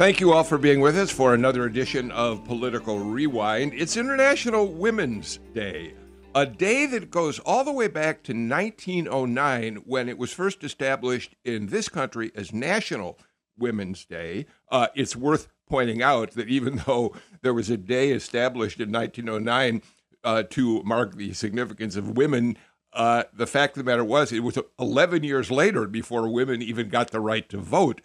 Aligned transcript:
Thank 0.00 0.18
you 0.18 0.32
all 0.32 0.44
for 0.44 0.56
being 0.56 0.80
with 0.80 0.96
us 0.96 1.10
for 1.10 1.34
another 1.34 1.66
edition 1.66 2.10
of 2.12 2.42
Political 2.46 3.00
Rewind. 3.00 3.74
It's 3.74 3.98
International 3.98 4.66
Women's 4.66 5.40
Day, 5.52 5.92
a 6.34 6.46
day 6.46 6.86
that 6.86 7.10
goes 7.10 7.38
all 7.40 7.64
the 7.64 7.72
way 7.72 7.86
back 7.86 8.22
to 8.22 8.32
1909 8.32 9.76
when 9.84 10.08
it 10.08 10.16
was 10.16 10.32
first 10.32 10.64
established 10.64 11.36
in 11.44 11.66
this 11.66 11.90
country 11.90 12.32
as 12.34 12.50
National 12.50 13.18
Women's 13.58 14.06
Day. 14.06 14.46
Uh, 14.70 14.86
it's 14.94 15.16
worth 15.16 15.48
pointing 15.68 16.02
out 16.02 16.30
that 16.30 16.48
even 16.48 16.76
though 16.86 17.14
there 17.42 17.52
was 17.52 17.68
a 17.68 17.76
day 17.76 18.12
established 18.12 18.80
in 18.80 18.90
1909 18.90 19.82
uh, 20.24 20.44
to 20.44 20.82
mark 20.82 21.16
the 21.16 21.34
significance 21.34 21.94
of 21.94 22.16
women, 22.16 22.56
uh, 22.94 23.24
the 23.34 23.46
fact 23.46 23.76
of 23.76 23.84
the 23.84 23.90
matter 23.90 24.02
was 24.02 24.32
it 24.32 24.42
was 24.42 24.58
11 24.78 25.24
years 25.24 25.50
later 25.50 25.86
before 25.86 26.26
women 26.26 26.62
even 26.62 26.88
got 26.88 27.10
the 27.10 27.20
right 27.20 27.50
to 27.50 27.58
vote 27.58 28.00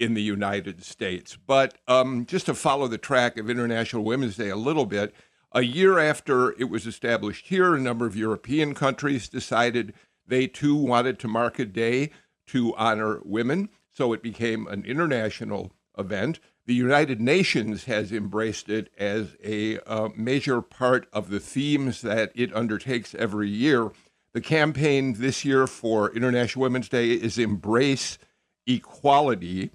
in 0.00 0.14
the 0.14 0.22
United 0.22 0.82
States. 0.82 1.36
But 1.46 1.78
um, 1.86 2.26
just 2.26 2.46
to 2.46 2.54
follow 2.54 2.88
the 2.88 2.98
track 2.98 3.36
of 3.36 3.50
International 3.50 4.02
Women's 4.02 4.36
Day 4.36 4.48
a 4.48 4.56
little 4.56 4.86
bit, 4.86 5.14
a 5.52 5.62
year 5.62 5.98
after 5.98 6.52
it 6.52 6.70
was 6.70 6.86
established 6.86 7.48
here, 7.48 7.74
a 7.74 7.80
number 7.80 8.06
of 8.06 8.16
European 8.16 8.74
countries 8.74 9.28
decided 9.28 9.92
they 10.26 10.46
too 10.46 10.74
wanted 10.74 11.18
to 11.18 11.28
mark 11.28 11.58
a 11.58 11.64
day 11.64 12.10
to 12.46 12.74
honor 12.76 13.20
women. 13.24 13.68
So 13.92 14.12
it 14.12 14.22
became 14.22 14.66
an 14.66 14.84
international 14.84 15.72
event. 15.98 16.40
The 16.66 16.74
United 16.74 17.20
Nations 17.20 17.84
has 17.84 18.12
embraced 18.12 18.68
it 18.68 18.90
as 18.96 19.36
a 19.42 19.78
uh, 19.80 20.08
major 20.16 20.62
part 20.62 21.08
of 21.12 21.28
the 21.28 21.40
themes 21.40 22.00
that 22.02 22.32
it 22.34 22.54
undertakes 22.54 23.14
every 23.14 23.50
year. 23.50 23.90
The 24.32 24.40
campaign 24.40 25.14
this 25.14 25.44
year 25.44 25.66
for 25.66 26.14
International 26.14 26.62
Women's 26.62 26.88
Day 26.88 27.10
is 27.10 27.36
Embrace 27.38 28.18
Equality. 28.66 29.72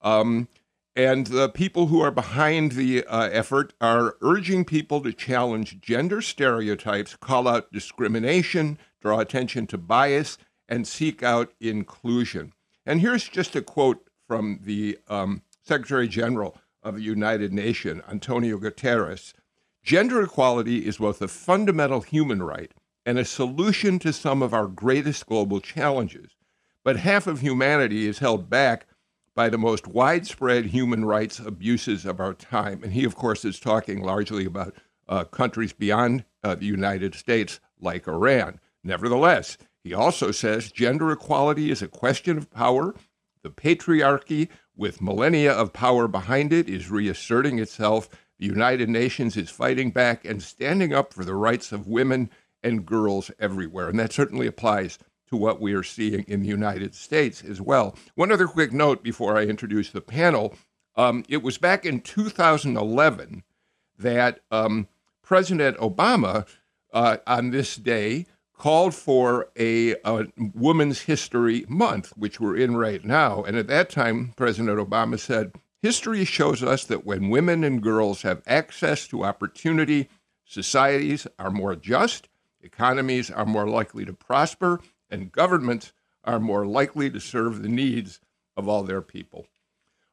Um, 0.00 0.48
and 0.94 1.28
the 1.28 1.48
people 1.48 1.86
who 1.86 2.00
are 2.00 2.10
behind 2.10 2.72
the 2.72 3.04
uh, 3.04 3.28
effort 3.30 3.72
are 3.80 4.16
urging 4.20 4.64
people 4.64 5.00
to 5.02 5.12
challenge 5.12 5.80
gender 5.80 6.20
stereotypes, 6.20 7.14
call 7.16 7.46
out 7.46 7.72
discrimination, 7.72 8.78
draw 9.00 9.20
attention 9.20 9.66
to 9.68 9.78
bias, 9.78 10.38
and 10.68 10.86
seek 10.86 11.22
out 11.22 11.52
inclusion. 11.60 12.52
And 12.84 13.00
here's 13.00 13.28
just 13.28 13.54
a 13.54 13.62
quote 13.62 14.08
from 14.26 14.60
the 14.62 14.98
um, 15.08 15.42
Secretary 15.62 16.08
General 16.08 16.58
of 16.82 16.96
the 16.96 17.02
United 17.02 17.52
Nations, 17.52 18.02
Antonio 18.08 18.58
Guterres 18.58 19.32
Gender 19.82 20.22
equality 20.22 20.86
is 20.86 20.98
both 20.98 21.22
a 21.22 21.28
fundamental 21.28 22.02
human 22.02 22.42
right 22.42 22.72
and 23.06 23.18
a 23.18 23.24
solution 23.24 23.98
to 24.00 24.12
some 24.12 24.42
of 24.42 24.52
our 24.52 24.66
greatest 24.66 25.24
global 25.26 25.60
challenges. 25.60 26.36
But 26.84 26.96
half 26.96 27.26
of 27.26 27.40
humanity 27.40 28.06
is 28.06 28.18
held 28.18 28.50
back 28.50 28.86
by 29.38 29.48
the 29.48 29.56
most 29.56 29.86
widespread 29.86 30.64
human 30.64 31.04
rights 31.04 31.38
abuses 31.38 32.04
of 32.04 32.18
our 32.18 32.34
time. 32.34 32.82
And 32.82 32.92
he, 32.92 33.04
of 33.04 33.14
course, 33.14 33.44
is 33.44 33.60
talking 33.60 34.02
largely 34.02 34.44
about 34.44 34.74
uh, 35.08 35.22
countries 35.22 35.72
beyond 35.72 36.24
uh, 36.42 36.56
the 36.56 36.66
United 36.66 37.14
States, 37.14 37.60
like 37.80 38.08
Iran. 38.08 38.58
Nevertheless, 38.82 39.56
he 39.84 39.94
also 39.94 40.32
says 40.32 40.72
gender 40.72 41.12
equality 41.12 41.70
is 41.70 41.82
a 41.82 41.86
question 41.86 42.36
of 42.36 42.50
power. 42.50 42.96
The 43.44 43.50
patriarchy, 43.50 44.48
with 44.74 45.00
millennia 45.00 45.52
of 45.52 45.72
power 45.72 46.08
behind 46.08 46.52
it, 46.52 46.68
is 46.68 46.90
reasserting 46.90 47.60
itself. 47.60 48.08
The 48.40 48.46
United 48.46 48.88
Nations 48.88 49.36
is 49.36 49.50
fighting 49.50 49.92
back 49.92 50.24
and 50.24 50.42
standing 50.42 50.92
up 50.92 51.14
for 51.14 51.24
the 51.24 51.36
rights 51.36 51.70
of 51.70 51.86
women 51.86 52.28
and 52.64 52.84
girls 52.84 53.30
everywhere. 53.38 53.88
And 53.88 54.00
that 54.00 54.12
certainly 54.12 54.48
applies 54.48 54.98
to 55.28 55.36
what 55.36 55.60
we 55.60 55.74
are 55.74 55.82
seeing 55.82 56.24
in 56.28 56.42
the 56.42 56.48
United 56.48 56.94
States 56.94 57.42
as 57.42 57.60
well. 57.60 57.96
One 58.14 58.32
other 58.32 58.46
quick 58.46 58.72
note 58.72 59.02
before 59.02 59.36
I 59.36 59.42
introduce 59.42 59.90
the 59.90 60.00
panel 60.00 60.54
um, 60.98 61.24
it 61.28 61.44
was 61.44 61.58
back 61.58 61.86
in 61.86 62.00
2011 62.00 63.44
that 63.98 64.40
um, 64.50 64.88
President 65.22 65.78
Obama, 65.78 66.46
uh, 66.92 67.18
on 67.24 67.50
this 67.50 67.76
day, 67.76 68.26
called 68.52 68.96
for 68.96 69.48
a, 69.56 69.94
a, 70.04 70.26
Women's 70.36 71.02
History 71.02 71.64
Month, 71.68 72.12
which 72.16 72.40
we're 72.40 72.56
in 72.56 72.76
right 72.76 73.04
now. 73.04 73.44
And 73.44 73.56
at 73.56 73.68
that 73.68 73.90
time, 73.90 74.32
President 74.36 74.76
Obama 74.76 75.20
said, 75.20 75.52
History 75.80 76.24
shows 76.24 76.64
us 76.64 76.82
that 76.86 77.06
when 77.06 77.30
women 77.30 77.62
and 77.62 77.80
girls 77.80 78.22
have 78.22 78.42
access 78.48 79.06
to 79.06 79.24
opportunity, 79.24 80.08
societies 80.44 81.28
are 81.38 81.52
more 81.52 81.76
just, 81.76 82.28
economies 82.60 83.30
are 83.30 83.46
more 83.46 83.68
likely 83.68 84.04
to 84.04 84.12
prosper, 84.12 84.80
and 85.10 85.32
governments 85.32 85.92
are 86.24 86.40
more 86.40 86.66
likely 86.66 87.10
to 87.10 87.20
serve 87.20 87.62
the 87.62 87.68
needs 87.68 88.20
of 88.56 88.68
all 88.68 88.82
their 88.82 89.02
people. 89.02 89.46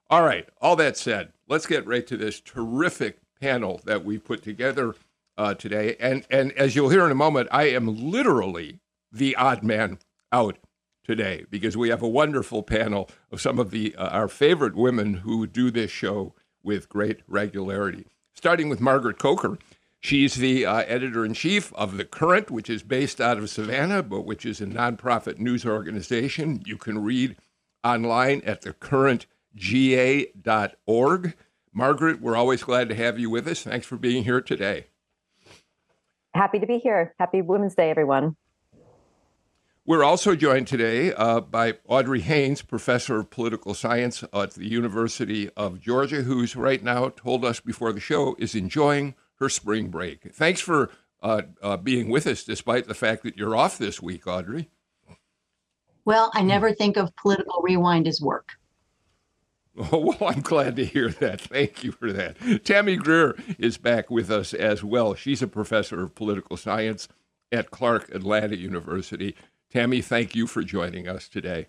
All 0.09 0.23
right, 0.23 0.47
all 0.61 0.75
that 0.75 0.97
said, 0.97 1.33
let's 1.47 1.65
get 1.65 1.87
right 1.87 2.05
to 2.07 2.15
this 2.15 2.39
terrific 2.39 3.17
panel 3.41 3.81
that 3.85 4.05
we 4.05 4.17
put 4.17 4.43
together 4.43 4.95
uh, 5.37 5.53
today. 5.55 5.95
And, 5.99 6.25
and 6.29 6.51
as 6.53 6.75
you'll 6.75 6.89
hear 6.89 7.05
in 7.05 7.11
a 7.11 7.15
moment, 7.15 7.49
I 7.51 7.63
am 7.69 8.11
literally 8.11 8.79
the 9.11 9.35
odd 9.35 9.63
man 9.63 9.99
out 10.31 10.57
today 11.03 11.45
because 11.49 11.77
we 11.77 11.89
have 11.89 12.01
a 12.01 12.07
wonderful 12.07 12.63
panel 12.63 13.09
of 13.31 13.41
some 13.41 13.59
of 13.59 13.71
the 13.71 13.95
uh, 13.95 14.09
our 14.09 14.27
favorite 14.27 14.75
women 14.75 15.15
who 15.15 15.45
do 15.47 15.71
this 15.71 15.91
show 15.91 16.33
with 16.63 16.89
great 16.89 17.21
regularity. 17.27 18.05
Starting 18.33 18.69
with 18.69 18.81
Margaret 18.81 19.17
Coker, 19.17 19.57
She's 19.99 20.35
the 20.35 20.65
uh, 20.65 20.83
editor 20.87 21.25
in 21.25 21.33
chief 21.33 21.73
of 21.73 21.97
The 21.97 22.05
Current, 22.05 22.49
which 22.51 22.69
is 22.69 22.83
based 22.83 23.19
out 23.19 23.37
of 23.37 23.49
Savannah, 23.49 24.03
but 24.03 24.21
which 24.21 24.45
is 24.45 24.61
a 24.61 24.67
nonprofit 24.67 25.39
news 25.39 25.65
organization. 25.65 26.61
You 26.65 26.77
can 26.77 27.03
read 27.03 27.35
online 27.83 28.41
at 28.45 28.61
thecurrentga.org. 28.61 31.35
Margaret, 31.73 32.21
we're 32.21 32.35
always 32.35 32.63
glad 32.63 32.89
to 32.89 32.95
have 32.95 33.19
you 33.19 33.29
with 33.29 33.47
us. 33.47 33.63
Thanks 33.63 33.85
for 33.85 33.97
being 33.97 34.23
here 34.23 34.41
today. 34.41 34.87
Happy 36.33 36.59
to 36.59 36.67
be 36.67 36.77
here. 36.77 37.13
Happy 37.19 37.41
Women's 37.41 37.75
Day, 37.75 37.89
everyone. 37.89 38.37
We're 39.87 40.03
also 40.03 40.35
joined 40.35 40.67
today 40.67 41.13
uh, 41.13 41.41
by 41.41 41.75
Audrey 41.87 42.21
Haynes, 42.21 42.63
professor 42.63 43.19
of 43.19 43.29
political 43.29 43.75
science 43.75 44.23
at 44.33 44.55
the 44.55 44.67
University 44.67 45.51
of 45.51 45.79
Georgia, 45.79 46.23
who's 46.23 46.55
right 46.55 46.83
now 46.83 47.09
told 47.09 47.45
us 47.45 47.59
before 47.59 47.93
the 47.93 47.99
show 47.99 48.35
is 48.39 48.55
enjoying 48.55 49.13
her 49.39 49.49
spring 49.49 49.89
break. 49.89 50.33
Thanks 50.33 50.61
for 50.61 50.89
uh, 51.21 51.43
uh, 51.61 51.77
being 51.77 52.09
with 52.09 52.27
us, 52.27 52.43
despite 52.43 52.87
the 52.87 52.93
fact 52.93 53.23
that 53.23 53.37
you're 53.37 53.55
off 53.55 53.77
this 53.77 54.01
week, 54.01 54.27
Audrey. 54.27 54.69
Well, 56.05 56.31
I 56.33 56.43
never 56.43 56.71
think 56.71 56.97
of 56.97 57.15
political 57.15 57.61
rewind 57.63 58.07
as 58.07 58.21
work. 58.21 58.49
Oh, 59.91 59.99
well, 60.19 60.29
I'm 60.29 60.41
glad 60.41 60.75
to 60.77 60.85
hear 60.85 61.09
that. 61.09 61.41
Thank 61.41 61.83
you 61.83 61.91
for 61.91 62.13
that. 62.13 62.63
Tammy 62.63 62.95
Greer 62.95 63.35
is 63.57 63.77
back 63.77 64.09
with 64.09 64.29
us 64.29 64.53
as 64.53 64.83
well. 64.83 65.15
She's 65.15 65.41
a 65.41 65.47
professor 65.47 66.03
of 66.03 66.15
political 66.15 66.57
science 66.57 67.07
at 67.51 67.71
Clark 67.71 68.13
Atlanta 68.13 68.55
University. 68.55 69.35
Tammy, 69.71 70.01
thank 70.01 70.35
you 70.35 70.47
for 70.47 70.63
joining 70.63 71.07
us 71.07 71.27
today. 71.27 71.67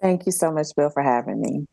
Thank 0.00 0.26
you 0.26 0.32
so 0.32 0.52
much, 0.52 0.68
Bill, 0.76 0.90
for 0.90 1.02
having 1.02 1.40
me. 1.40 1.66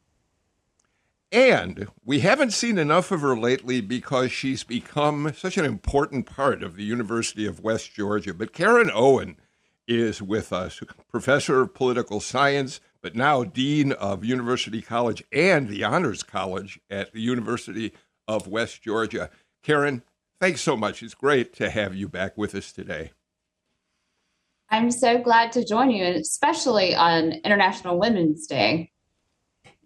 And 1.35 1.89
we 2.05 2.21
haven't 2.21 2.53
seen 2.53 2.77
enough 2.77 3.11
of 3.11 3.19
her 3.19 3.37
lately 3.37 3.81
because 3.81 4.31
she's 4.31 4.63
become 4.63 5.33
such 5.35 5.57
an 5.57 5.65
important 5.65 6.25
part 6.25 6.63
of 6.63 6.77
the 6.77 6.85
University 6.85 7.45
of 7.45 7.59
West 7.59 7.93
Georgia. 7.93 8.33
But 8.33 8.53
Karen 8.53 8.89
Owen 8.93 9.35
is 9.85 10.21
with 10.21 10.53
us, 10.53 10.81
professor 11.11 11.59
of 11.59 11.73
political 11.73 12.21
science, 12.21 12.79
but 13.01 13.17
now 13.17 13.43
dean 13.43 13.91
of 13.91 14.23
University 14.23 14.81
College 14.81 15.25
and 15.29 15.67
the 15.67 15.83
Honors 15.83 16.23
College 16.23 16.79
at 16.89 17.11
the 17.11 17.19
University 17.19 17.91
of 18.29 18.47
West 18.47 18.81
Georgia. 18.81 19.29
Karen, 19.61 20.03
thanks 20.39 20.61
so 20.61 20.77
much. 20.77 21.03
It's 21.03 21.13
great 21.13 21.53
to 21.55 21.69
have 21.69 21.93
you 21.93 22.07
back 22.07 22.37
with 22.37 22.55
us 22.55 22.71
today. 22.71 23.11
I'm 24.69 24.89
so 24.89 25.21
glad 25.21 25.51
to 25.51 25.65
join 25.65 25.91
you, 25.91 26.05
especially 26.05 26.95
on 26.95 27.33
International 27.43 27.99
Women's 27.99 28.47
Day. 28.47 28.93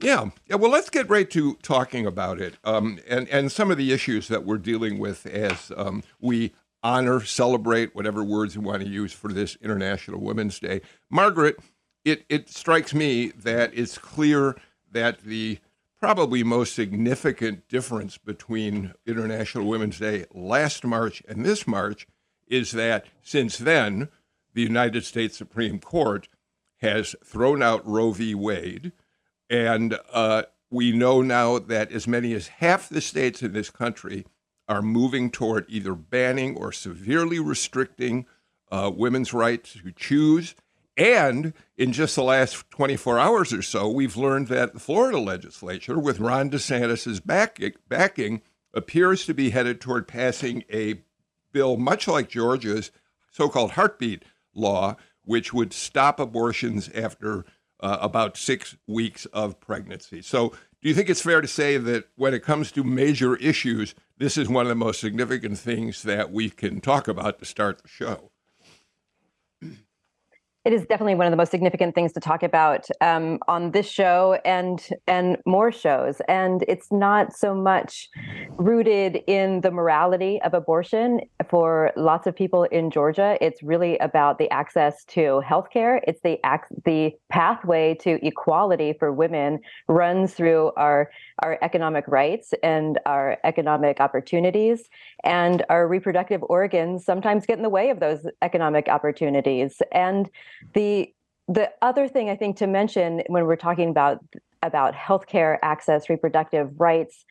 Yeah, 0.02 0.30
yeah. 0.48 0.56
Well, 0.56 0.72
let's 0.72 0.90
get 0.90 1.10
right 1.10 1.30
to 1.32 1.56
talking 1.56 2.06
about 2.06 2.40
it, 2.40 2.56
um, 2.64 3.00
and 3.08 3.28
and 3.30 3.52
some 3.52 3.70
of 3.70 3.78
the 3.78 3.92
issues 3.92 4.30
that 4.30 4.46
we're 4.46 4.58
dealing 4.58 4.98
with 4.98 5.26
as 5.26 5.72
um, 5.76 6.04
we 6.22 6.54
honor, 6.82 7.22
celebrate, 7.22 7.94
whatever 7.94 8.24
words 8.24 8.56
you 8.56 8.62
want 8.62 8.82
to 8.82 8.88
use 8.88 9.12
for 9.12 9.34
this 9.34 9.58
International 9.62 10.22
Women's 10.22 10.58
Day. 10.60 10.82
Margaret, 11.10 11.58
it 12.06 12.26
it 12.30 12.50
strikes 12.50 12.94
me 12.94 13.30
that 13.30 13.72
it's 13.74 13.98
clear 13.98 14.56
that 14.90 15.22
the 15.22 15.60
probably 16.00 16.44
most 16.44 16.74
significant 16.74 17.68
difference 17.68 18.18
between 18.18 18.94
International 19.06 19.66
Women's 19.66 20.00
Day 20.00 20.26
last 20.34 20.86
March 20.86 21.22
and 21.28 21.46
this 21.46 21.68
March 21.68 22.08
is 22.48 22.72
that 22.72 23.06
since 23.22 23.58
then, 23.58 24.08
the 24.54 24.62
United 24.62 25.04
States 25.04 25.38
Supreme 25.38 25.78
Court 25.80 26.30
has 26.78 27.18
thrown 27.24 27.62
out 27.62 27.86
Roe 27.86 28.12
v. 28.12 28.34
Wade, 28.34 28.94
and 29.50 29.98
uh, 30.12 30.44
we 30.70 30.92
know 30.92 31.22
now 31.22 31.60
that 31.60 31.92
as 31.92 32.08
many 32.08 32.34
as 32.34 32.48
half 32.48 32.90
the 32.90 33.02
states 33.02 33.42
in 33.42 33.54
this 33.54 33.70
country 33.70 34.26
are 34.68 34.82
moving 34.82 35.32
toward 35.32 35.66
either 35.68 35.96
banning 35.96 36.56
or 36.56 36.72
severely 36.72 37.40
restricting 37.40 38.26
uh, 38.72 38.92
women's 38.96 39.34
right 39.34 39.64
to 39.64 39.92
choose. 39.92 40.54
And 40.96 41.54
in 41.78 41.92
just 41.92 42.16
the 42.16 42.24
last 42.24 42.70
24 42.72 43.18
hours 43.18 43.54
or 43.54 43.62
so, 43.62 43.90
we've 43.90 44.18
learned 44.18 44.48
that 44.50 44.74
the 44.74 44.80
Florida 44.80 45.18
legislature, 45.18 45.98
with 45.98 46.20
Ron 46.20 46.52
DeSantis' 46.52 47.26
backing, 47.26 47.74
backing, 47.88 48.42
appears 48.74 49.26
to 49.26 49.34
be 49.34 49.50
headed 49.50 49.82
toward 49.82 50.08
passing 50.08 50.64
a 50.72 51.02
bill 51.52 51.78
much 51.78 52.08
like 52.08 52.30
Georgia's 52.30 52.92
so 53.32 53.50
called 53.50 53.72
heartbeat 53.72 54.24
law, 54.54 54.98
which 55.24 55.54
would 55.54 55.74
stop 55.74 56.20
abortions 56.20 56.90
after 56.90 57.46
uh, 57.80 57.98
about 58.02 58.38
six 58.38 58.76
weeks 58.88 59.26
of 59.28 59.60
pregnancy. 59.60 60.22
So, 60.22 60.50
do 60.82 60.88
you 60.88 60.96
think 60.96 61.10
it's 61.10 61.22
fair 61.22 61.42
to 61.42 61.48
say 61.48 61.78
that 61.78 62.06
when 62.16 62.34
it 62.34 62.42
comes 62.42 62.72
to 62.72 62.84
major 62.86 63.36
issues, 63.36 63.96
this 64.18 64.38
is 64.38 64.48
one 64.48 64.66
of 64.66 64.70
the 64.70 64.76
most 64.76 65.02
significant 65.02 65.58
things 65.58 66.04
that 66.04 66.32
we 66.32 66.50
can 66.50 66.80
talk 66.80 67.10
about 67.10 67.40
to 67.40 67.46
start 67.46 67.82
the 67.82 67.90
show? 67.90 68.32
it 70.66 70.74
is 70.74 70.86
definitely 70.86 71.16
one 71.16 71.26
of 71.26 71.32
the 71.32 71.38
most 71.38 71.52
significant 71.52 71.96
things 71.96 72.12
to 72.14 72.20
talk 72.20 72.44
about 72.44 72.86
um, 73.02 73.40
on 73.48 73.72
this 73.72 73.90
show 73.90 74.40
and 74.44 74.90
and 75.08 75.38
more 75.46 75.72
shows. 75.72 76.22
And 76.28 76.64
it's 76.68 76.92
not 76.92 77.34
so 77.34 77.56
much 77.56 78.10
rooted 78.52 79.24
in 79.26 79.62
the 79.62 79.72
morality 79.72 80.42
of 80.44 80.54
abortion 80.54 81.22
for 81.48 81.92
lots 81.96 82.28
of 82.28 82.36
people 82.36 82.64
in 82.66 82.92
Georgia. 82.92 83.38
It's 83.40 83.64
really 83.64 83.98
about 84.00 84.40
the 84.40 84.50
access 84.52 85.06
to 85.06 85.42
healthcare. 85.46 86.02
It's 86.06 86.22
the 86.22 86.40
the 86.86 87.14
pathway 87.30 87.96
to 88.02 88.26
equality 88.26 88.94
for 88.94 89.12
women 89.12 89.60
runs 89.88 90.34
through 90.34 90.72
our 90.76 91.10
our 91.40 91.58
economic 91.62 92.06
rights 92.08 92.54
and 92.62 93.00
our 93.06 93.38
economic 93.44 94.02
opportunities 94.02 94.90
and 95.24 95.64
our 95.70 95.88
reproductive 95.88 96.44
organs 96.50 97.06
sometimes 97.06 97.46
get 97.46 97.58
in 97.58 97.64
the 97.64 97.70
way 97.70 97.90
of 97.90 98.00
those 98.00 98.26
economic 98.42 98.90
opportunities 98.90 99.82
and 99.92 100.30
the 100.74 101.14
the 101.48 101.72
other 101.82 102.08
thing 102.08 102.30
I 102.30 102.36
think 102.36 102.58
to 102.58 102.68
mention 102.68 103.24
when 103.28 103.46
we're 103.46 103.56
talking 103.56 103.90
about 103.90 104.24
about 104.62 104.94
healthcare 104.94 105.58
access, 105.62 106.10
reproductive 106.10 106.72
rights, 106.80 107.26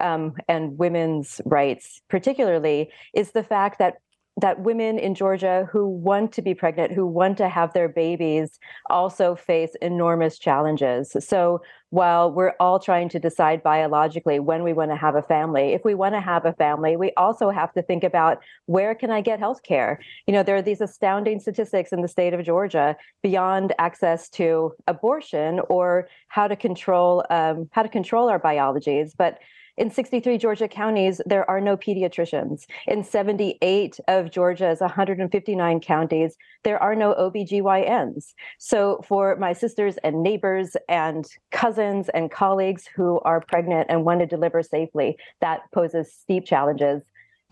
um, 0.00 0.34
and 0.48 0.78
women's 0.78 1.40
rights, 1.44 2.00
particularly, 2.08 2.90
is 3.14 3.32
the 3.32 3.42
fact 3.42 3.78
that 3.78 3.98
that 4.40 4.60
women 4.60 4.98
in 4.98 5.14
Georgia 5.14 5.68
who 5.70 5.88
want 5.88 6.32
to 6.32 6.42
be 6.42 6.54
pregnant, 6.54 6.92
who 6.92 7.06
want 7.06 7.36
to 7.38 7.48
have 7.48 7.72
their 7.72 7.88
babies, 7.88 8.58
also 8.88 9.34
face 9.34 9.74
enormous 9.82 10.38
challenges. 10.38 11.16
So 11.20 11.60
while 11.90 12.30
we're 12.30 12.54
all 12.60 12.78
trying 12.78 13.08
to 13.08 13.18
decide 13.18 13.62
biologically 13.62 14.38
when 14.38 14.62
we 14.62 14.72
want 14.72 14.92
to 14.92 14.96
have 14.96 15.16
a 15.16 15.22
family, 15.22 15.72
if 15.72 15.84
we 15.84 15.94
want 15.94 16.14
to 16.14 16.20
have 16.20 16.44
a 16.44 16.52
family, 16.52 16.96
we 16.96 17.12
also 17.16 17.50
have 17.50 17.72
to 17.72 17.82
think 17.82 18.04
about 18.04 18.38
where 18.66 18.94
can 18.94 19.10
I 19.10 19.22
get 19.22 19.40
health 19.40 19.62
care? 19.64 19.98
You 20.26 20.34
know, 20.34 20.44
there 20.44 20.56
are 20.56 20.62
these 20.62 20.80
astounding 20.80 21.40
statistics 21.40 21.92
in 21.92 22.02
the 22.02 22.08
state 22.08 22.34
of 22.34 22.44
Georgia 22.44 22.96
beyond 23.22 23.74
access 23.78 24.28
to 24.30 24.72
abortion 24.86 25.60
or 25.68 26.08
how 26.28 26.46
to 26.46 26.54
control 26.54 27.24
um, 27.30 27.68
how 27.72 27.82
to 27.82 27.88
control 27.88 28.28
our 28.28 28.38
biologies, 28.38 29.14
but 29.16 29.38
in 29.78 29.90
63 29.90 30.38
Georgia 30.38 30.68
counties, 30.68 31.20
there 31.24 31.48
are 31.48 31.60
no 31.60 31.76
pediatricians. 31.76 32.66
In 32.86 33.04
78 33.04 34.00
of 34.08 34.30
Georgia's 34.30 34.80
159 34.80 35.80
counties, 35.80 36.36
there 36.64 36.82
are 36.82 36.94
no 36.94 37.14
OBGYNs. 37.14 38.34
So, 38.58 39.00
for 39.06 39.36
my 39.36 39.52
sisters 39.52 39.96
and 39.98 40.22
neighbors 40.22 40.76
and 40.88 41.24
cousins 41.52 42.08
and 42.10 42.30
colleagues 42.30 42.86
who 42.86 43.20
are 43.20 43.40
pregnant 43.40 43.86
and 43.88 44.04
want 44.04 44.20
to 44.20 44.26
deliver 44.26 44.62
safely, 44.62 45.16
that 45.40 45.60
poses 45.72 46.12
steep 46.12 46.44
challenges. 46.44 47.02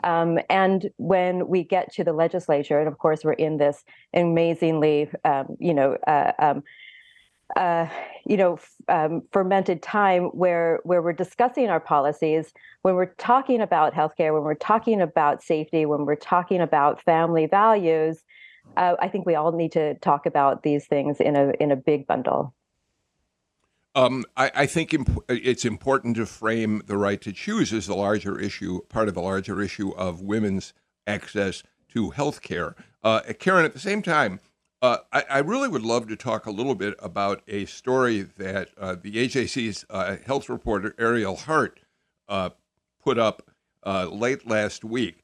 Um, 0.05 0.39
and 0.51 0.91
when 0.97 1.49
we 1.49 1.65
get 1.65 1.93
to 1.95 2.05
the 2.05 2.13
legislature, 2.13 2.79
and 2.79 2.89
of 2.89 2.99
course, 2.99 3.25
we're 3.25 3.33
in 3.33 3.57
this 3.57 3.83
amazingly, 4.13 5.09
um, 5.25 5.57
you 5.59 5.73
know, 5.73 5.97
uh, 6.07 6.33
um, 6.39 6.63
uh, 7.55 7.87
you 8.27 8.37
know, 8.37 8.59
um, 8.89 9.23
fermented 9.31 9.83
time 9.83 10.25
where 10.27 10.81
where 10.83 11.01
we're 11.01 11.13
discussing 11.13 11.69
our 11.69 11.79
policies, 11.79 12.53
when 12.83 12.97
we're 12.97 13.15
talking 13.15 13.61
about 13.61 13.95
healthcare, 13.95 14.35
when 14.35 14.43
we're 14.43 14.55
talking 14.55 15.01
about 15.01 15.43
safety, 15.43 15.87
when 15.87 16.07
we're 16.07 16.17
talking 16.17 16.61
about 16.61 17.01
family 17.03 17.47
values, 17.47 18.25
uh, 18.77 18.97
I 18.99 19.09
think 19.09 19.27
we 19.27 19.37
all 19.37 19.53
need 19.53 19.73
to 19.73 19.95
talk 19.97 20.27
about 20.27 20.65
these 20.65 20.87
things 20.87 21.21
in 21.21 21.37
a 21.37 21.53
in 21.61 21.71
a 21.71 21.77
big 21.77 22.07
bundle. 22.07 22.53
Um, 23.95 24.27
I, 24.37 24.51
I, 24.55 24.67
think 24.67 24.93
imp- 24.93 25.25
it's 25.27 25.65
important 25.65 26.17
to 26.17 26.27
frame 26.27 26.83
the 26.85 26.99
right 26.99 27.19
to 27.23 27.33
choose 27.33 27.73
as 27.73 27.87
the 27.87 27.97
larger 27.97 28.39
issue, 28.39 28.83
part 28.91 29.09
of 29.09 29.15
the 29.15 29.23
larger 29.23 29.63
issue 29.63 29.93
of 29.93 30.21
women's 30.21 30.75
access 31.07 31.63
to 31.95 32.11
health 32.11 32.43
care. 32.43 32.77
Uh, 33.03 33.21
Karen, 33.39 33.65
at 33.65 33.73
the 33.73 33.79
same 33.79 34.03
time, 34.03 34.41
uh, 34.83 34.99
I, 35.13 35.25
I, 35.31 35.39
really 35.39 35.69
would 35.69 35.83
love 35.83 36.09
to 36.09 36.17
talk 36.17 36.47
a 36.47 36.51
little 36.51 36.75
bit 36.75 36.95
about 36.99 37.43
a 37.49 37.65
story 37.65 38.23
that 38.23 38.69
uh, 38.79 38.95
the 39.01 39.13
AJC's 39.13 39.87
uh, 39.89 40.17
health 40.27 40.49
reporter 40.49 40.95
Ariel 40.99 41.37
Hart 41.37 41.81
uh, 42.29 42.51
put 43.03 43.19
up 43.19 43.51
uh, 43.85 44.07
late 44.07 44.47
last 44.47 44.85
week. 44.85 45.23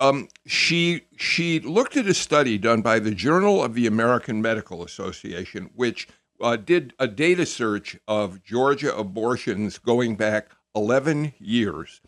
Um, 0.00 0.28
she 0.44 1.02
she 1.16 1.60
looked 1.60 1.96
at 1.96 2.06
a 2.06 2.14
study 2.14 2.58
done 2.58 2.82
by 2.82 2.98
the 2.98 3.14
Journal 3.14 3.62
of 3.62 3.74
the 3.74 3.86
American 3.86 4.42
Medical 4.42 4.82
Association, 4.82 5.70
which 5.74 6.08
uh, 6.40 6.56
did 6.56 6.92
a 6.98 7.06
data 7.06 7.46
search 7.46 7.96
of 8.06 8.42
Georgia 8.42 8.94
abortions 8.94 9.78
going 9.78 10.16
back 10.16 10.48
11 10.74 11.32
years, 11.38 12.02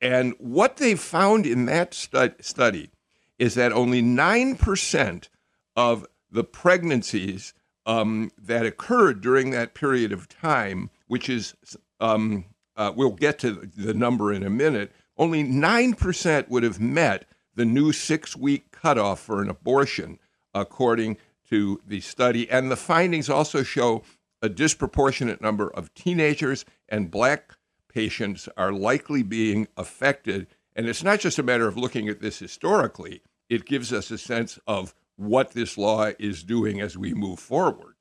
and 0.00 0.34
what 0.38 0.76
they 0.76 0.94
found 0.94 1.46
in 1.46 1.64
that 1.64 1.94
stu- 1.94 2.34
study 2.40 2.90
is 3.38 3.54
that 3.54 3.72
only 3.72 4.02
nine 4.02 4.54
percent 4.54 5.30
of 5.74 6.06
the 6.30 6.44
pregnancies 6.44 7.54
um, 7.86 8.30
that 8.38 8.66
occurred 8.66 9.20
during 9.20 9.50
that 9.50 9.74
period 9.74 10.12
of 10.12 10.28
time, 10.28 10.90
which 11.06 11.28
is, 11.28 11.54
um, 11.98 12.44
uh, 12.76 12.92
we'll 12.94 13.10
get 13.10 13.38
to 13.40 13.52
the 13.52 13.94
number 13.94 14.32
in 14.32 14.42
a 14.42 14.50
minute, 14.50 14.92
only 15.16 15.44
9% 15.44 16.48
would 16.48 16.62
have 16.62 16.80
met 16.80 17.26
the 17.54 17.64
new 17.64 17.92
six 17.92 18.36
week 18.36 18.70
cutoff 18.70 19.20
for 19.20 19.42
an 19.42 19.50
abortion, 19.50 20.18
according 20.54 21.16
to 21.48 21.80
the 21.86 22.00
study. 22.00 22.50
And 22.50 22.70
the 22.70 22.76
findings 22.76 23.28
also 23.28 23.62
show 23.62 24.02
a 24.40 24.48
disproportionate 24.48 25.40
number 25.40 25.68
of 25.68 25.92
teenagers 25.94 26.64
and 26.88 27.10
black 27.10 27.56
patients 27.88 28.48
are 28.56 28.72
likely 28.72 29.22
being 29.22 29.68
affected. 29.76 30.46
And 30.74 30.86
it's 30.86 31.02
not 31.02 31.20
just 31.20 31.38
a 31.38 31.42
matter 31.42 31.66
of 31.66 31.76
looking 31.76 32.08
at 32.08 32.20
this 32.20 32.38
historically, 32.38 33.22
it 33.48 33.66
gives 33.66 33.92
us 33.92 34.10
a 34.10 34.18
sense 34.18 34.58
of 34.66 34.94
what 35.20 35.50
this 35.50 35.76
law 35.76 36.10
is 36.18 36.42
doing 36.42 36.80
as 36.80 36.96
we 36.96 37.12
move 37.12 37.38
forward. 37.38 37.94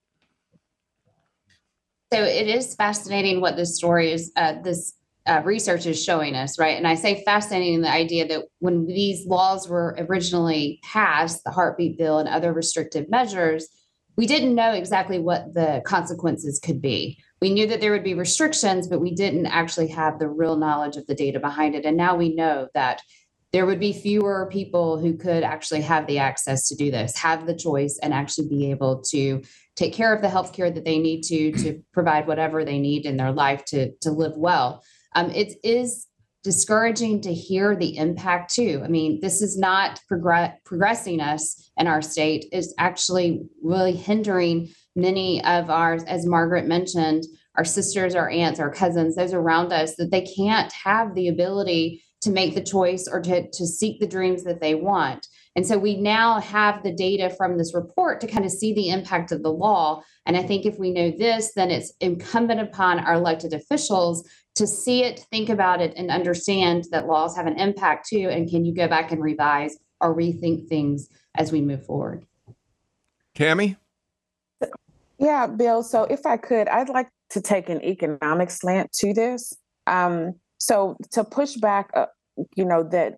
So 2.14 2.24
it 2.24 2.48
is 2.48 2.76
fascinating 2.76 3.42
what 3.42 3.58
this 3.58 3.76
story 3.76 4.12
is, 4.12 4.32
uh, 4.36 4.62
this 4.64 4.94
uh, 5.28 5.42
research 5.44 5.86
is 5.86 6.02
showing 6.02 6.34
us, 6.34 6.58
right? 6.58 6.78
And 6.78 6.88
I 6.88 6.96
say 6.96 7.24
fascinating 7.24 7.82
the 7.82 7.92
idea 7.92 8.28
that 8.30 8.46
when 8.60 8.88
these 8.88 9.28
laws 9.28 9.68
were 9.68 9.96
originally 10.00 10.80
passed, 10.82 11.44
the 11.44 11.52
heartbeat 11.52 11.98
bill 11.98 12.20
and 12.20 12.30
other 12.30 12.54
restrictive 12.54 13.10
measures, 13.10 13.68
we 14.16 14.26
didn't 14.26 14.56
know 14.56 14.72
exactly 14.72 15.20
what 15.20 15.54
the 15.54 15.82
consequences 15.86 16.60
could 16.60 16.82
be. 16.82 17.22
We 17.42 17.54
knew 17.54 17.68
that 17.68 17.80
there 17.80 17.92
would 17.92 18.04
be 18.04 18.16
restrictions, 18.16 18.88
but 18.88 19.02
we 19.02 19.14
didn't 19.14 19.46
actually 19.46 19.88
have 19.90 20.20
the 20.20 20.30
real 20.30 20.56
knowledge 20.56 20.96
of 20.96 21.06
the 21.06 21.16
data 21.16 21.40
behind 21.40 21.76
it. 21.76 21.86
And 21.86 21.96
now 21.96 22.16
we 22.16 22.34
know 22.34 22.70
that 22.74 23.02
there 23.52 23.66
would 23.66 23.80
be 23.80 23.94
fewer 23.94 24.48
people 24.52 25.00
who 25.00 25.18
could 25.18 25.44
actually 25.44 25.82
have 25.82 26.06
the 26.08 26.20
access 26.20 26.68
to 26.68 26.76
do 26.76 26.92
this, 26.92 27.18
have 27.18 27.48
the 27.48 27.56
choice, 27.56 28.00
and 28.02 28.14
actually 28.14 28.48
be 28.48 28.70
able 28.70 29.02
to 29.02 29.42
take 29.76 29.94
care 29.94 30.14
of 30.14 30.22
the 30.22 30.30
health 30.30 30.54
care 30.54 30.70
that 30.70 30.86
they 30.86 31.00
need 31.00 31.24
to 31.24 31.52
to 31.54 31.82
provide 31.94 32.28
whatever 32.28 32.64
they 32.64 32.80
need 32.80 33.06
in 33.06 33.18
their 33.18 33.32
life 33.32 33.66
to 33.66 33.92
to 34.02 34.12
live 34.12 34.38
well. 34.38 34.84
Um, 35.16 35.32
it 35.32 35.56
is 35.64 36.06
discouraging 36.44 37.22
to 37.22 37.34
hear 37.34 37.76
the 37.76 37.98
impact 37.98 38.54
too. 38.54 38.82
I 38.84 38.88
mean, 38.88 39.20
this 39.20 39.42
is 39.42 39.58
not 39.58 40.00
progress, 40.08 40.56
progressing 40.64 41.20
us 41.20 41.72
in 41.78 41.88
our 41.88 42.02
state; 42.02 42.46
is 42.52 42.76
actually 42.78 43.42
really 43.64 43.94
hindering 43.94 44.70
many 44.96 45.44
of 45.44 45.70
ours, 45.70 46.04
as 46.04 46.26
Margaret 46.26 46.68
mentioned, 46.68 47.24
our 47.58 47.66
sisters, 47.66 48.14
our 48.14 48.30
aunts, 48.30 48.60
our 48.60 48.72
cousins, 48.72 49.16
those 49.16 49.34
around 49.34 49.74
us, 49.74 49.96
that 49.96 50.12
they 50.12 50.22
can't 50.22 50.72
have 50.72 51.16
the 51.16 51.30
ability 51.30 52.04
to 52.22 52.32
make 52.32 52.54
the 52.54 52.64
choice 52.64 53.08
or 53.08 53.22
to, 53.22 53.50
to 53.50 53.66
seek 53.66 54.00
the 54.00 54.08
dreams 54.08 54.44
that 54.44 54.62
they 54.62 54.76
want. 54.76 55.28
And 55.56 55.66
so 55.66 55.78
we 55.78 55.98
now 55.98 56.40
have 56.40 56.84
the 56.84 56.94
data 56.94 57.30
from 57.30 57.58
this 57.58 57.74
report 57.74 58.22
to 58.22 58.28
kind 58.28 58.46
of 58.46 58.52
see 58.52 58.74
the 58.74 58.90
impact 58.90 59.32
of 59.32 59.44
the 59.44 59.52
law. 59.52 60.02
And 60.26 60.38
I 60.38 60.44
think 60.44 60.66
if 60.66 60.78
we 60.78 60.92
know 60.92 61.12
this, 61.12 61.54
then 61.56 61.72
it's 61.72 61.94
incumbent 62.00 62.62
upon 62.62 63.00
our 63.00 63.16
elected 63.16 63.54
officials 63.54 64.28
to 64.56 64.68
see 64.68 65.04
it, 65.04 65.26
think 65.32 65.50
about 65.50 65.82
it, 65.82 65.94
and 65.96 66.12
understand 66.12 66.86
that 66.92 67.08
laws 67.08 67.36
have 67.36 67.48
an 67.48 67.60
impact 67.60 68.08
too. 68.10 68.30
And 68.30 68.50
can 68.50 68.66
you 68.66 68.74
go 68.74 68.88
back 68.88 69.12
and 69.12 69.22
revise 69.22 69.78
or 70.02 70.16
rethink 70.16 70.68
things 70.68 71.10
as 71.36 71.52
we 71.52 71.62
move 71.62 71.86
forward? 71.86 72.26
Tammy? 73.36 73.78
Yeah, 75.18 75.48
Bill. 75.48 75.84
So 75.84 76.04
if 76.04 76.26
I 76.26 76.38
could, 76.38 76.68
I'd 76.68 76.90
like 76.90 77.10
to 77.32 77.42
take 77.42 77.70
an 77.70 77.84
economic 77.84 78.50
slant 78.50 78.92
to 78.94 79.14
this. 79.14 79.54
Um, 79.88 80.36
so 80.60 80.98
to 81.12 81.24
push 81.24 81.56
back, 81.56 81.90
uh, 81.96 82.08
you 82.56 82.66
know, 82.66 82.84
that 82.84 83.18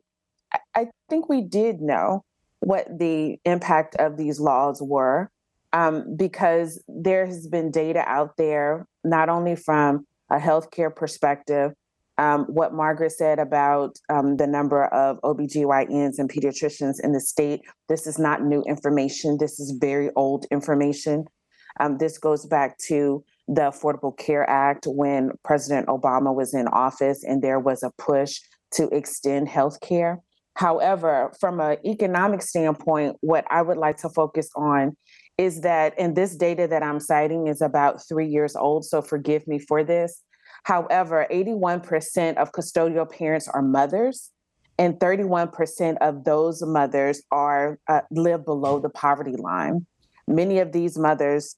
I, 0.53 0.59
I 0.75 0.87
think 1.09 1.27
we 1.27 1.41
did 1.41 1.81
know 1.81 2.23
what 2.59 2.87
the 2.97 3.39
impact 3.43 3.95
of 3.95 4.17
these 4.17 4.39
laws 4.39 4.81
were 4.81 5.29
um, 5.73 6.15
because 6.15 6.81
there 6.87 7.25
has 7.25 7.47
been 7.47 7.71
data 7.71 8.03
out 8.07 8.37
there, 8.37 8.87
not 9.03 9.29
only 9.29 9.55
from 9.55 10.05
a 10.29 10.37
healthcare 10.37 10.95
perspective, 10.95 11.73
um, 12.17 12.45
what 12.45 12.73
Margaret 12.73 13.13
said 13.13 13.39
about 13.39 13.97
um, 14.09 14.37
the 14.37 14.45
number 14.45 14.85
of 14.85 15.19
OBGYNs 15.21 16.19
and 16.19 16.29
pediatricians 16.29 17.03
in 17.03 17.13
the 17.13 17.19
state. 17.19 17.61
This 17.89 18.05
is 18.05 18.19
not 18.19 18.43
new 18.43 18.61
information. 18.63 19.37
This 19.39 19.59
is 19.59 19.71
very 19.71 20.11
old 20.15 20.45
information. 20.51 21.25
Um, 21.79 21.97
this 21.97 22.17
goes 22.17 22.45
back 22.45 22.77
to 22.89 23.23
the 23.51 23.63
Affordable 23.63 24.17
Care 24.17 24.49
Act 24.49 24.85
when 24.87 25.31
President 25.43 25.87
Obama 25.87 26.33
was 26.33 26.53
in 26.53 26.69
office, 26.69 27.21
and 27.25 27.41
there 27.41 27.59
was 27.59 27.83
a 27.83 27.91
push 27.97 28.39
to 28.75 28.87
extend 28.95 29.49
health 29.49 29.81
care. 29.81 30.21
However, 30.55 31.33
from 31.37 31.59
an 31.59 31.77
economic 31.85 32.41
standpoint, 32.41 33.17
what 33.19 33.45
I 33.49 33.61
would 33.61 33.77
like 33.77 33.97
to 33.97 34.09
focus 34.09 34.49
on 34.55 34.95
is 35.37 35.61
that, 35.61 35.93
and 35.97 36.15
this 36.15 36.37
data 36.37 36.65
that 36.67 36.81
I'm 36.81 37.01
citing 37.01 37.47
is 37.47 37.61
about 37.61 38.01
three 38.07 38.27
years 38.27 38.55
old, 38.55 38.85
so 38.85 39.01
forgive 39.01 39.45
me 39.47 39.59
for 39.59 39.83
this. 39.83 40.23
However, 40.63 41.27
81% 41.29 42.37
of 42.37 42.53
custodial 42.53 43.09
parents 43.09 43.49
are 43.49 43.61
mothers, 43.61 44.29
and 44.77 44.97
31% 44.97 45.97
of 45.99 46.23
those 46.23 46.63
mothers 46.63 47.21
are 47.31 47.79
uh, 47.89 48.01
live 48.11 48.45
below 48.45 48.79
the 48.79 48.89
poverty 48.89 49.35
line. 49.35 49.85
Many 50.25 50.59
of 50.59 50.71
these 50.71 50.97
mothers 50.97 51.57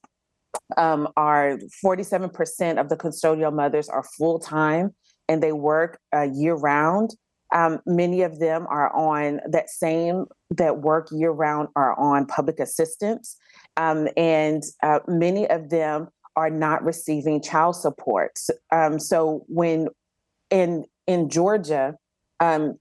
um, 0.76 1.08
are 1.16 1.58
47% 1.84 2.80
of 2.80 2.88
the 2.88 2.96
custodial 2.96 3.52
mothers 3.52 3.88
are 3.88 4.04
full 4.16 4.38
time 4.38 4.94
and 5.28 5.42
they 5.42 5.52
work 5.52 5.98
uh, 6.14 6.22
year 6.22 6.54
round. 6.54 7.14
Um, 7.54 7.80
many 7.86 8.22
of 8.22 8.40
them 8.40 8.66
are 8.68 8.94
on 8.94 9.40
that 9.48 9.70
same 9.70 10.26
that 10.50 10.78
work 10.78 11.08
year 11.12 11.30
round 11.30 11.68
are 11.76 11.98
on 11.98 12.26
public 12.26 12.58
assistance, 12.58 13.36
um, 13.76 14.08
and 14.16 14.62
uh, 14.82 15.00
many 15.06 15.48
of 15.48 15.70
them 15.70 16.08
are 16.36 16.50
not 16.50 16.82
receiving 16.82 17.40
child 17.40 17.76
support. 17.76 18.38
Um, 18.72 18.98
so 18.98 19.44
when 19.46 19.88
in 20.50 20.84
in 21.06 21.28
Georgia, 21.28 21.96
um, 22.40 22.78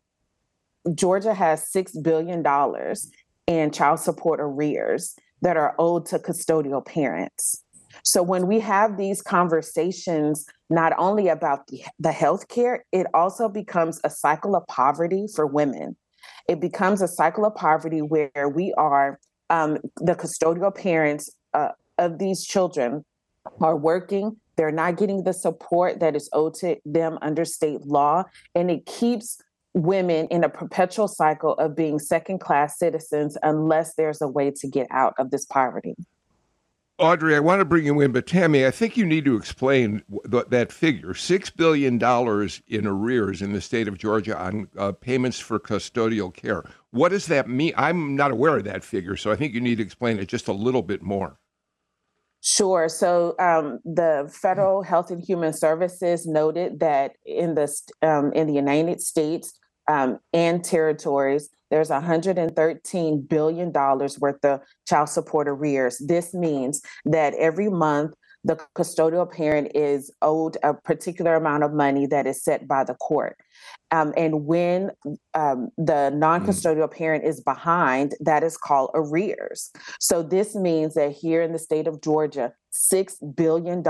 Georgia 0.95 1.35
has 1.35 1.69
six 1.69 1.91
billion 1.91 2.41
dollars 2.41 3.11
in 3.45 3.71
child 3.71 3.99
support 3.99 4.39
arrears 4.41 5.15
that 5.43 5.57
are 5.57 5.75
owed 5.77 6.05
to 6.07 6.19
custodial 6.19 6.83
parents. 6.83 7.63
So 8.03 8.23
when 8.23 8.47
we 8.47 8.59
have 8.61 8.97
these 8.97 9.21
conversations, 9.21 10.45
not 10.69 10.93
only 10.97 11.27
about 11.27 11.67
the, 11.67 11.83
the 11.99 12.11
health 12.11 12.47
care, 12.47 12.85
it 12.91 13.05
also 13.13 13.47
becomes 13.47 13.99
a 14.03 14.09
cycle 14.09 14.55
of 14.55 14.65
poverty 14.67 15.27
for 15.35 15.45
women. 15.45 15.95
It 16.47 16.59
becomes 16.59 17.01
a 17.01 17.07
cycle 17.07 17.45
of 17.45 17.55
poverty 17.55 18.01
where 18.01 18.49
we 18.49 18.73
are 18.77 19.19
um, 19.49 19.77
the 19.97 20.15
custodial 20.15 20.73
parents 20.73 21.29
uh, 21.53 21.69
of 21.97 22.17
these 22.17 22.43
children 22.45 23.05
are 23.61 23.75
working. 23.75 24.37
They're 24.55 24.71
not 24.71 24.97
getting 24.97 25.23
the 25.23 25.33
support 25.33 25.99
that 25.99 26.15
is 26.15 26.29
owed 26.33 26.55
to 26.55 26.77
them 26.85 27.19
under 27.21 27.43
state 27.43 27.81
law, 27.85 28.23
and 28.55 28.71
it 28.71 28.85
keeps 28.85 29.41
women 29.73 30.27
in 30.27 30.43
a 30.43 30.49
perpetual 30.49 31.07
cycle 31.07 31.53
of 31.53 31.75
being 31.75 31.99
second 31.99 32.39
class 32.39 32.77
citizens 32.77 33.37
unless 33.43 33.95
there's 33.95 34.21
a 34.21 34.27
way 34.27 34.51
to 34.51 34.67
get 34.67 34.87
out 34.91 35.13
of 35.17 35.31
this 35.31 35.45
poverty. 35.45 35.95
Audrey, 36.99 37.35
I 37.35 37.39
want 37.39 37.59
to 37.59 37.65
bring 37.65 37.87
you 37.87 37.99
in, 38.01 38.11
but 38.11 38.27
Tammy, 38.27 38.67
I 38.67 38.71
think 38.71 38.95
you 38.95 39.05
need 39.05 39.25
to 39.25 39.35
explain 39.35 40.03
th- 40.29 40.45
that 40.49 40.71
figure 40.71 41.13
$6 41.13 41.55
billion 41.55 41.95
in 42.67 42.87
arrears 42.87 43.41
in 43.41 43.51
the 43.51 43.61
state 43.61 43.87
of 43.87 43.97
Georgia 43.97 44.39
on 44.39 44.67
uh, 44.77 44.91
payments 44.91 45.39
for 45.39 45.59
custodial 45.59 46.31
care. 46.31 46.63
What 46.91 47.09
does 47.09 47.25
that 47.27 47.49
mean? 47.49 47.73
I'm 47.75 48.15
not 48.15 48.29
aware 48.29 48.57
of 48.57 48.65
that 48.65 48.83
figure, 48.83 49.17
so 49.17 49.31
I 49.31 49.35
think 49.35 49.55
you 49.55 49.61
need 49.61 49.77
to 49.77 49.83
explain 49.83 50.19
it 50.19 50.27
just 50.27 50.47
a 50.47 50.53
little 50.53 50.83
bit 50.83 51.01
more. 51.01 51.39
Sure. 52.41 52.89
So 52.89 53.35
um, 53.39 53.79
the 53.85 54.31
Federal 54.41 54.83
Health 54.83 55.09
and 55.09 55.23
Human 55.23 55.53
Services 55.53 56.27
noted 56.27 56.79
that 56.81 57.13
in 57.25 57.55
the 57.55 57.73
um, 58.01 58.33
in 58.33 58.47
the 58.47 58.53
United 58.53 59.01
States, 59.01 59.57
um, 59.87 60.19
and 60.33 60.63
territories, 60.63 61.49
there's 61.69 61.89
113 61.89 63.21
billion 63.21 63.71
dollars 63.71 64.19
worth 64.19 64.43
of 64.45 64.61
child 64.87 65.09
support 65.09 65.47
arrears. 65.47 65.97
This 65.97 66.33
means 66.33 66.81
that 67.05 67.33
every 67.35 67.69
month 67.69 68.13
the 68.43 68.57
custodial 68.75 69.29
parent 69.31 69.71
is 69.73 70.11
owed 70.21 70.57
a 70.63 70.73
particular 70.73 71.35
amount 71.35 71.63
of 71.63 71.73
money 71.73 72.05
that 72.07 72.27
is 72.27 72.43
set 72.43 72.67
by 72.67 72.83
the 72.83 72.93
court. 72.95 73.37
Um, 73.91 74.13
and 74.17 74.45
when 74.45 74.91
um, 75.33 75.69
the 75.77 76.09
non 76.09 76.45
custodial 76.45 76.89
mm. 76.89 76.95
parent 76.95 77.23
is 77.23 77.41
behind, 77.41 78.15
that 78.19 78.43
is 78.43 78.57
called 78.57 78.91
arrears. 78.93 79.71
So 79.99 80.21
this 80.21 80.55
means 80.55 80.95
that 80.95 81.11
here 81.11 81.41
in 81.41 81.53
the 81.53 81.59
state 81.59 81.87
of 81.87 82.01
Georgia, 82.01 82.53
$6 82.73 83.35
billion 83.35 83.81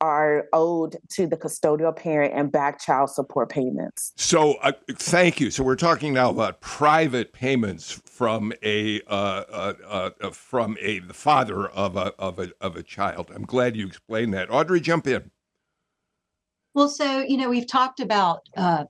are 0.00 0.48
owed 0.52 0.96
to 1.10 1.26
the 1.26 1.36
custodial 1.36 1.94
parent 1.94 2.34
and 2.34 2.50
back 2.50 2.80
child 2.80 3.10
support 3.10 3.48
payments. 3.48 4.12
So, 4.16 4.54
uh, 4.62 4.72
thank 4.92 5.40
you. 5.40 5.50
So, 5.50 5.62
we're 5.62 5.76
talking 5.76 6.14
now 6.14 6.30
about 6.30 6.60
private 6.60 7.32
payments 7.32 8.00
from 8.04 8.52
a 8.62 9.00
uh, 9.06 9.44
uh, 9.50 10.10
uh, 10.20 10.30
from 10.30 10.76
a 10.80 11.00
the 11.00 11.14
father 11.14 11.68
of 11.68 11.96
a 11.96 12.12
of 12.18 12.38
a 12.38 12.50
of 12.60 12.76
a 12.76 12.82
child. 12.82 13.30
I'm 13.34 13.44
glad 13.44 13.76
you 13.76 13.86
explained 13.86 14.34
that. 14.34 14.50
Audrey, 14.50 14.80
jump 14.80 15.06
in. 15.06 15.30
Well, 16.74 16.88
so 16.88 17.20
you 17.20 17.36
know 17.36 17.48
we've 17.48 17.68
talked 17.68 18.00
about 18.00 18.40
uh, 18.56 18.84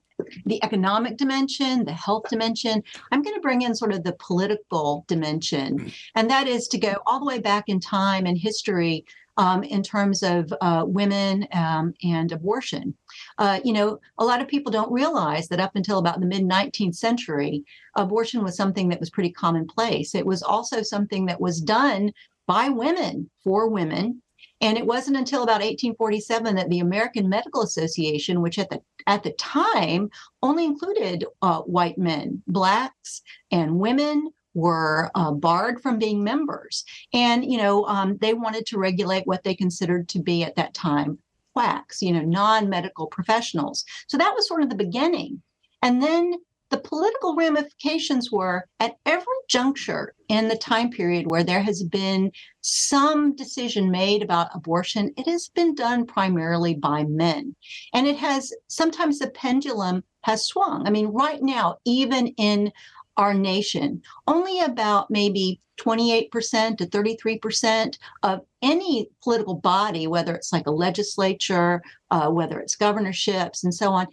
the 0.45 0.63
economic 0.63 1.17
dimension, 1.17 1.85
the 1.85 1.93
health 1.93 2.29
dimension. 2.29 2.81
I'm 3.11 3.21
going 3.21 3.35
to 3.35 3.41
bring 3.41 3.61
in 3.61 3.75
sort 3.75 3.93
of 3.93 4.03
the 4.03 4.15
political 4.19 5.05
dimension, 5.07 5.79
mm. 5.79 5.93
and 6.15 6.29
that 6.29 6.47
is 6.47 6.67
to 6.69 6.77
go 6.77 6.95
all 7.05 7.19
the 7.19 7.25
way 7.25 7.39
back 7.39 7.65
in 7.67 7.79
time 7.79 8.25
and 8.25 8.37
history 8.37 9.05
um, 9.37 9.63
in 9.63 9.83
terms 9.83 10.23
of 10.23 10.51
uh, 10.61 10.83
women 10.85 11.47
um, 11.53 11.93
and 12.03 12.31
abortion. 12.31 12.95
Uh, 13.37 13.59
you 13.63 13.73
know, 13.73 13.99
a 14.17 14.25
lot 14.25 14.41
of 14.41 14.47
people 14.47 14.71
don't 14.71 14.91
realize 14.91 15.47
that 15.49 15.59
up 15.59 15.75
until 15.75 15.99
about 15.99 16.19
the 16.19 16.25
mid 16.25 16.43
19th 16.43 16.95
century, 16.95 17.63
abortion 17.95 18.43
was 18.43 18.55
something 18.55 18.89
that 18.89 18.99
was 18.99 19.09
pretty 19.09 19.31
commonplace. 19.31 20.15
It 20.15 20.25
was 20.25 20.41
also 20.41 20.81
something 20.81 21.25
that 21.25 21.41
was 21.41 21.61
done 21.61 22.11
by 22.47 22.69
women 22.69 23.29
for 23.43 23.69
women. 23.69 24.21
And 24.61 24.77
it 24.77 24.85
wasn't 24.85 25.17
until 25.17 25.43
about 25.43 25.61
1847 25.61 26.55
that 26.55 26.69
the 26.69 26.79
American 26.79 27.27
Medical 27.27 27.61
Association, 27.61 28.41
which 28.41 28.57
at 28.57 28.69
the 28.69 28.81
at 29.07 29.21
the 29.21 29.33
time 29.33 30.09
only 30.41 30.65
included 30.65 31.25
uh, 31.41 31.61
white 31.61 31.97
men, 31.97 32.41
blacks, 32.47 33.21
and 33.51 33.77
women 33.77 34.29
were 34.55 35.11
uh, 35.13 35.31
barred 35.31 35.81
from 35.81 35.99
being 35.99 36.23
members. 36.23 36.83
And, 37.13 37.45
you 37.45 37.57
know, 37.57 37.85
um, 37.85 38.17
they 38.17 38.33
wanted 38.33 38.65
to 38.67 38.79
regulate 38.79 39.27
what 39.27 39.43
they 39.43 39.53
considered 39.53 40.09
to 40.09 40.19
be 40.19 40.43
at 40.43 40.55
that 40.55 40.73
time 40.73 41.19
quacks, 41.53 42.01
you 42.01 42.11
know, 42.11 42.21
non 42.21 42.69
medical 42.69 43.07
professionals. 43.07 43.85
So 44.07 44.17
that 44.17 44.33
was 44.35 44.47
sort 44.47 44.63
of 44.63 44.69
the 44.69 44.75
beginning. 44.75 45.41
And 45.81 46.01
then 46.01 46.33
the 46.71 46.77
political 46.79 47.35
ramifications 47.35 48.31
were 48.31 48.67
at 48.79 48.97
every 49.05 49.25
juncture 49.47 50.15
in 50.29 50.47
the 50.47 50.57
time 50.57 50.89
period 50.89 51.29
where 51.29 51.43
there 51.43 51.61
has 51.61 51.83
been 51.83 52.31
some 52.61 53.35
decision 53.35 53.91
made 53.91 54.23
about 54.23 54.49
abortion, 54.53 55.13
it 55.15 55.27
has 55.27 55.47
been 55.49 55.75
done 55.75 56.05
primarily 56.05 56.73
by 56.73 57.03
men. 57.03 57.55
And 57.93 58.07
it 58.07 58.17
has 58.17 58.51
sometimes 58.67 59.19
the 59.19 59.29
pendulum 59.29 60.03
has 60.23 60.47
swung. 60.47 60.87
I 60.87 60.89
mean, 60.89 61.07
right 61.07 61.41
now, 61.41 61.77
even 61.85 62.27
in 62.37 62.71
our 63.17 63.33
nation, 63.33 64.01
only 64.27 64.59
about 64.59 65.09
maybe 65.09 65.59
28% 65.77 66.77
to 66.77 66.85
33% 66.85 67.97
of 68.23 68.41
any 68.61 69.09
political 69.23 69.55
body, 69.55 70.07
whether 70.07 70.33
it's 70.35 70.53
like 70.53 70.67
a 70.67 70.71
legislature, 70.71 71.81
uh, 72.11 72.29
whether 72.29 72.59
it's 72.59 72.75
governorships, 72.75 73.63
and 73.63 73.73
so 73.73 73.91
on, 73.91 74.07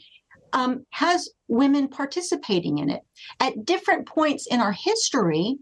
um, 0.53 0.85
has 0.91 1.31
women 1.49 1.89
participating 1.89 2.79
in 2.79 2.91
it. 2.91 3.03
At 3.41 3.65
different 3.65 4.07
points 4.07 4.47
in 4.47 4.61
our 4.61 4.73
history, 4.73 5.59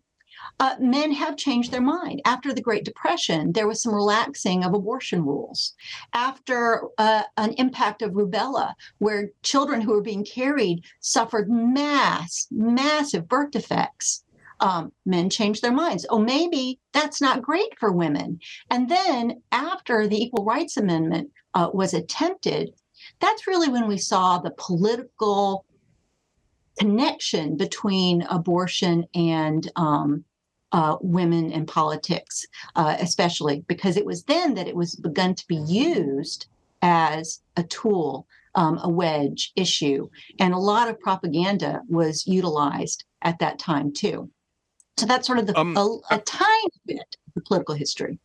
uh, 0.58 0.76
men 0.78 1.12
have 1.12 1.36
changed 1.36 1.72
their 1.72 1.80
mind. 1.80 2.20
After 2.24 2.52
the 2.52 2.60
Great 2.60 2.84
Depression, 2.84 3.52
there 3.52 3.66
was 3.66 3.82
some 3.82 3.94
relaxing 3.94 4.62
of 4.62 4.74
abortion 4.74 5.24
rules. 5.24 5.74
After 6.12 6.88
uh, 6.98 7.22
an 7.36 7.54
impact 7.54 8.02
of 8.02 8.12
rubella, 8.12 8.74
where 8.98 9.30
children 9.42 9.80
who 9.80 9.92
were 9.92 10.02
being 10.02 10.24
carried 10.24 10.84
suffered 11.00 11.50
mass, 11.50 12.46
massive 12.50 13.26
birth 13.28 13.52
defects, 13.52 14.24
um, 14.60 14.92
men 15.06 15.30
changed 15.30 15.62
their 15.62 15.72
minds. 15.72 16.04
Oh, 16.10 16.18
maybe 16.18 16.78
that's 16.92 17.20
not 17.20 17.42
great 17.42 17.78
for 17.78 17.90
women. 17.90 18.38
And 18.70 18.90
then 18.90 19.42
after 19.52 20.06
the 20.06 20.22
Equal 20.22 20.44
Rights 20.44 20.76
Amendment 20.76 21.30
uh, 21.54 21.70
was 21.72 21.94
attempted, 21.94 22.74
that's 23.20 23.46
really 23.46 23.68
when 23.68 23.88
we 23.88 23.96
saw 23.96 24.38
the 24.38 24.54
political 24.58 25.64
connection 26.78 27.56
between 27.56 28.22
abortion 28.22 29.06
and 29.14 29.70
um, 29.76 30.24
uh, 30.72 30.96
women 31.00 31.50
in 31.50 31.66
politics, 31.66 32.46
uh, 32.76 32.96
especially 33.00 33.64
because 33.66 33.96
it 33.96 34.06
was 34.06 34.24
then 34.24 34.54
that 34.54 34.68
it 34.68 34.76
was 34.76 34.96
begun 34.96 35.34
to 35.34 35.46
be 35.48 35.56
used 35.56 36.46
as 36.82 37.40
a 37.56 37.62
tool, 37.64 38.26
um, 38.54 38.78
a 38.82 38.88
wedge 38.88 39.52
issue. 39.56 40.08
And 40.38 40.54
a 40.54 40.58
lot 40.58 40.88
of 40.88 41.00
propaganda 41.00 41.82
was 41.88 42.26
utilized 42.26 43.04
at 43.22 43.38
that 43.40 43.58
time 43.58 43.92
too. 43.92 44.30
So 44.96 45.06
that's 45.06 45.26
sort 45.26 45.38
of 45.38 45.46
the, 45.46 45.58
um, 45.58 45.76
a, 45.76 45.98
a 46.10 46.18
tiny 46.18 46.68
bit 46.86 46.98
of 46.98 47.34
the 47.34 47.40
political 47.42 47.74
history. 47.74 48.18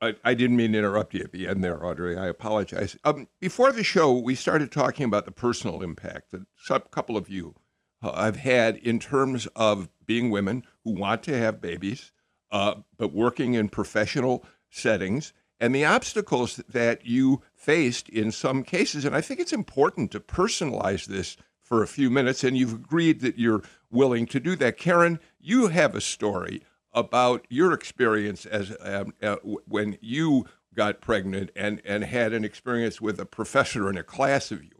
I, 0.00 0.14
I, 0.22 0.34
didn't 0.34 0.56
mean 0.56 0.72
to 0.72 0.78
interrupt 0.78 1.14
you 1.14 1.22
at 1.22 1.32
the 1.32 1.48
end 1.48 1.64
there, 1.64 1.84
Audrey. 1.84 2.16
I 2.16 2.28
apologize. 2.28 2.96
Um, 3.04 3.26
before 3.40 3.72
the 3.72 3.82
show, 3.82 4.16
we 4.16 4.36
started 4.36 4.70
talking 4.70 5.04
about 5.04 5.24
the 5.24 5.32
personal 5.32 5.82
impact 5.82 6.30
that 6.30 6.42
a 6.70 6.80
couple 6.80 7.16
of 7.16 7.28
you 7.28 7.56
have 8.02 8.36
had 8.36 8.76
in 8.76 8.98
terms 8.98 9.46
of 9.56 9.88
being 10.06 10.30
women 10.30 10.64
who 10.84 10.92
want 10.92 11.22
to 11.24 11.38
have 11.38 11.60
babies, 11.60 12.12
uh, 12.50 12.76
but 12.96 13.12
working 13.12 13.54
in 13.54 13.68
professional 13.68 14.44
settings, 14.70 15.32
and 15.60 15.74
the 15.74 15.84
obstacles 15.84 16.56
that 16.68 17.04
you 17.04 17.42
faced 17.54 18.08
in 18.08 18.30
some 18.30 18.62
cases. 18.62 19.04
And 19.04 19.16
I 19.16 19.20
think 19.20 19.40
it's 19.40 19.52
important 19.52 20.12
to 20.12 20.20
personalize 20.20 21.06
this 21.06 21.36
for 21.60 21.82
a 21.82 21.88
few 21.88 22.08
minutes, 22.10 22.44
and 22.44 22.56
you've 22.56 22.72
agreed 22.72 23.20
that 23.20 23.38
you're 23.38 23.62
willing 23.90 24.26
to 24.26 24.40
do 24.40 24.56
that. 24.56 24.78
Karen, 24.78 25.18
you 25.38 25.68
have 25.68 25.94
a 25.94 26.00
story 26.00 26.62
about 26.92 27.46
your 27.50 27.72
experience 27.72 28.46
as 28.46 28.74
um, 28.80 29.12
uh, 29.22 29.36
when 29.42 29.98
you 30.00 30.46
got 30.74 31.00
pregnant 31.00 31.50
and, 31.56 31.82
and 31.84 32.04
had 32.04 32.32
an 32.32 32.44
experience 32.44 33.00
with 33.00 33.20
a 33.20 33.26
professor 33.26 33.90
in 33.90 33.98
a 33.98 34.02
class 34.02 34.50
of 34.50 34.62
yours. 34.62 34.77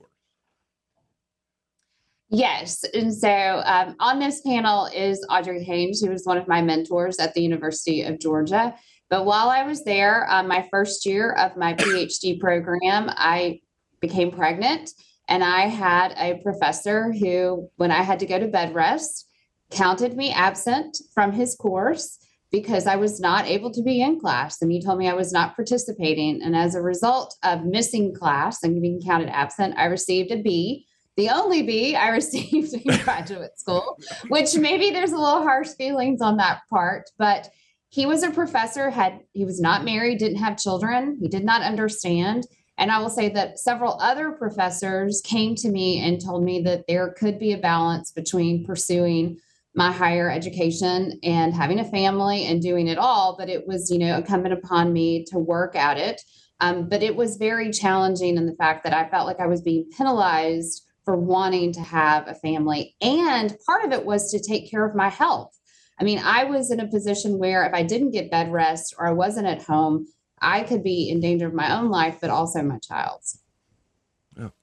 Yes. 2.31 2.85
And 2.93 3.15
so 3.15 3.63
um, 3.65 3.97
on 4.01 4.19
this 4.19 4.43
panel 4.43 4.87
is 4.87 5.25
Audrey 5.31 5.65
Haynes, 5.65 6.03
who 6.03 6.11
was 6.11 6.27
one 6.27 6.37
of 6.37 6.47
my 6.47 6.61
mentors 6.61 7.19
at 7.19 7.33
the 7.33 7.41
University 7.41 8.03
of 8.03 8.21
Georgia. 8.21 8.75
But 9.09 9.25
while 9.25 9.49
I 9.49 9.63
was 9.63 9.85
there, 9.85 10.31
um, 10.31 10.47
my 10.49 10.69
first 10.71 11.07
year 11.07 11.33
of 11.33 11.57
my 11.57 11.73
PhD 11.73 12.39
program, 12.39 13.09
I 13.09 13.61
became 14.01 14.31
pregnant. 14.31 14.91
And 15.29 15.43
I 15.43 15.63
had 15.63 16.15
a 16.19 16.41
professor 16.43 17.13
who, 17.13 17.71
when 17.77 17.91
I 17.91 18.03
had 18.03 18.19
to 18.21 18.27
go 18.27 18.39
to 18.39 18.49
bed 18.49 18.75
rest, 18.75 19.27
counted 19.71 20.17
me 20.17 20.31
absent 20.33 20.99
from 21.15 21.33
his 21.33 21.55
course 21.55 22.19
because 22.51 22.87
I 22.87 22.97
was 22.97 23.21
not 23.21 23.47
able 23.47 23.71
to 23.73 23.83
be 23.83 24.01
in 24.01 24.21
class. 24.21 24.61
And 24.63 24.73
he 24.73 24.83
told 24.83 24.99
me 24.99 25.09
I 25.09 25.15
was 25.15 25.33
not 25.33 25.55
participating. 25.55 26.43
And 26.43 26.57
as 26.57 26.75
a 26.75 26.81
result 26.81 27.37
of 27.43 27.65
missing 27.65 28.15
class 28.15 28.63
and 28.63 28.81
being 28.81 29.03
counted 29.03 29.29
absent, 29.29 29.75
I 29.77 29.85
received 29.85 30.31
a 30.31 30.43
B, 30.43 30.87
the 31.19 31.29
only 31.29 31.63
B 31.63 31.97
I 31.97 32.09
received 32.11 32.73
in 32.87 32.97
graduate 33.03 33.59
school, 33.59 33.99
which 34.29 34.57
maybe 34.57 34.91
there's 34.91 35.13
a 35.13 35.19
little 35.19 35.43
harsh 35.43 35.71
feelings 35.77 36.23
on 36.23 36.39
that 36.39 36.61
part. 36.71 37.11
But 37.19 37.51
he 37.91 38.07
was 38.07 38.23
a 38.23 38.31
professor, 38.31 38.89
had 38.89 39.21
he 39.33 39.45
was 39.45 39.61
not 39.61 39.85
married, 39.85 40.19
didn't 40.19 40.39
have 40.39 40.57
children, 40.57 41.19
he 41.21 41.29
did 41.29 41.45
not 41.45 41.63
understand. 41.63 42.47
And 42.79 42.93
I 42.93 43.01
will 43.01 43.11
say 43.11 43.29
that 43.31 43.59
several 43.59 43.99
other 44.01 44.31
professors 44.31 45.21
came 45.25 45.57
to 45.57 45.69
me 45.69 45.99
and 45.99 46.25
told 46.25 46.45
me 46.45 46.63
that 46.63 46.85
there 46.87 47.13
could 47.19 47.41
be 47.41 47.53
a 47.53 47.59
balance 47.59 48.13
between 48.13 48.65
pursuing 48.65 49.39
my 49.75 49.91
higher 49.91 50.31
education 50.31 51.19
and 51.25 51.53
having 51.53 51.81
a 51.81 51.91
family 51.91 52.47
and 52.47 52.63
doing 52.63 52.89
it 52.89 52.97
all 52.99 53.37
but 53.39 53.51
it 53.51 53.67
was 53.67 53.91
you 53.91 53.99
know 53.99 54.17
incumbent 54.17 54.55
upon 54.55 54.93
me 54.93 55.25
to 55.25 55.39
work 55.39 55.77
at 55.77 55.99
it 55.99 56.23
um, 56.61 56.89
but 56.89 57.03
it 57.03 57.15
was 57.15 57.37
very 57.37 57.71
challenging 57.71 58.39
in 58.39 58.47
the 58.47 58.55
fact 58.55 58.83
that 58.83 58.95
i 58.95 59.09
felt 59.09 59.27
like 59.27 59.39
i 59.39 59.47
was 59.47 59.61
being 59.61 59.89
penalized 59.97 60.88
for 61.09 61.17
wanting 61.17 61.73
to 61.73 61.81
have 61.81 62.29
a 62.29 62.35
family 62.35 62.95
and 63.01 63.57
part 63.65 63.83
of 63.83 63.93
it 63.93 64.05
was 64.05 64.31
to 64.31 64.39
take 64.39 64.71
care 64.71 64.85
of 64.85 64.95
my 64.95 65.09
health 65.09 65.59
i 65.99 66.05
mean 66.05 66.19
i 66.19 66.45
was 66.45 66.71
in 66.71 66.81
a 66.81 66.87
position 66.87 67.39
where 67.39 67.65
if 67.65 67.73
i 67.73 67.83
didn't 67.83 68.11
get 68.11 68.31
bed 68.31 68.53
rest 68.53 68.95
or 68.99 69.07
i 69.07 69.11
wasn't 69.11 69.47
at 69.47 69.63
home 69.63 70.07
i 70.43 70.63
could 70.63 70.85
be 70.85 71.09
in 71.09 71.19
danger 71.19 71.47
of 71.47 71.55
my 71.55 71.75
own 71.75 71.89
life 71.89 72.19
but 72.21 72.29
also 72.29 72.63
my 72.63 72.79
child's 72.81 73.41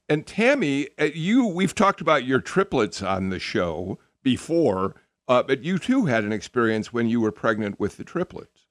and 0.08 0.24
tammy 0.24 0.86
uh, 1.00 1.08
you 1.16 1.44
we've 1.48 1.74
talked 1.74 2.00
about 2.00 2.24
your 2.24 2.40
triplets 2.40 3.02
on 3.02 3.30
the 3.30 3.40
show 3.40 3.98
before 4.22 4.94
uh, 5.28 5.42
but 5.42 5.64
you 5.64 5.78
too 5.78 6.06
had 6.06 6.22
an 6.22 6.32
experience 6.32 6.92
when 6.92 7.08
you 7.08 7.20
were 7.20 7.32
pregnant 7.32 7.80
with 7.80 7.96
the 7.96 8.04
triplets. 8.04 8.66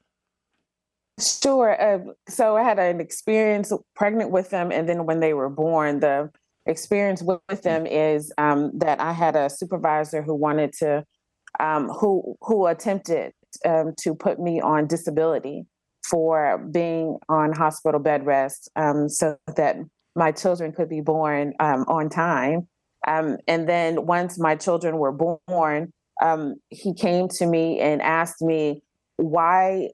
Sure. 1.19 1.82
Uh, 1.82 2.13
so 2.28 2.58
I 2.58 2.63
had 2.63 2.80
an 2.80 2.99
experience 2.99 3.71
pregnant 3.95 4.32
with 4.32 4.49
them, 4.49 4.71
and 4.71 4.88
then 4.88 5.06
when 5.06 5.19
they 5.19 5.34
were 5.34 5.49
born, 5.49 5.99
the 5.99 6.32
experience 6.65 7.21
with, 7.21 7.39
with 7.49 7.62
them 7.62 7.86
is 7.86 8.32
um, 8.38 8.71
that 8.75 8.99
I 8.99 9.13
had 9.13 9.36
a 9.36 9.49
supervisor 9.49 10.21
who 10.21 10.36
wanted 10.36 10.73
to, 10.80 11.06
um, 11.60 11.89
who 11.89 12.36
who 12.41 12.67
attempted 12.67 13.34
um, 13.65 13.93
to 14.01 14.13
put 14.15 14.39
me 14.39 14.62
on 14.62 14.88
disability 14.88 15.65
for 16.10 16.58
being 16.71 17.17
on 17.30 17.54
hospital 17.54 17.99
bed 17.99 18.25
rest, 18.25 18.69
um, 18.75 19.10
so 19.10 19.38
that 19.56 19.78
my 20.15 20.32
children 20.32 20.71
could 20.71 20.89
be 20.89 21.01
born 21.01 21.54
um, 21.60 21.86
on 21.88 22.10
time. 22.10 22.67
Um, 23.08 23.38
and 23.47 23.69
then 23.69 24.06
once 24.06 24.39
my 24.39 24.56
children 24.56 24.97
were 24.97 25.12
born, 25.12 25.93
he 26.69 26.93
came 26.93 27.28
to 27.30 27.45
me 27.45 27.80
and 27.80 28.01
asked 28.01 28.41
me 28.41 28.82
why 29.17 29.89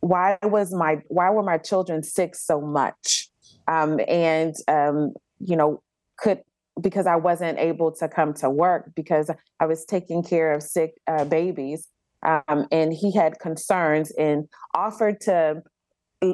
why 0.00 0.38
was 0.42 0.72
my 0.74 0.98
why 1.08 1.30
were 1.30 1.42
my 1.42 1.58
children 1.58 2.02
sick 2.02 2.34
so 2.34 2.60
much 2.60 3.28
um, 3.68 3.98
and 4.06 4.54
um, 4.68 5.12
you 5.38 5.56
know 5.56 5.82
could 6.18 6.40
because 6.80 7.06
i 7.06 7.16
wasn't 7.16 7.58
able 7.58 7.90
to 7.90 8.08
come 8.08 8.32
to 8.34 8.50
work 8.50 8.90
because 8.94 9.30
i 9.60 9.66
was 9.66 9.84
taking 9.84 10.22
care 10.22 10.52
of 10.52 10.62
sick 10.62 10.94
uh, 11.06 11.24
babies 11.24 11.88
um, 12.22 12.66
and 12.72 12.92
he 12.92 13.12
had 13.12 13.38
concerns 13.38 14.10
and 14.12 14.48
offered 14.74 15.20
to 15.20 15.62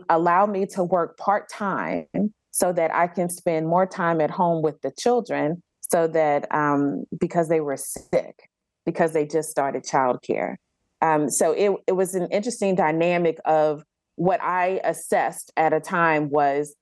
allow 0.09 0.47
me 0.47 0.65
to 0.65 0.83
work 0.85 1.19
part-time 1.19 2.07
so 2.51 2.73
that 2.73 2.95
i 2.95 3.07
can 3.07 3.29
spend 3.29 3.67
more 3.67 3.87
time 3.87 4.21
at 4.21 4.31
home 4.31 4.63
with 4.63 4.81
the 4.83 4.91
children 4.93 5.63
so 5.93 6.07
that 6.07 6.53
um, 6.55 7.05
because 7.21 7.49
they 7.49 7.61
were 7.61 7.77
sick 7.77 8.49
because 8.87 9.13
they 9.13 9.27
just 9.27 9.51
started 9.51 9.85
childcare. 9.85 10.57
Um, 11.01 11.29
so 11.29 11.53
it, 11.53 11.73
it 11.87 11.93
was 11.93 12.15
an 12.15 12.29
interesting 12.31 12.75
dynamic 12.75 13.39
of 13.45 13.85
what 14.17 14.41
I 14.43 14.81
assessed 14.85 15.53
at 15.57 15.73
a 15.73 15.81
time 15.81 16.31
was 16.31 16.75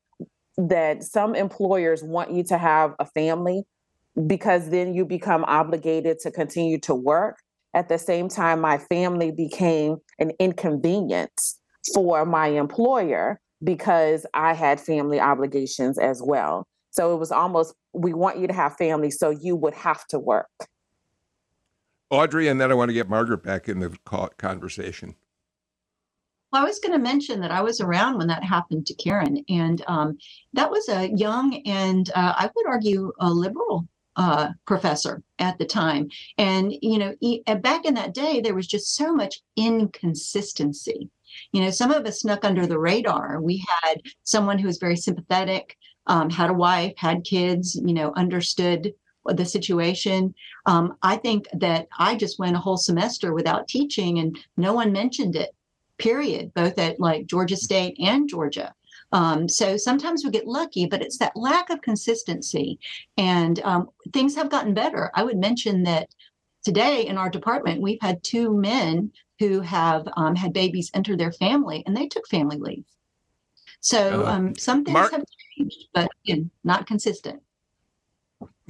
that 0.56 1.02
some 1.02 1.34
employers 1.34 2.02
want 2.02 2.32
you 2.32 2.42
to 2.44 2.58
have 2.58 2.94
a 2.98 3.06
family 3.06 3.64
because 4.26 4.70
then 4.70 4.94
you 4.94 5.04
become 5.04 5.44
obligated 5.44 6.18
to 6.20 6.30
continue 6.30 6.78
to 6.80 6.94
work. 6.94 7.38
At 7.74 7.88
the 7.88 7.98
same 7.98 8.28
time, 8.28 8.60
my 8.60 8.78
family 8.78 9.30
became 9.30 9.98
an 10.18 10.32
inconvenience 10.40 11.60
for 11.94 12.26
my 12.26 12.48
employer 12.48 13.40
because 13.62 14.26
I 14.34 14.54
had 14.54 14.80
family 14.80 15.20
obligations 15.20 15.98
as 15.98 16.20
well. 16.24 16.66
So 16.90 17.14
it 17.14 17.18
was 17.18 17.30
almost, 17.30 17.74
we 17.92 18.12
want 18.12 18.38
you 18.38 18.48
to 18.48 18.52
have 18.52 18.76
family, 18.76 19.10
so 19.10 19.30
you 19.30 19.54
would 19.54 19.74
have 19.74 20.04
to 20.08 20.18
work. 20.18 20.48
Audrey, 22.10 22.48
and 22.48 22.60
then 22.60 22.72
I 22.72 22.74
want 22.74 22.88
to 22.88 22.92
get 22.92 23.08
Margaret 23.08 23.44
back 23.44 23.68
in 23.68 23.78
the 23.78 23.96
conversation. 24.36 25.14
Well, 26.52 26.62
I 26.62 26.66
was 26.66 26.80
going 26.80 26.92
to 26.92 26.98
mention 26.98 27.40
that 27.40 27.52
I 27.52 27.62
was 27.62 27.80
around 27.80 28.18
when 28.18 28.26
that 28.26 28.42
happened 28.42 28.86
to 28.86 28.94
Karen, 28.94 29.44
and 29.48 29.84
um, 29.86 30.18
that 30.52 30.70
was 30.70 30.88
a 30.88 31.10
young 31.14 31.62
and 31.64 32.10
uh, 32.10 32.34
I 32.36 32.50
would 32.54 32.66
argue 32.66 33.12
a 33.20 33.30
liberal 33.30 33.86
uh, 34.16 34.48
professor 34.66 35.22
at 35.38 35.58
the 35.58 35.64
time. 35.64 36.08
And 36.38 36.74
you 36.82 36.98
know, 36.98 37.14
he, 37.20 37.44
back 37.60 37.84
in 37.84 37.94
that 37.94 38.14
day, 38.14 38.40
there 38.40 38.54
was 38.54 38.66
just 38.66 38.96
so 38.96 39.14
much 39.14 39.40
inconsistency. 39.56 41.08
You 41.52 41.62
know, 41.62 41.70
some 41.70 41.92
of 41.92 42.04
us 42.04 42.20
snuck 42.20 42.44
under 42.44 42.66
the 42.66 42.78
radar. 42.78 43.40
We 43.40 43.64
had 43.82 44.02
someone 44.24 44.58
who 44.58 44.66
was 44.66 44.78
very 44.78 44.96
sympathetic, 44.96 45.76
um, 46.08 46.30
had 46.30 46.50
a 46.50 46.54
wife, 46.54 46.94
had 46.96 47.22
kids. 47.24 47.76
You 47.76 47.94
know, 47.94 48.12
understood 48.16 48.92
the 49.26 49.44
situation. 49.44 50.34
Um, 50.66 50.96
I 51.02 51.16
think 51.16 51.46
that 51.52 51.86
I 51.98 52.16
just 52.16 52.38
went 52.40 52.56
a 52.56 52.60
whole 52.60 52.78
semester 52.78 53.32
without 53.34 53.68
teaching 53.68 54.18
and 54.18 54.36
no 54.56 54.72
one 54.72 54.92
mentioned 54.92 55.36
it, 55.36 55.50
period, 56.00 56.52
both 56.54 56.78
at 56.78 56.98
like 56.98 57.26
Georgia 57.26 57.56
State 57.56 57.96
and 58.00 58.28
Georgia. 58.28 58.74
Um, 59.12 59.48
so 59.48 59.76
sometimes 59.76 60.24
we 60.24 60.30
get 60.30 60.46
lucky, 60.46 60.86
but 60.86 61.02
it's 61.02 61.18
that 61.18 61.36
lack 61.36 61.70
of 61.70 61.82
consistency. 61.82 62.78
And 63.16 63.60
um, 63.60 63.88
things 64.12 64.34
have 64.36 64.50
gotten 64.50 64.74
better. 64.74 65.10
I 65.14 65.24
would 65.24 65.38
mention 65.38 65.82
that 65.84 66.08
today 66.64 67.06
in 67.06 67.18
our 67.18 67.30
department, 67.30 67.80
we've 67.80 68.00
had 68.00 68.22
two 68.22 68.52
men 68.54 69.12
who 69.38 69.60
have 69.60 70.06
um, 70.16 70.36
had 70.36 70.52
babies 70.52 70.90
enter 70.94 71.16
their 71.16 71.32
family 71.32 71.82
and 71.86 71.96
they 71.96 72.06
took 72.06 72.28
family 72.28 72.58
leave. 72.58 72.84
So 73.80 74.26
uh, 74.26 74.30
um, 74.30 74.54
some 74.56 74.84
things 74.84 74.94
Mark, 74.94 75.12
have 75.12 75.24
changed, 75.56 75.88
but 75.94 76.08
again, 76.24 76.50
not 76.62 76.86
consistent. 76.86 77.42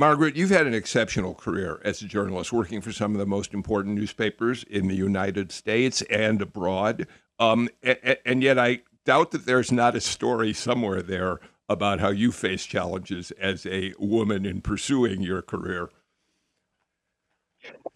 Margaret, 0.00 0.34
you've 0.34 0.48
had 0.48 0.66
an 0.66 0.72
exceptional 0.72 1.34
career 1.34 1.78
as 1.84 2.00
a 2.00 2.06
journalist, 2.06 2.54
working 2.54 2.80
for 2.80 2.90
some 2.90 3.12
of 3.12 3.18
the 3.18 3.26
most 3.26 3.52
important 3.52 3.96
newspapers 3.96 4.64
in 4.64 4.88
the 4.88 4.94
United 4.94 5.52
States 5.52 6.00
and 6.08 6.40
abroad. 6.40 7.06
Um, 7.38 7.68
and, 7.82 8.16
and 8.24 8.42
yet, 8.42 8.58
I 8.58 8.80
doubt 9.04 9.30
that 9.32 9.44
there's 9.44 9.70
not 9.70 9.94
a 9.94 10.00
story 10.00 10.54
somewhere 10.54 11.02
there 11.02 11.38
about 11.68 12.00
how 12.00 12.08
you 12.08 12.32
face 12.32 12.64
challenges 12.64 13.30
as 13.32 13.66
a 13.66 13.92
woman 13.98 14.46
in 14.46 14.62
pursuing 14.62 15.20
your 15.20 15.42
career. 15.42 15.90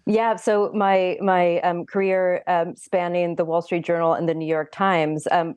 Yeah, 0.07 0.37
so 0.37 0.71
my 0.75 1.17
my 1.23 1.61
um, 1.61 1.87
career 1.87 2.43
um, 2.47 2.77
spanning 2.77 3.37
the 3.37 3.45
Wall 3.47 3.63
Street 3.63 3.87
Journal 3.87 4.13
and 4.13 4.29
the 4.29 4.35
New 4.35 4.47
York 4.47 4.71
Times, 4.71 5.27
um, 5.31 5.55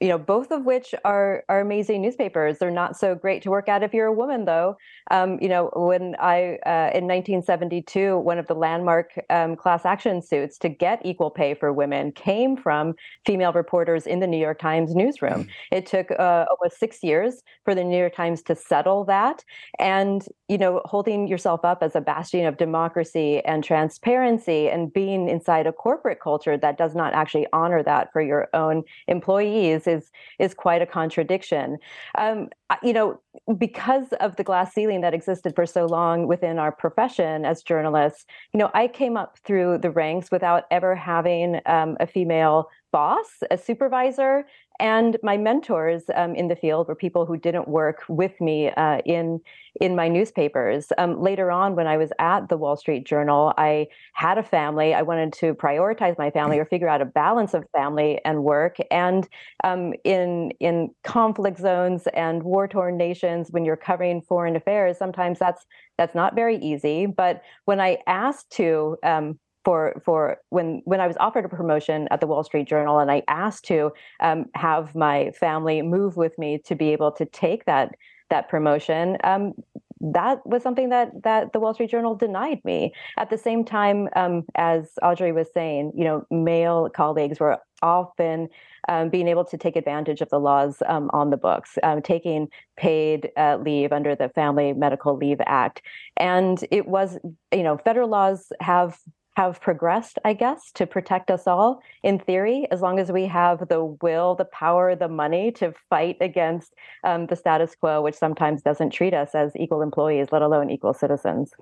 you 0.00 0.08
know, 0.08 0.16
both 0.16 0.50
of 0.50 0.64
which 0.64 0.94
are 1.04 1.44
are 1.50 1.60
amazing 1.60 2.00
newspapers. 2.00 2.58
They're 2.58 2.70
not 2.70 2.96
so 2.96 3.14
great 3.14 3.42
to 3.42 3.50
work 3.50 3.68
at 3.68 3.82
if 3.82 3.92
you're 3.92 4.06
a 4.06 4.12
woman, 4.12 4.46
though. 4.46 4.78
Um, 5.10 5.38
you 5.42 5.50
know, 5.50 5.70
when 5.76 6.16
I 6.18 6.58
uh, 6.64 6.96
in 6.96 7.06
1972, 7.06 8.16
one 8.18 8.38
of 8.38 8.46
the 8.46 8.54
landmark 8.54 9.10
um, 9.28 9.54
class 9.54 9.84
action 9.84 10.22
suits 10.22 10.56
to 10.58 10.70
get 10.70 11.02
equal 11.04 11.30
pay 11.30 11.52
for 11.52 11.70
women 11.70 12.10
came 12.12 12.56
from 12.56 12.94
female 13.26 13.52
reporters 13.52 14.06
in 14.06 14.20
the 14.20 14.26
New 14.26 14.38
York 14.38 14.60
Times 14.60 14.94
newsroom. 14.94 15.44
Mm. 15.44 15.48
It 15.72 15.84
took 15.84 16.10
uh, 16.12 16.46
almost 16.50 16.78
six 16.78 17.02
years 17.02 17.42
for 17.66 17.74
the 17.74 17.84
New 17.84 17.98
York 17.98 18.14
Times 18.14 18.40
to 18.44 18.56
settle 18.56 19.04
that, 19.04 19.44
and 19.78 20.24
you 20.48 20.56
know, 20.56 20.80
holding 20.86 21.28
yourself 21.28 21.66
up 21.66 21.82
as 21.82 21.94
a 21.94 22.00
bastion 22.00 22.46
of 22.46 22.56
democracy 22.56 23.40
and 23.44 23.62
transparency 23.90 24.68
and 24.68 24.92
being 24.92 25.28
inside 25.28 25.66
a 25.66 25.72
corporate 25.72 26.20
culture 26.20 26.56
that 26.56 26.78
does 26.78 26.94
not 26.94 27.12
actually 27.12 27.46
honor 27.52 27.82
that 27.82 28.12
for 28.12 28.22
your 28.22 28.48
own 28.54 28.84
employees 29.08 29.86
is 29.88 30.12
is 30.38 30.54
quite 30.54 30.80
a 30.80 30.86
contradiction. 30.86 31.76
Um, 32.16 32.50
you 32.84 32.92
know, 32.92 33.20
because 33.58 34.12
of 34.20 34.36
the 34.36 34.44
glass 34.44 34.72
ceiling 34.72 35.00
that 35.00 35.12
existed 35.12 35.56
for 35.56 35.66
so 35.66 35.86
long 35.86 36.28
within 36.28 36.56
our 36.58 36.70
profession 36.70 37.44
as 37.44 37.64
journalists, 37.64 38.26
you 38.52 38.58
know, 38.58 38.70
I 38.74 38.86
came 38.86 39.16
up 39.16 39.38
through 39.44 39.78
the 39.78 39.90
ranks 39.90 40.30
without 40.30 40.64
ever 40.70 40.94
having 40.94 41.60
um, 41.66 41.96
a 41.98 42.06
female 42.06 42.68
boss, 42.92 43.26
a 43.50 43.58
supervisor, 43.58 44.46
and 44.80 45.16
my 45.22 45.36
mentors 45.36 46.04
um, 46.14 46.34
in 46.34 46.48
the 46.48 46.56
field 46.56 46.88
were 46.88 46.94
people 46.94 47.26
who 47.26 47.36
didn't 47.36 47.68
work 47.68 48.02
with 48.08 48.40
me 48.40 48.70
uh, 48.70 48.98
in 49.04 49.40
in 49.80 49.94
my 49.94 50.08
newspapers. 50.08 50.88
Um, 50.98 51.20
later 51.20 51.50
on, 51.50 51.76
when 51.76 51.86
I 51.86 51.96
was 51.96 52.10
at 52.18 52.48
the 52.48 52.56
Wall 52.56 52.76
Street 52.76 53.06
Journal, 53.06 53.52
I 53.56 53.86
had 54.14 54.38
a 54.38 54.42
family. 54.42 54.94
I 54.94 55.02
wanted 55.02 55.32
to 55.34 55.54
prioritize 55.54 56.18
my 56.18 56.30
family 56.30 56.58
or 56.58 56.64
figure 56.64 56.88
out 56.88 57.00
a 57.00 57.04
balance 57.04 57.54
of 57.54 57.64
family 57.70 58.20
and 58.24 58.42
work. 58.42 58.78
And 58.90 59.28
um, 59.62 59.94
in 60.02 60.50
in 60.58 60.90
conflict 61.04 61.58
zones 61.58 62.08
and 62.08 62.42
war 62.42 62.66
torn 62.66 62.96
nations, 62.96 63.50
when 63.50 63.64
you're 63.64 63.76
covering 63.76 64.22
foreign 64.22 64.56
affairs, 64.56 64.98
sometimes 64.98 65.38
that's 65.38 65.64
that's 65.98 66.14
not 66.14 66.34
very 66.34 66.56
easy. 66.56 67.06
But 67.06 67.42
when 67.66 67.80
I 67.80 67.98
asked 68.06 68.50
to 68.52 68.96
um, 69.04 69.38
for 69.64 70.00
for 70.04 70.38
when 70.48 70.82
when 70.84 71.00
I 71.00 71.06
was 71.06 71.16
offered 71.20 71.44
a 71.44 71.48
promotion 71.48 72.08
at 72.10 72.20
the 72.20 72.26
Wall 72.26 72.44
Street 72.44 72.68
Journal, 72.68 72.98
and 72.98 73.10
I 73.10 73.22
asked 73.28 73.64
to 73.66 73.92
um, 74.20 74.46
have 74.54 74.94
my 74.94 75.30
family 75.32 75.82
move 75.82 76.16
with 76.16 76.36
me 76.38 76.58
to 76.66 76.74
be 76.74 76.90
able 76.90 77.12
to 77.12 77.26
take 77.26 77.64
that 77.66 77.94
that 78.30 78.48
promotion. 78.48 79.18
Um, 79.24 79.54
that 80.00 80.44
was 80.46 80.62
something 80.62 80.88
that 80.88 81.10
that 81.24 81.52
the 81.52 81.60
Wall 81.60 81.74
Street 81.74 81.90
Journal 81.90 82.14
denied 82.14 82.64
me. 82.64 82.94
At 83.18 83.28
the 83.28 83.36
same 83.36 83.64
time, 83.64 84.08
um, 84.16 84.44
as 84.54 84.92
Audrey 85.02 85.32
was 85.32 85.48
saying, 85.52 85.92
you 85.94 86.04
know, 86.04 86.24
male 86.30 86.88
colleagues 86.88 87.38
were 87.38 87.58
often 87.82 88.48
um, 88.88 89.10
being 89.10 89.28
able 89.28 89.44
to 89.44 89.58
take 89.58 89.76
advantage 89.76 90.22
of 90.22 90.30
the 90.30 90.40
laws 90.40 90.82
um, 90.86 91.10
on 91.12 91.30
the 91.30 91.36
books, 91.36 91.78
um, 91.82 92.00
taking 92.00 92.48
paid 92.76 93.30
uh, 93.36 93.58
leave 93.60 93.92
under 93.92 94.14
the 94.14 94.30
Family 94.30 94.72
Medical 94.72 95.16
Leave 95.16 95.40
Act, 95.46 95.82
and 96.16 96.64
it 96.70 96.86
was, 96.88 97.18
you 97.52 97.62
know, 97.62 97.76
federal 97.76 98.08
laws 98.08 98.52
have 98.60 98.98
have 99.40 99.60
progressed, 99.60 100.18
I 100.22 100.34
guess, 100.34 100.70
to 100.72 100.86
protect 100.86 101.30
us 101.30 101.46
all 101.46 101.82
in 102.02 102.18
theory, 102.18 102.66
as 102.70 102.82
long 102.82 102.98
as 102.98 103.10
we 103.10 103.24
have 103.26 103.68
the 103.68 103.84
will, 104.02 104.34
the 104.34 104.44
power, 104.44 104.94
the 104.94 105.08
money 105.08 105.50
to 105.52 105.72
fight 105.88 106.18
against 106.20 106.74
um, 107.04 107.26
the 107.26 107.36
status 107.36 107.74
quo, 107.74 108.02
which 108.02 108.14
sometimes 108.14 108.60
doesn't 108.60 108.90
treat 108.90 109.14
us 109.14 109.34
as 109.34 109.56
equal 109.56 109.80
employees, 109.80 110.28
let 110.30 110.42
alone 110.42 110.68
equal 110.68 110.92
citizens. 110.92 111.52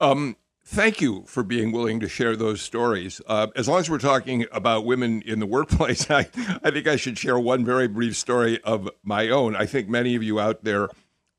Um, 0.00 0.36
thank 0.64 1.02
you 1.02 1.24
for 1.26 1.42
being 1.42 1.70
willing 1.70 2.00
to 2.00 2.08
share 2.08 2.34
those 2.34 2.62
stories. 2.62 3.20
Uh, 3.26 3.48
as 3.54 3.68
long 3.68 3.80
as 3.80 3.90
we're 3.90 3.98
talking 3.98 4.46
about 4.52 4.86
women 4.86 5.20
in 5.26 5.38
the 5.38 5.46
workplace, 5.46 6.10
I, 6.10 6.28
I 6.64 6.70
think 6.70 6.86
I 6.88 6.96
should 6.96 7.18
share 7.18 7.38
one 7.38 7.62
very 7.62 7.88
brief 7.88 8.16
story 8.16 8.58
of 8.62 8.88
my 9.02 9.28
own. 9.28 9.54
I 9.54 9.66
think 9.66 9.86
many 9.90 10.14
of 10.14 10.22
you 10.22 10.40
out 10.40 10.64
there 10.64 10.88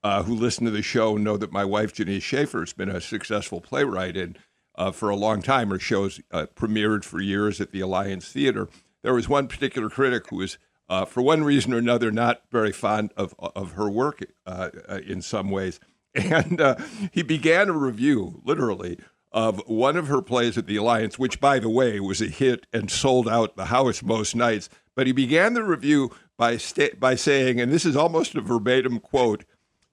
uh, 0.03 0.21
who 0.21 0.35
listen 0.35 0.65
to 0.65 0.71
the 0.71 0.83
show 0.83 1.17
know 1.17 1.35
that 1.37 1.51
my 1.51 1.65
wife, 1.65 1.95
Janece 1.95 2.21
Shaffer, 2.21 2.59
has 2.59 2.73
been 2.73 2.89
a 2.89 3.01
successful 3.01 3.59
playwright. 3.59 4.15
And 4.15 4.37
uh, 4.75 4.91
for 4.91 5.09
a 5.09 5.15
long 5.15 5.41
time. 5.41 5.69
Her 5.69 5.79
shows 5.79 6.21
uh, 6.31 6.47
premiered 6.55 7.03
for 7.03 7.21
years 7.21 7.61
at 7.61 7.71
the 7.71 7.81
Alliance 7.81 8.31
Theater. 8.31 8.69
There 9.01 9.13
was 9.13 9.29
one 9.29 9.47
particular 9.47 9.89
critic 9.89 10.29
who 10.29 10.37
was, 10.37 10.57
uh, 10.89 11.05
for 11.05 11.21
one 11.21 11.43
reason 11.43 11.73
or 11.73 11.77
another, 11.77 12.11
not 12.11 12.41
very 12.51 12.71
fond 12.71 13.11
of 13.17 13.35
of 13.39 13.73
her 13.73 13.89
work 13.89 14.23
uh, 14.45 14.69
in 15.05 15.21
some 15.21 15.49
ways, 15.49 15.79
and 16.15 16.61
uh, 16.61 16.75
he 17.11 17.21
began 17.21 17.69
a 17.69 17.73
review, 17.73 18.41
literally. 18.43 18.99
Of 19.31 19.63
one 19.65 19.97
of 19.97 20.09
her 20.09 20.21
plays 20.21 20.59
at 20.59 20.67
the 20.67 20.75
Alliance, 20.75 21.17
which, 21.17 21.39
by 21.39 21.57
the 21.57 21.69
way, 21.69 21.99
was 21.99 22.21
a 22.21 22.27
hit 22.27 22.67
and 22.71 22.91
sold 22.91 23.27
out 23.27 23.55
the 23.55 23.65
house 23.65 24.03
most 24.03 24.35
nights. 24.35 24.69
But 24.95 25.07
he 25.07 25.11
began 25.11 25.55
the 25.55 25.63
review 25.63 26.11
by 26.37 26.57
sta- 26.57 26.93
by 26.99 27.15
saying, 27.15 27.59
and 27.59 27.71
this 27.71 27.83
is 27.83 27.95
almost 27.95 28.35
a 28.35 28.41
verbatim 28.41 28.99
quote: 28.99 29.43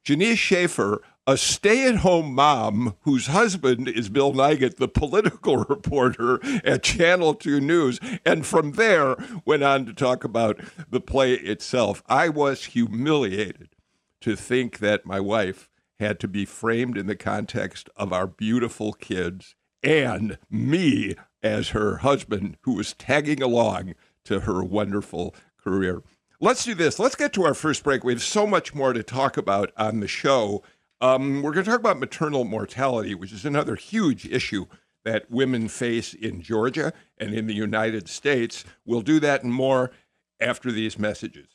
Janece 0.04 0.36
Shaffer 0.36 1.00
a 1.26 1.36
stay 1.36 1.86
at 1.86 1.96
home 1.96 2.34
mom 2.34 2.96
whose 3.02 3.28
husband 3.28 3.88
is 3.88 4.08
Bill 4.08 4.32
Nigut, 4.32 4.76
the 4.76 4.88
political 4.88 5.56
reporter 5.68 6.40
at 6.64 6.82
Channel 6.82 7.34
2 7.34 7.60
News. 7.60 8.00
And 8.24 8.44
from 8.46 8.72
there, 8.72 9.16
went 9.44 9.62
on 9.62 9.86
to 9.86 9.92
talk 9.92 10.24
about 10.24 10.60
the 10.90 11.00
play 11.00 11.34
itself. 11.34 12.02
I 12.06 12.28
was 12.28 12.66
humiliated 12.66 13.70
to 14.22 14.36
think 14.36 14.78
that 14.78 15.06
my 15.06 15.20
wife 15.20 15.68
had 15.98 16.18
to 16.20 16.28
be 16.28 16.44
framed 16.44 16.96
in 16.96 17.06
the 17.06 17.16
context 17.16 17.90
of 17.96 18.12
our 18.12 18.26
beautiful 18.26 18.92
kids 18.92 19.54
and 19.82 20.38
me 20.50 21.14
as 21.42 21.70
her 21.70 21.98
husband 21.98 22.56
who 22.62 22.74
was 22.74 22.94
tagging 22.94 23.42
along 23.42 23.94
to 24.24 24.40
her 24.40 24.62
wonderful 24.62 25.34
career. 25.62 26.02
Let's 26.40 26.64
do 26.64 26.74
this. 26.74 26.98
Let's 26.98 27.16
get 27.16 27.34
to 27.34 27.44
our 27.44 27.54
first 27.54 27.84
break. 27.84 28.02
We 28.02 28.14
have 28.14 28.22
so 28.22 28.46
much 28.46 28.74
more 28.74 28.94
to 28.94 29.02
talk 29.02 29.36
about 29.36 29.72
on 29.76 30.00
the 30.00 30.08
show. 30.08 30.62
Um, 31.00 31.42
we're 31.42 31.52
going 31.52 31.64
to 31.64 31.70
talk 31.70 31.80
about 31.80 31.98
maternal 31.98 32.44
mortality, 32.44 33.14
which 33.14 33.32
is 33.32 33.46
another 33.46 33.74
huge 33.74 34.26
issue 34.26 34.66
that 35.04 35.30
women 35.30 35.68
face 35.68 36.12
in 36.12 36.42
Georgia 36.42 36.92
and 37.16 37.32
in 37.32 37.46
the 37.46 37.54
United 37.54 38.06
States. 38.08 38.64
We'll 38.84 39.00
do 39.00 39.18
that 39.20 39.42
and 39.42 39.52
more 39.52 39.92
after 40.40 40.70
these 40.70 40.98
messages. 40.98 41.48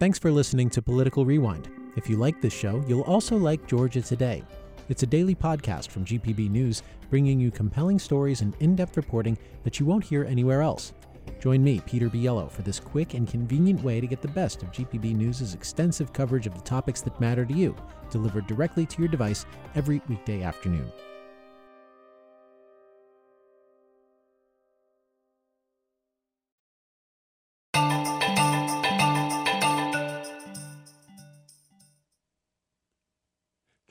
Thanks 0.00 0.18
for 0.18 0.32
listening 0.32 0.70
to 0.70 0.82
Political 0.82 1.26
Rewind. 1.26 1.68
If 1.94 2.08
you 2.08 2.16
like 2.16 2.40
this 2.40 2.54
show, 2.54 2.82
you'll 2.88 3.02
also 3.02 3.36
like 3.36 3.66
Georgia 3.66 4.00
Today. 4.00 4.42
It's 4.88 5.02
a 5.02 5.06
daily 5.06 5.34
podcast 5.34 5.90
from 5.90 6.06
GPB 6.06 6.50
News, 6.50 6.82
bringing 7.10 7.38
you 7.38 7.50
compelling 7.50 7.98
stories 7.98 8.40
and 8.40 8.56
in 8.60 8.74
depth 8.74 8.96
reporting 8.96 9.36
that 9.62 9.78
you 9.78 9.84
won't 9.84 10.04
hear 10.04 10.24
anywhere 10.24 10.62
else. 10.62 10.92
Join 11.42 11.64
me, 11.64 11.80
Peter 11.86 12.08
Biello, 12.08 12.48
for 12.48 12.62
this 12.62 12.78
quick 12.78 13.14
and 13.14 13.26
convenient 13.26 13.82
way 13.82 14.00
to 14.00 14.06
get 14.06 14.22
the 14.22 14.28
best 14.28 14.62
of 14.62 14.70
GPB 14.70 15.16
News' 15.16 15.54
extensive 15.54 16.12
coverage 16.12 16.46
of 16.46 16.54
the 16.54 16.60
topics 16.60 17.00
that 17.00 17.20
matter 17.20 17.44
to 17.44 17.52
you, 17.52 17.74
delivered 18.12 18.46
directly 18.46 18.86
to 18.86 19.02
your 19.02 19.08
device 19.08 19.44
every 19.74 20.00
weekday 20.08 20.44
afternoon. 20.44 20.92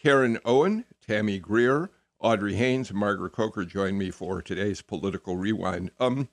Karen 0.02 0.40
Owen, 0.46 0.86
Tammy 1.06 1.38
Greer, 1.38 1.92
Audrey 2.22 2.56
Haynes, 2.56 2.92
and 2.92 2.98
Margaret 2.98 3.34
Coker 3.34 3.66
join 3.66 3.98
me 3.98 4.10
for 4.10 4.42
today's 4.42 4.82
Political 4.82 5.36
Rewind. 5.36 5.92
Um, 6.00 6.30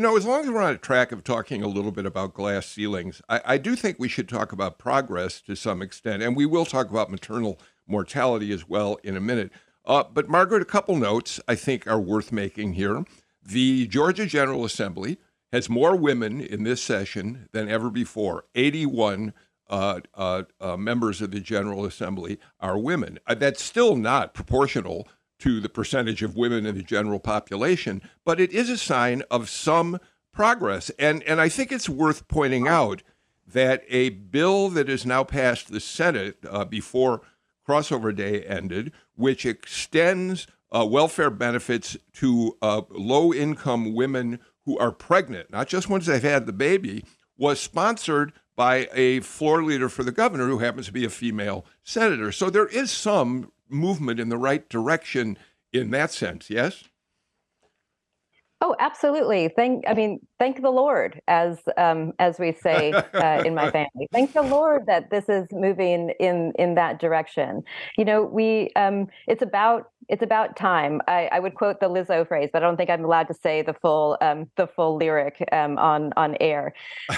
you 0.00 0.06
know, 0.06 0.16
as 0.16 0.24
long 0.24 0.40
as 0.40 0.50
we're 0.50 0.62
on 0.62 0.72
a 0.72 0.78
track 0.78 1.12
of 1.12 1.22
talking 1.22 1.62
a 1.62 1.68
little 1.68 1.92
bit 1.92 2.06
about 2.06 2.32
glass 2.32 2.64
ceilings, 2.64 3.20
I, 3.28 3.42
I, 3.44 3.58
do 3.58 3.76
think 3.76 3.98
we 3.98 4.08
should 4.08 4.30
talk 4.30 4.50
about 4.50 4.78
progress 4.78 5.42
to 5.42 5.54
some 5.54 5.82
extent, 5.82 6.22
and 6.22 6.34
we 6.34 6.46
will 6.46 6.64
talk 6.64 6.88
about 6.88 7.10
maternal 7.10 7.60
mortality 7.86 8.50
as 8.50 8.66
well 8.66 8.96
in 9.04 9.14
a 9.14 9.20
minute. 9.20 9.52
Uh, 9.84 10.04
but, 10.10 10.26
Margaret, 10.26 10.62
a 10.62 10.64
couple 10.64 10.96
notes 10.96 11.38
I 11.46 11.54
think 11.54 11.86
are 11.86 12.00
worth 12.00 12.32
making 12.32 12.72
here. 12.72 13.04
The 13.42 13.86
Georgia 13.88 14.24
General 14.24 14.64
Assembly 14.64 15.18
has 15.52 15.68
more 15.68 15.94
women 15.94 16.40
in 16.40 16.62
this 16.62 16.82
session 16.82 17.50
than 17.52 17.68
ever 17.68 17.90
before. 17.90 18.46
81 18.54 19.34
uh, 19.68 20.00
uh, 20.14 20.44
uh 20.62 20.78
members 20.78 21.20
of 21.20 21.30
the 21.30 21.40
General 21.40 21.84
Assembly 21.84 22.38
are 22.58 22.78
women. 22.78 23.18
Uh, 23.26 23.34
that's 23.34 23.62
still 23.62 23.96
not 23.96 24.32
proportional 24.32 25.06
to 25.40 25.60
the 25.60 25.68
percentage 25.68 26.22
of 26.22 26.36
women 26.36 26.66
in 26.66 26.76
the 26.76 26.82
general 26.82 27.18
population, 27.18 28.02
but 28.24 28.40
it 28.40 28.52
is 28.52 28.70
a 28.70 28.78
sign 28.78 29.22
of 29.30 29.48
some 29.48 29.98
progress. 30.32 30.90
And, 30.98 31.22
and 31.24 31.40
I 31.40 31.48
think 31.48 31.72
it's 31.72 31.88
worth 31.88 32.28
pointing 32.28 32.68
out 32.68 33.02
that 33.46 33.82
a 33.88 34.10
bill 34.10 34.68
that 34.70 34.88
is 34.88 35.04
now 35.04 35.24
passed 35.24 35.70
the 35.70 35.80
Senate 35.80 36.38
uh, 36.48 36.64
before 36.64 37.22
crossover 37.66 38.14
day 38.14 38.42
ended, 38.44 38.92
which 39.14 39.44
extends 39.44 40.46
uh, 40.72 40.86
welfare 40.86 41.30
benefits 41.30 41.96
to 42.14 42.56
uh, 42.62 42.82
low 42.90 43.32
income 43.34 43.94
women 43.94 44.38
who 44.64 44.78
are 44.78 44.92
pregnant, 44.92 45.50
not 45.50 45.66
just 45.66 45.88
once 45.88 46.06
they've 46.06 46.22
had 46.22 46.46
the 46.46 46.52
baby, 46.52 47.04
was 47.36 47.58
sponsored 47.60 48.32
by 48.54 48.88
a 48.92 49.20
floor 49.20 49.64
leader 49.64 49.88
for 49.88 50.04
the 50.04 50.12
governor 50.12 50.46
who 50.46 50.58
happens 50.58 50.86
to 50.86 50.92
be 50.92 51.04
a 51.04 51.10
female 51.10 51.64
senator. 51.82 52.30
So 52.30 52.50
there 52.50 52.66
is 52.66 52.90
some 52.90 53.50
movement 53.70 54.20
in 54.20 54.28
the 54.28 54.38
right 54.38 54.68
direction 54.68 55.38
in 55.72 55.90
that 55.90 56.10
sense, 56.12 56.50
yes? 56.50 56.84
Oh, 58.62 58.76
absolutely. 58.78 59.48
Thank, 59.48 59.84
I 59.88 59.94
mean, 59.94 60.20
thank 60.38 60.60
the 60.60 60.70
Lord, 60.70 61.22
as 61.28 61.58
um, 61.78 62.12
as 62.18 62.38
we 62.38 62.52
say 62.52 62.92
uh, 62.92 63.42
in 63.44 63.54
my 63.54 63.70
family. 63.76 64.06
Thank 64.12 64.34
the 64.34 64.42
Lord 64.42 64.84
that 64.86 65.10
this 65.10 65.28
is 65.28 65.46
moving 65.50 66.10
in 66.20 66.52
in 66.58 66.74
that 66.74 67.00
direction. 67.00 67.62
You 67.96 68.04
know, 68.04 68.22
we 68.22 68.70
um, 68.76 69.06
it's 69.26 69.42
about 69.42 69.90
it's 70.10 70.22
about 70.22 70.56
time. 70.56 71.00
I, 71.06 71.28
I, 71.30 71.38
would 71.38 71.54
quote 71.54 71.78
the 71.78 71.88
Lizzo 71.88 72.26
phrase, 72.26 72.50
but 72.52 72.62
I 72.62 72.66
don't 72.66 72.76
think 72.76 72.90
I'm 72.90 73.04
allowed 73.04 73.28
to 73.28 73.34
say 73.34 73.62
the 73.62 73.74
full 73.74 74.18
um, 74.20 74.50
the 74.56 74.66
full 74.66 74.96
lyric 74.96 75.42
um, 75.52 75.78
on 75.78 76.12
on 76.16 76.36
air. 76.40 76.74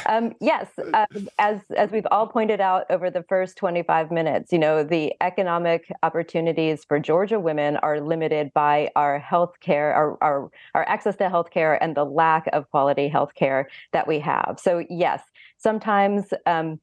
Um, 0.06 0.34
yes, 0.40 0.68
uh, 0.92 1.06
as 1.38 1.60
as 1.76 1.90
we've 1.90 2.06
all 2.10 2.26
pointed 2.26 2.60
out 2.60 2.84
over 2.90 3.10
the 3.10 3.22
first 3.28 3.56
25 3.56 4.10
minutes, 4.10 4.52
you 4.52 4.58
know, 4.58 4.84
the 4.84 5.14
economic 5.22 5.90
opportunities 6.02 6.84
for 6.84 7.00
Georgia 7.00 7.40
women 7.40 7.78
are 7.78 8.00
limited 8.00 8.52
by 8.52 8.90
our 8.94 9.18
health 9.18 9.54
care, 9.60 9.94
our, 9.94 10.18
our 10.22 10.50
our 10.74 10.86
access 10.88 11.16
to 11.16 11.30
health 11.32 11.50
care, 11.50 11.82
and 11.82 11.96
the 11.96 12.04
lack 12.04 12.44
of 12.52 12.70
quality 12.70 13.08
health 13.08 13.34
care 13.34 13.68
that 13.92 14.06
we 14.06 14.20
have. 14.20 14.60
So 14.62 14.84
yes, 14.88 15.20
sometimes 15.58 16.32
um, 16.46 16.78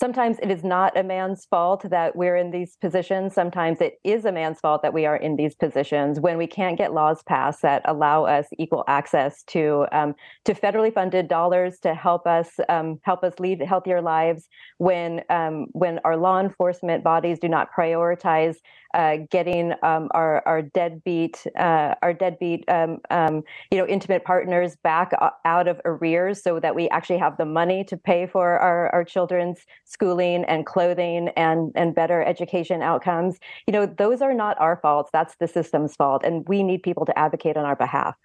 sometimes 0.00 0.38
it 0.40 0.50
is 0.50 0.62
not 0.62 0.96
a 0.96 1.02
man's 1.02 1.44
fault 1.46 1.84
that 1.90 2.14
we're 2.14 2.36
in 2.36 2.50
these 2.52 2.76
positions. 2.76 3.34
Sometimes 3.34 3.80
it 3.80 3.94
is 4.04 4.24
a 4.24 4.32
man's 4.32 4.60
fault 4.60 4.82
that 4.82 4.94
we 4.94 5.06
are 5.06 5.16
in 5.16 5.36
these 5.36 5.54
positions 5.54 6.20
when 6.20 6.38
we 6.38 6.46
can't 6.46 6.78
get 6.78 6.94
laws 6.94 7.22
passed 7.24 7.62
that 7.62 7.82
allow 7.84 8.24
us 8.24 8.46
equal 8.58 8.84
access 8.86 9.42
to 9.44 9.86
um, 9.92 10.14
to 10.44 10.54
federally 10.54 10.94
funded 10.94 11.26
dollars 11.28 11.80
to 11.80 11.94
help 11.94 12.26
us 12.26 12.48
um, 12.68 13.00
help 13.02 13.24
us 13.24 13.34
lead 13.40 13.60
healthier 13.60 14.00
lives. 14.00 14.48
When 14.78 15.22
um, 15.30 15.66
when 15.72 15.98
our 16.04 16.16
law 16.16 16.38
enforcement 16.40 17.02
bodies 17.02 17.38
do 17.38 17.48
not 17.48 17.68
prioritize 17.76 18.56
uh, 18.94 19.18
getting 19.30 19.72
um, 19.82 20.08
our 20.12 20.42
our 20.46 20.62
deadbeat 20.62 21.46
uh, 21.58 21.94
our 22.02 22.12
deadbeat 22.12 22.64
um, 22.68 22.98
um, 23.10 23.42
you 23.70 23.78
know 23.78 23.86
intimate 23.86 24.24
partners 24.24 24.76
back 24.82 25.12
out 25.44 25.68
of 25.68 25.80
arrears 25.84 26.42
so 26.42 26.58
that 26.60 26.74
we 26.74 26.88
actually 26.88 27.18
have 27.18 27.36
the 27.36 27.44
money 27.44 27.84
to 27.84 27.96
pay 27.96 28.26
for 28.26 28.58
our, 28.58 28.88
our 28.90 29.04
children's 29.04 29.60
schooling 29.84 30.44
and 30.44 30.66
clothing 30.66 31.28
and 31.36 31.72
and 31.74 31.94
better 31.94 32.22
education 32.24 32.82
outcomes. 32.82 33.38
You 33.66 33.72
know 33.72 33.86
those 33.86 34.22
are 34.22 34.34
not 34.34 34.58
our 34.60 34.76
faults. 34.76 35.10
That's 35.12 35.36
the 35.36 35.48
system's 35.48 35.94
fault 35.94 36.22
and 36.24 36.48
we 36.48 36.62
need 36.62 36.82
people 36.82 37.04
to 37.06 37.18
advocate 37.18 37.56
on 37.56 37.64
our 37.64 37.76
behalf. 37.76 38.16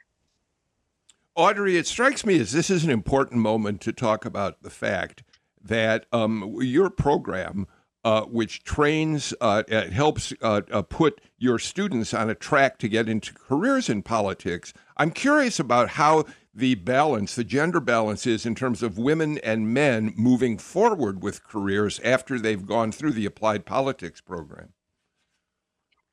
Audrey 1.35 1.77
it 1.77 1.87
strikes 1.87 2.25
me 2.25 2.39
as 2.39 2.51
this 2.51 2.69
is 2.69 2.83
an 2.83 2.89
important 2.89 3.41
moment 3.41 3.81
to 3.81 3.91
talk 3.91 4.23
about 4.23 4.61
the 4.61 4.69
fact 4.69 5.23
that 5.63 6.05
um, 6.11 6.57
your 6.59 6.89
program 6.89 7.67
uh, 8.03 8.23
which 8.23 8.63
trains, 8.63 9.33
uh, 9.39 9.63
helps 9.91 10.33
uh, 10.41 10.61
uh, 10.71 10.81
put 10.81 11.21
your 11.37 11.59
students 11.59 12.13
on 12.13 12.29
a 12.29 12.35
track 12.35 12.77
to 12.79 12.89
get 12.89 13.07
into 13.07 13.33
careers 13.33 13.89
in 13.89 14.01
politics. 14.01 14.73
I'm 14.97 15.11
curious 15.11 15.59
about 15.59 15.89
how 15.89 16.25
the 16.53 16.75
balance, 16.75 17.35
the 17.35 17.43
gender 17.43 17.79
balance 17.79 18.27
is 18.27 18.45
in 18.45 18.55
terms 18.55 18.83
of 18.83 18.97
women 18.97 19.39
and 19.39 19.73
men 19.73 20.13
moving 20.15 20.57
forward 20.57 21.23
with 21.23 21.43
careers 21.43 21.99
after 22.03 22.37
they've 22.37 22.65
gone 22.65 22.91
through 22.91 23.13
the 23.13 23.25
applied 23.25 23.65
politics 23.65 24.21
program. 24.21 24.73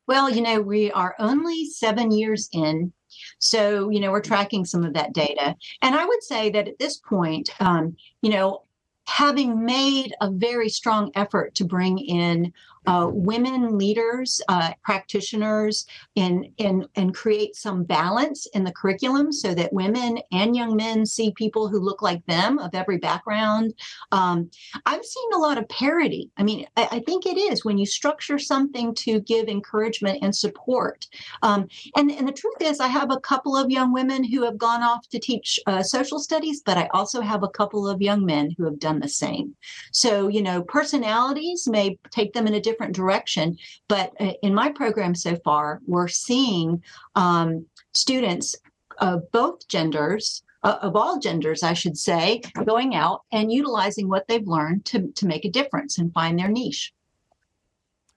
Well, 0.07 0.31
you 0.31 0.41
know, 0.41 0.61
we 0.61 0.91
are 0.93 1.15
only 1.19 1.67
seven 1.67 2.11
years 2.11 2.49
in. 2.53 2.93
So, 3.39 3.91
you 3.91 4.01
know, 4.01 4.11
we're 4.11 4.21
tracking 4.21 4.65
some 4.65 4.85
of 4.85 4.95
that 4.95 5.13
data. 5.13 5.55
And 5.83 5.95
I 5.95 6.05
would 6.05 6.23
say 6.23 6.51
that 6.51 6.69
at 6.69 6.79
this 6.79 6.99
point, 6.99 7.51
um, 7.61 7.97
you 8.23 8.31
know, 8.31 8.63
having 9.11 9.65
made 9.65 10.15
a 10.21 10.31
very 10.31 10.69
strong 10.69 11.11
effort 11.17 11.53
to 11.57 11.65
bring 11.65 11.99
in 11.99 12.53
uh, 12.91 13.09
women 13.09 13.79
leaders, 13.79 14.43
uh, 14.49 14.73
practitioners, 14.83 15.87
and, 16.17 16.49
and, 16.59 16.89
and 16.97 17.15
create 17.15 17.55
some 17.55 17.85
balance 17.85 18.47
in 18.47 18.65
the 18.65 18.73
curriculum 18.73 19.31
so 19.33 19.55
that 19.55 19.73
women 19.73 20.19
and 20.33 20.57
young 20.57 20.75
men 20.75 21.07
see 21.07 21.31
people 21.37 21.69
who 21.69 21.79
look 21.79 22.03
like 22.03 22.25
them 22.27 22.59
of 22.59 22.75
every 22.75 22.99
background. 22.99 23.73
Um, 24.11 24.51
I'm 24.87 25.05
seeing 25.05 25.29
a 25.35 25.39
lot 25.39 25.57
of 25.57 25.69
parity. 25.69 26.31
I 26.37 26.43
mean, 26.43 26.67
I, 26.77 26.89
I, 26.91 27.01
think 27.07 27.27
it 27.27 27.39
is 27.39 27.65
when 27.65 27.79
you 27.79 27.87
structure 27.87 28.41
something 28.41 28.93
to 28.97 29.21
give 29.21 29.47
encouragement 29.47 30.19
and 30.23 30.35
support. 30.35 31.07
Um, 31.43 31.69
and, 31.97 32.11
and 32.11 32.27
the 32.27 32.33
truth 32.33 32.61
is, 32.61 32.81
I 32.81 32.89
have 32.89 33.13
a 33.13 33.21
couple 33.21 33.57
of 33.57 33.71
young 33.71 33.93
women 33.93 34.25
who 34.25 34.43
have 34.43 34.59
gone 34.59 34.83
off 34.83 35.09
to 35.11 35.21
teach 35.21 35.61
uh, 35.69 35.85
social 35.85 36.19
studies, 36.19 36.61
but 36.67 36.77
I 36.77 36.89
also 36.93 37.21
have 37.21 37.45
a 37.45 37.49
couple 37.49 37.87
of 37.87 38.03
young 38.03 38.27
men 38.27 38.53
who 38.59 38.65
have 38.65 38.81
done 38.81 38.99
the 38.99 39.09
same. 39.09 39.55
So, 39.93 40.27
you 40.27 40.43
know, 40.43 40.63
personalities 40.63 41.69
may 41.69 41.97
take 42.11 42.33
them 42.33 42.49
in 42.49 42.55
a 42.55 42.61
different 42.61 42.80
direction. 42.89 43.57
But 43.89 44.13
uh, 44.21 44.33
in 44.43 44.55
my 44.55 44.71
program 44.71 45.15
so 45.15 45.37
far, 45.45 45.81
we're 45.87 46.09
seeing 46.09 46.83
um, 47.15 47.67
students 47.95 48.57
of 48.99 49.31
both 49.33 49.67
genders, 49.69 50.43
uh, 50.63 50.79
of 50.83 50.97
all 50.97 51.19
genders, 51.19 51.63
I 51.63 51.73
should 51.73 51.97
say, 51.97 52.43
going 52.65 52.95
out 52.95 53.23
and 53.33 53.53
utilizing 53.53 54.09
what 54.09 54.29
they've 54.29 54.47
learned 54.47 54.85
to, 54.87 55.09
to 55.13 55.27
make 55.27 55.45
a 55.45 55.51
difference 55.51 55.99
and 55.99 56.13
find 56.13 56.39
their 56.39 56.49
niche. 56.49 56.93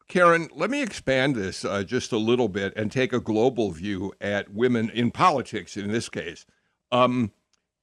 Karen, 0.09 0.49
let 0.53 0.69
me 0.69 0.81
expand 0.81 1.35
this 1.35 1.63
uh, 1.65 1.83
just 1.83 2.11
a 2.11 2.17
little 2.17 2.49
bit 2.49 2.73
and 2.75 2.91
take 2.91 3.13
a 3.13 3.19
global 3.19 3.71
view 3.71 4.13
at 4.21 4.53
women 4.53 4.89
in 4.89 5.09
politics 5.09 5.77
in 5.77 5.91
this 5.91 6.09
case. 6.09 6.45
Um, 6.91 7.31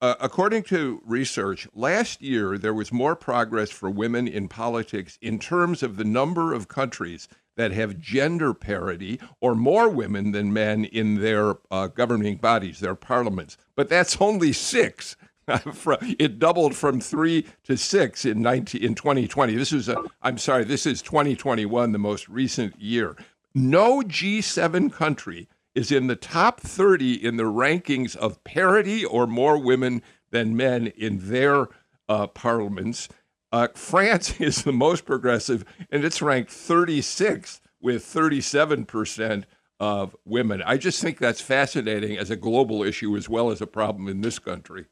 uh, 0.00 0.14
according 0.20 0.62
to 0.64 1.02
research, 1.04 1.68
last 1.74 2.22
year 2.22 2.56
there 2.56 2.74
was 2.74 2.92
more 2.92 3.14
progress 3.14 3.70
for 3.70 3.90
women 3.90 4.26
in 4.26 4.48
politics 4.48 5.18
in 5.20 5.38
terms 5.38 5.82
of 5.82 5.96
the 5.96 6.04
number 6.04 6.54
of 6.54 6.68
countries 6.68 7.28
that 7.56 7.72
have 7.72 8.00
gender 8.00 8.54
parity 8.54 9.20
or 9.40 9.54
more 9.54 9.88
women 9.90 10.32
than 10.32 10.52
men 10.52 10.86
in 10.86 11.16
their 11.20 11.56
uh, 11.70 11.88
governing 11.88 12.36
bodies, 12.36 12.80
their 12.80 12.94
parliaments. 12.94 13.58
But 13.76 13.90
that's 13.90 14.20
only 14.20 14.52
six. 14.52 15.16
it 15.46 16.38
doubled 16.38 16.74
from 16.74 17.00
three 17.00 17.46
to 17.64 17.76
six 17.76 18.24
in 18.24 18.40
19, 18.40 18.82
in 18.82 18.94
2020. 18.94 19.54
This 19.54 19.72
is 19.72 19.88
a, 19.88 20.02
I'm 20.22 20.38
sorry, 20.38 20.64
this 20.64 20.86
is 20.86 21.02
2021, 21.02 21.92
the 21.92 21.98
most 21.98 22.28
recent 22.28 22.80
year. 22.80 23.16
No 23.54 24.00
G7 24.00 24.92
country 24.92 25.48
is 25.74 25.92
in 25.92 26.06
the 26.06 26.16
top 26.16 26.60
30 26.60 27.24
in 27.24 27.36
the 27.36 27.44
rankings 27.44 28.16
of 28.16 28.42
parity 28.44 29.04
or 29.04 29.26
more 29.26 29.58
women 29.58 30.02
than 30.30 30.56
men 30.56 30.88
in 30.88 31.30
their 31.30 31.68
uh, 32.08 32.26
parliaments. 32.26 33.08
Uh, 33.52 33.68
France 33.74 34.40
is 34.40 34.62
the 34.62 34.72
most 34.72 35.04
progressive, 35.04 35.64
and 35.90 36.04
it's 36.04 36.22
ranked 36.22 36.50
36th 36.50 37.60
with 37.80 38.04
37% 38.04 39.44
of 39.78 40.14
women. 40.24 40.62
I 40.64 40.76
just 40.76 41.00
think 41.00 41.18
that's 41.18 41.40
fascinating 41.40 42.18
as 42.18 42.30
a 42.30 42.36
global 42.36 42.82
issue 42.82 43.16
as 43.16 43.28
well 43.28 43.50
as 43.50 43.62
a 43.62 43.66
problem 43.66 44.08
in 44.08 44.20
this 44.20 44.38
country. 44.38 44.86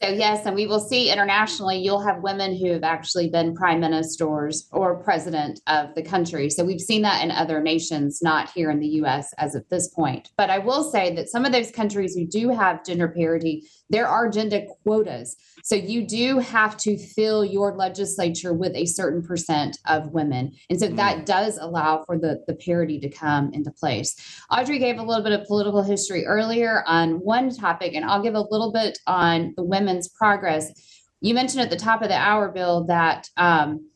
So 0.00 0.10
yes, 0.10 0.46
and 0.46 0.54
we 0.54 0.68
will 0.68 0.80
see 0.80 1.10
internationally, 1.10 1.78
you'll 1.78 2.06
have 2.06 2.22
women 2.22 2.56
who 2.56 2.72
have 2.72 2.84
actually 2.84 3.30
been 3.30 3.54
prime 3.54 3.80
ministers 3.80 4.68
or 4.70 5.02
president 5.02 5.60
of 5.66 5.92
the 5.96 6.02
country. 6.02 6.50
So 6.50 6.64
we've 6.64 6.80
seen 6.80 7.02
that 7.02 7.24
in 7.24 7.32
other 7.32 7.60
nations, 7.60 8.20
not 8.22 8.48
here 8.50 8.70
in 8.70 8.78
the 8.78 8.86
US 9.02 9.32
as 9.38 9.56
of 9.56 9.68
this 9.70 9.88
point. 9.88 10.30
But 10.36 10.50
I 10.50 10.58
will 10.58 10.84
say 10.84 11.14
that 11.16 11.28
some 11.28 11.44
of 11.44 11.50
those 11.50 11.72
countries 11.72 12.14
who 12.14 12.26
do 12.26 12.50
have 12.50 12.84
gender 12.84 13.08
parity, 13.08 13.68
there 13.90 14.06
are 14.06 14.28
gender 14.28 14.62
quotas. 14.82 15.36
So 15.62 15.74
you 15.74 16.06
do 16.06 16.38
have 16.38 16.76
to 16.78 16.96
fill 16.96 17.44
your 17.44 17.74
legislature 17.74 18.52
with 18.54 18.74
a 18.74 18.86
certain 18.86 19.22
percent 19.22 19.78
of 19.86 20.12
women. 20.12 20.52
And 20.70 20.78
so 20.80 20.88
mm. 20.88 20.96
that 20.96 21.26
does 21.26 21.58
allow 21.58 22.04
for 22.04 22.18
the, 22.18 22.42
the 22.46 22.54
parity 22.54 23.00
to 23.00 23.08
come 23.08 23.52
into 23.52 23.70
place. 23.70 24.16
Audrey 24.50 24.78
gave 24.78 24.98
a 24.98 25.02
little 25.02 25.22
bit 25.22 25.38
of 25.38 25.46
political 25.46 25.82
history 25.82 26.26
earlier 26.26 26.84
on 26.86 27.20
one 27.20 27.54
topic, 27.54 27.94
and 27.94 28.04
I'll 28.04 28.22
give 28.22 28.34
a 28.34 28.40
little 28.40 28.72
bit 28.72 28.98
on 29.06 29.54
the 29.56 29.64
women's 29.64 30.08
progress. 30.08 30.72
You 31.20 31.34
mentioned 31.34 31.62
at 31.62 31.70
the 31.70 31.76
top 31.76 32.02
of 32.02 32.08
the 32.08 32.16
hour, 32.16 32.48
Bill, 32.48 32.84
that 32.84 33.28
um, 33.36 33.88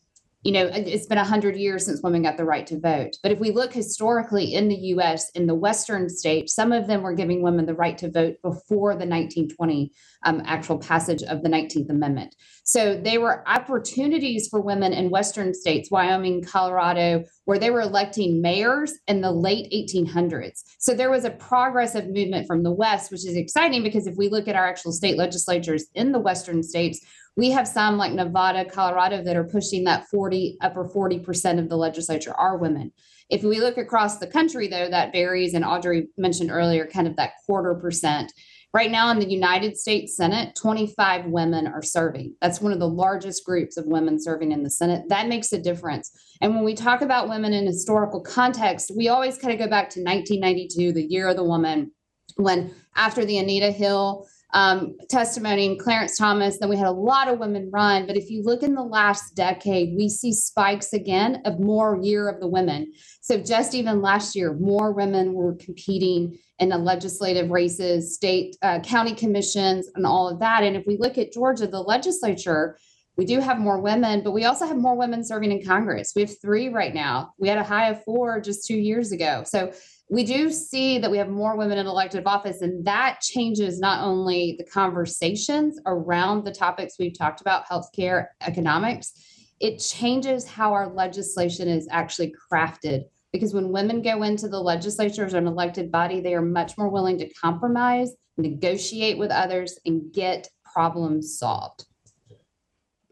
you 0.43 0.51
know, 0.51 0.69
it's 0.73 1.07
been 1.07 1.19
100 1.19 1.57
years 1.57 1.87
since 1.87 2.03
women 2.03 2.23
got 2.23 2.37
the 2.37 2.45
right 2.45 2.67
to 2.67 2.81
vote. 2.81 3.17
But 3.23 3.31
if 3.31 3.39
we 3.39 3.53
look 3.53 3.73
historically 3.73 4.55
in 4.55 4.69
the 4.69 4.77
US, 4.97 5.31
in 5.31 5.47
the 5.47 5.55
Western 5.55 6.09
states, 6.09 6.53
some 6.53 6.73
of 6.73 6.89
them 6.89 7.03
were 7.03 7.15
giving 7.15 7.43
women 7.43 7.65
the 7.65 7.75
right 7.75 7.97
to 7.99 8.11
vote 8.11 8.37
before 8.43 8.95
the 8.95 9.07
1920 9.07 9.93
um, 10.25 10.43
actual 10.45 10.79
passage 10.79 11.23
of 11.23 11.43
the 11.43 11.49
19th 11.49 11.91
Amendment. 11.91 12.35
So 12.65 12.97
they 12.97 13.19
were 13.19 13.49
opportunities 13.49 14.49
for 14.49 14.61
women 14.61 14.93
in 14.93 15.11
Western 15.11 15.55
states, 15.55 15.91
Wyoming, 15.93 16.43
Colorado, 16.43 17.25
where 17.45 17.59
they 17.59 17.71
were 17.71 17.81
electing 17.81 18.43
mayors 18.43 18.95
in 19.07 19.21
the 19.21 19.33
late 19.33 19.71
1800s. 19.73 20.63
So 20.79 20.93
there 20.93 21.11
was 21.11 21.25
a 21.25 21.31
progressive 21.31 22.09
movement 22.09 22.49
from 22.49 22.65
the 22.65 22.73
West, 22.73 23.13
which 23.13 23.27
is 23.27 23.37
exciting 23.37 23.85
because 23.85 24.09
if 24.09 24.17
we 24.17 24.29
look 24.29 24.49
at 24.49 24.57
our 24.57 24.67
actual 24.67 24.93
state 24.93 25.17
legislatures 25.17 25.87
in 25.95 26.11
the 26.11 26.21
Western 26.21 26.63
states, 26.65 27.01
we 27.37 27.51
have 27.51 27.67
some 27.67 27.97
like 27.97 28.13
Nevada, 28.13 28.65
Colorado 28.65 29.23
that 29.23 29.37
are 29.37 29.45
pushing 29.45 29.85
that 29.85 30.07
40, 30.09 30.59
upper 30.61 30.85
40% 30.85 31.59
of 31.59 31.69
the 31.69 31.77
legislature 31.77 32.35
are 32.35 32.59
women. 32.59 32.93
If 33.31 33.43
we 33.43 33.61
look 33.61 33.79
across 33.79 34.19
the 34.19 34.27
country, 34.27 34.69
though, 34.69 34.91
that 34.91 35.13
varies. 35.13 35.55
And 35.55 35.65
Audrey 35.65 36.09
mentioned 36.19 36.51
earlier 36.51 36.87
kind 36.87 37.07
of 37.07 37.17
that 37.17 37.33
quarter 37.47 37.75
percent. 37.75 38.33
Right 38.75 38.91
now 38.91 39.11
in 39.11 39.19
the 39.19 39.31
United 39.31 39.77
States 39.77 40.17
Senate, 40.17 40.55
25 40.57 41.27
women 41.27 41.67
are 41.67 41.83
serving. 41.83 42.35
That's 42.41 42.61
one 42.61 42.73
of 42.73 42.79
the 42.79 42.89
largest 42.89 43.45
groups 43.45 43.77
of 43.77 43.87
women 43.87 44.23
serving 44.23 44.53
in 44.53 44.63
the 44.63 44.71
Senate. 44.71 45.05
That 45.09 45.29
makes 45.29 45.53
a 45.53 45.61
difference. 45.61 46.11
And 46.41 46.55
when 46.55 46.65
we 46.65 46.75
talk 46.75 47.03
about 47.03 47.29
women 47.29 47.53
in 47.53 47.67
historical 47.67 48.21
context, 48.21 48.93
we 48.97 49.09
always 49.09 49.37
kind 49.37 49.53
of 49.53 49.59
go 49.59 49.69
back 49.69 49.91
to 49.91 50.01
1992, 50.01 50.93
the 50.93 51.05
year 51.05 51.29
of 51.29 51.37
the 51.37 51.45
woman, 51.45 51.93
when 52.37 52.75
after 52.97 53.27
the 53.27 53.39
Anita 53.39 53.71
Hill 53.71 54.27
um, 54.53 54.97
testimony 55.09 55.67
and 55.67 55.79
Clarence 55.79 56.17
Thomas, 56.17 56.59
then 56.59 56.69
we 56.69 56.77
had 56.77 56.87
a 56.87 56.93
lot 56.93 57.29
of 57.29 57.39
women 57.39 57.71
run. 57.73 58.07
But 58.07 58.17
if 58.17 58.29
you 58.29 58.43
look 58.43 58.63
in 58.63 58.75
the 58.75 58.83
last 58.83 59.35
decade, 59.35 59.97
we 59.97 60.09
see 60.09 60.33
spikes 60.33 60.93
again 60.93 61.41
of 61.47 61.59
more 61.59 61.99
year 62.03 62.29
of 62.29 62.41
the 62.41 62.49
women. 62.49 62.93
So 63.23 63.39
just 63.39 63.75
even 63.75 64.03
last 64.03 64.37
year, 64.37 64.53
more 64.53 64.93
women 64.93 65.33
were 65.33 65.55
competing 65.55 66.39
in 66.59 66.69
the 66.69 66.79
legislative 66.79 67.51
races, 67.51 68.15
state, 68.15 68.57
uh, 68.63 68.81
county 68.81 69.15
commissions, 69.15 69.89
and 69.95 70.07
all 70.07 70.29
of 70.29 70.39
that. 70.41 70.63
And 70.63 70.77
if 70.77 70.85
we 70.87 70.99
look 70.99 71.17
at 71.17 71.33
Georgia, 71.33 71.67
the 71.67 71.81
legislature, 71.81 72.77
we 73.17 73.25
do 73.25 73.41
have 73.41 73.59
more 73.59 73.81
women, 73.81 74.23
but 74.23 74.33
we 74.33 74.45
also 74.45 74.67
have 74.67 74.79
more 74.79 74.97
women 74.97 75.25
serving 75.25 75.53
in 75.53 75.65
Congress. 75.65 76.13
We 76.17 76.23
have 76.23 76.41
three 76.41 76.69
right 76.69 76.95
now. 76.95 77.33
We 77.39 77.49
had 77.49 77.59
a 77.59 77.65
high 77.65 77.89
of 77.89 78.03
four 78.05 78.41
just 78.41 78.67
two 78.67 78.77
years 78.77 79.13
ago. 79.13 79.45
So 79.47 79.73
we 80.13 80.25
do 80.25 80.51
see 80.51 80.99
that 80.99 81.11
we 81.11 81.17
have 81.17 81.31
more 81.31 81.57
women 81.57 81.79
in 81.79 81.87
elected 81.87 82.25
office, 82.27 82.61
and 82.61 82.85
that 82.85 83.21
changes 83.23 83.81
not 83.81 84.05
only 84.05 84.57
the 84.59 84.65
conversations 84.65 85.81
around 85.87 86.45
the 86.45 86.53
topics 86.53 86.97
we've 86.99 87.17
talked 87.17 87.41
about 87.41 87.67
healthcare, 87.67 88.27
economics, 88.43 89.15
it 89.59 89.79
changes 89.79 90.47
how 90.47 90.75
our 90.75 90.93
legislation 90.93 91.67
is 91.67 91.89
actually 91.91 92.35
crafted. 92.53 93.05
Because 93.33 93.55
when 93.55 93.73
women 93.73 94.03
go 94.03 94.23
into 94.23 94.49
the 94.49 94.61
legislature 94.61 95.25
as 95.25 95.33
an 95.33 95.47
elected 95.47 95.91
body, 95.91 96.21
they 96.21 96.35
are 96.35 96.43
much 96.43 96.77
more 96.77 96.91
willing 96.91 97.17
to 97.17 97.33
compromise, 97.33 98.11
negotiate 98.37 99.17
with 99.17 99.31
others, 99.31 99.79
and 99.87 100.13
get 100.13 100.47
problems 100.75 101.39
solved. 101.39 101.87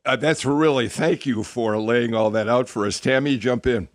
Uh, 0.05 0.17
that's 0.17 0.45
really 0.45 0.91
thank 0.91 1.25
you 1.25 1.45
for 1.45 1.79
laying 1.79 2.15
all 2.15 2.31
that 2.31 2.47
out 2.47 2.69
for 2.69 2.85
us. 2.85 3.01
Tammy, 3.01 3.39
jump 3.39 3.67
in. 3.67 3.89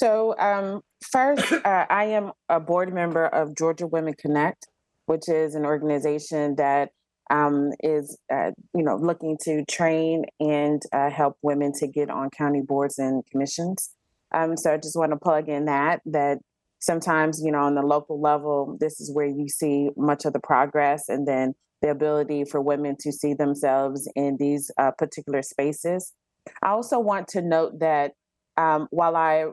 So, 0.00 0.34
um, 0.38 0.80
first, 1.02 1.52
uh, 1.52 1.84
I 1.90 2.04
am 2.04 2.32
a 2.48 2.58
board 2.58 2.90
member 2.94 3.26
of 3.26 3.54
Georgia 3.54 3.86
Women 3.86 4.14
Connect, 4.18 4.66
which 5.04 5.28
is 5.28 5.54
an 5.54 5.66
organization 5.66 6.56
that 6.56 6.88
um, 7.28 7.72
is, 7.80 8.16
uh, 8.32 8.52
you 8.74 8.82
know, 8.82 8.96
looking 8.96 9.36
to 9.42 9.62
train 9.66 10.24
and 10.40 10.80
uh, 10.94 11.10
help 11.10 11.36
women 11.42 11.72
to 11.80 11.86
get 11.86 12.08
on 12.08 12.30
county 12.30 12.62
boards 12.66 12.98
and 12.98 13.22
commissions. 13.30 13.90
Um, 14.32 14.56
so, 14.56 14.72
I 14.72 14.78
just 14.78 14.96
want 14.96 15.12
to 15.12 15.18
plug 15.18 15.50
in 15.50 15.66
that 15.66 16.00
that 16.06 16.38
sometimes, 16.78 17.42
you 17.44 17.52
know, 17.52 17.60
on 17.60 17.74
the 17.74 17.82
local 17.82 18.18
level, 18.18 18.78
this 18.80 19.02
is 19.02 19.12
where 19.12 19.26
you 19.26 19.50
see 19.50 19.90
much 19.98 20.24
of 20.24 20.32
the 20.32 20.40
progress, 20.40 21.10
and 21.10 21.28
then 21.28 21.52
the 21.82 21.90
ability 21.90 22.44
for 22.44 22.62
women 22.62 22.96
to 23.00 23.12
see 23.12 23.34
themselves 23.34 24.10
in 24.16 24.38
these 24.38 24.70
uh, 24.78 24.92
particular 24.92 25.42
spaces. 25.42 26.14
I 26.62 26.70
also 26.70 26.98
want 26.98 27.28
to 27.28 27.42
note 27.42 27.80
that 27.80 28.12
um, 28.56 28.88
while 28.90 29.14
I 29.14 29.48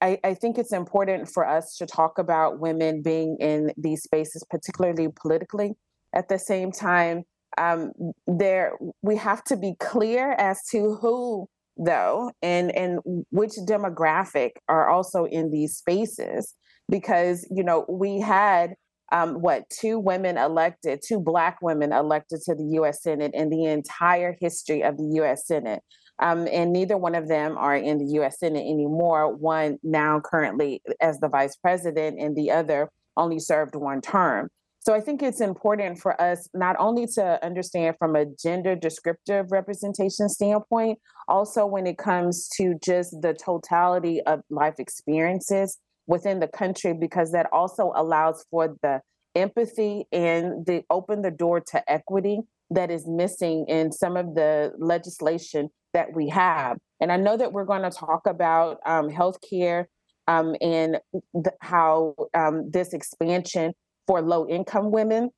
I, 0.00 0.18
I, 0.22 0.34
think 0.34 0.58
it's 0.58 0.72
important 0.72 1.28
for 1.28 1.46
us 1.46 1.76
to 1.76 1.86
talk 1.86 2.18
about 2.18 2.60
women 2.60 3.02
being 3.02 3.36
in 3.40 3.72
these 3.76 4.02
spaces, 4.02 4.44
particularly 4.48 5.08
politically. 5.20 5.74
At 6.14 6.28
the 6.28 6.38
same 6.38 6.72
time, 6.72 7.24
um, 7.58 7.92
there 8.26 8.72
we 9.02 9.16
have 9.16 9.42
to 9.44 9.56
be 9.56 9.74
clear 9.80 10.32
as 10.32 10.60
to 10.70 10.96
who, 11.00 11.48
though, 11.76 12.30
and 12.42 12.74
and 12.74 13.00
which 13.30 13.52
demographic 13.66 14.52
are 14.68 14.88
also 14.88 15.24
in 15.24 15.50
these 15.50 15.76
spaces, 15.76 16.54
because 16.88 17.46
you 17.50 17.64
know 17.64 17.84
we 17.88 18.20
had 18.20 18.74
um, 19.12 19.34
what 19.40 19.64
two 19.70 19.98
women 19.98 20.38
elected, 20.38 21.00
two 21.06 21.20
black 21.20 21.58
women 21.62 21.92
elected 21.92 22.40
to 22.42 22.54
the 22.54 22.64
U.S. 22.74 23.02
Senate 23.02 23.32
in 23.34 23.50
the 23.50 23.64
entire 23.64 24.36
history 24.40 24.82
of 24.82 24.96
the 24.96 25.10
U.S. 25.16 25.46
Senate. 25.46 25.82
Um, 26.20 26.48
and 26.50 26.72
neither 26.72 26.96
one 26.96 27.14
of 27.14 27.28
them 27.28 27.56
are 27.56 27.76
in 27.76 27.98
the 27.98 28.20
US 28.20 28.40
Senate 28.40 28.66
anymore. 28.66 29.34
One 29.34 29.78
now 29.82 30.20
currently 30.20 30.82
as 31.00 31.18
the 31.20 31.28
vice 31.28 31.56
president, 31.56 32.18
and 32.18 32.36
the 32.36 32.50
other 32.50 32.90
only 33.16 33.38
served 33.38 33.74
one 33.74 34.00
term. 34.00 34.48
So 34.80 34.94
I 34.94 35.00
think 35.00 35.22
it's 35.22 35.40
important 35.40 35.98
for 35.98 36.18
us 36.20 36.48
not 36.54 36.76
only 36.78 37.06
to 37.08 37.44
understand 37.44 37.96
from 37.98 38.16
a 38.16 38.24
gender 38.24 38.74
descriptive 38.74 39.52
representation 39.52 40.28
standpoint, 40.28 40.98
also 41.26 41.66
when 41.66 41.86
it 41.86 41.98
comes 41.98 42.48
to 42.56 42.74
just 42.82 43.14
the 43.20 43.34
totality 43.34 44.22
of 44.22 44.40
life 44.50 44.76
experiences 44.78 45.78
within 46.06 46.40
the 46.40 46.48
country, 46.48 46.94
because 46.94 47.32
that 47.32 47.46
also 47.52 47.92
allows 47.94 48.46
for 48.50 48.76
the 48.82 49.00
empathy 49.34 50.06
and 50.10 50.64
the 50.64 50.82
open 50.90 51.22
the 51.22 51.30
door 51.30 51.60
to 51.60 51.90
equity 51.90 52.40
that 52.70 52.90
is 52.90 53.06
missing 53.06 53.66
in 53.68 53.92
some 53.92 54.16
of 54.16 54.34
the 54.34 54.72
legislation 54.78 55.70
that 55.92 56.14
we 56.14 56.28
have. 56.28 56.78
And 57.00 57.12
I 57.12 57.16
know 57.16 57.36
that 57.36 57.52
we're 57.52 57.64
going 57.64 57.82
to 57.82 57.90
talk 57.90 58.26
about 58.26 58.78
um, 58.86 59.08
healthcare 59.08 59.84
um, 60.26 60.54
and 60.60 60.98
th- 61.34 61.54
how 61.60 62.14
um, 62.34 62.70
this 62.70 62.92
expansion 62.92 63.72
for 64.06 64.20
low 64.20 64.46
income 64.48 64.90
women. 64.90 65.30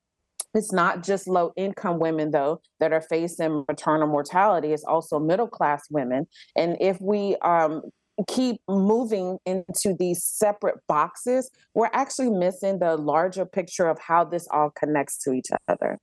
It's 0.52 0.72
not 0.72 1.04
just 1.04 1.28
low 1.28 1.52
income 1.56 2.00
women, 2.00 2.32
though, 2.32 2.60
that 2.80 2.92
are 2.92 3.02
facing 3.02 3.64
maternal 3.68 4.08
mortality. 4.08 4.72
It's 4.72 4.84
also 4.84 5.20
middle 5.20 5.46
class 5.46 5.84
women. 5.90 6.26
And 6.56 6.76
if 6.80 7.00
we 7.00 7.36
um, 7.36 7.82
keep 8.26 8.60
moving 8.68 9.38
into 9.46 9.94
these 9.96 10.24
separate 10.24 10.76
boxes, 10.88 11.50
we're 11.74 11.90
actually 11.92 12.30
missing 12.30 12.80
the 12.80 12.96
larger 12.96 13.46
picture 13.46 13.88
of 13.88 13.98
how 14.00 14.24
this 14.24 14.48
all 14.50 14.70
connects 14.70 15.18
to 15.18 15.32
each 15.32 15.48
other. 15.68 15.98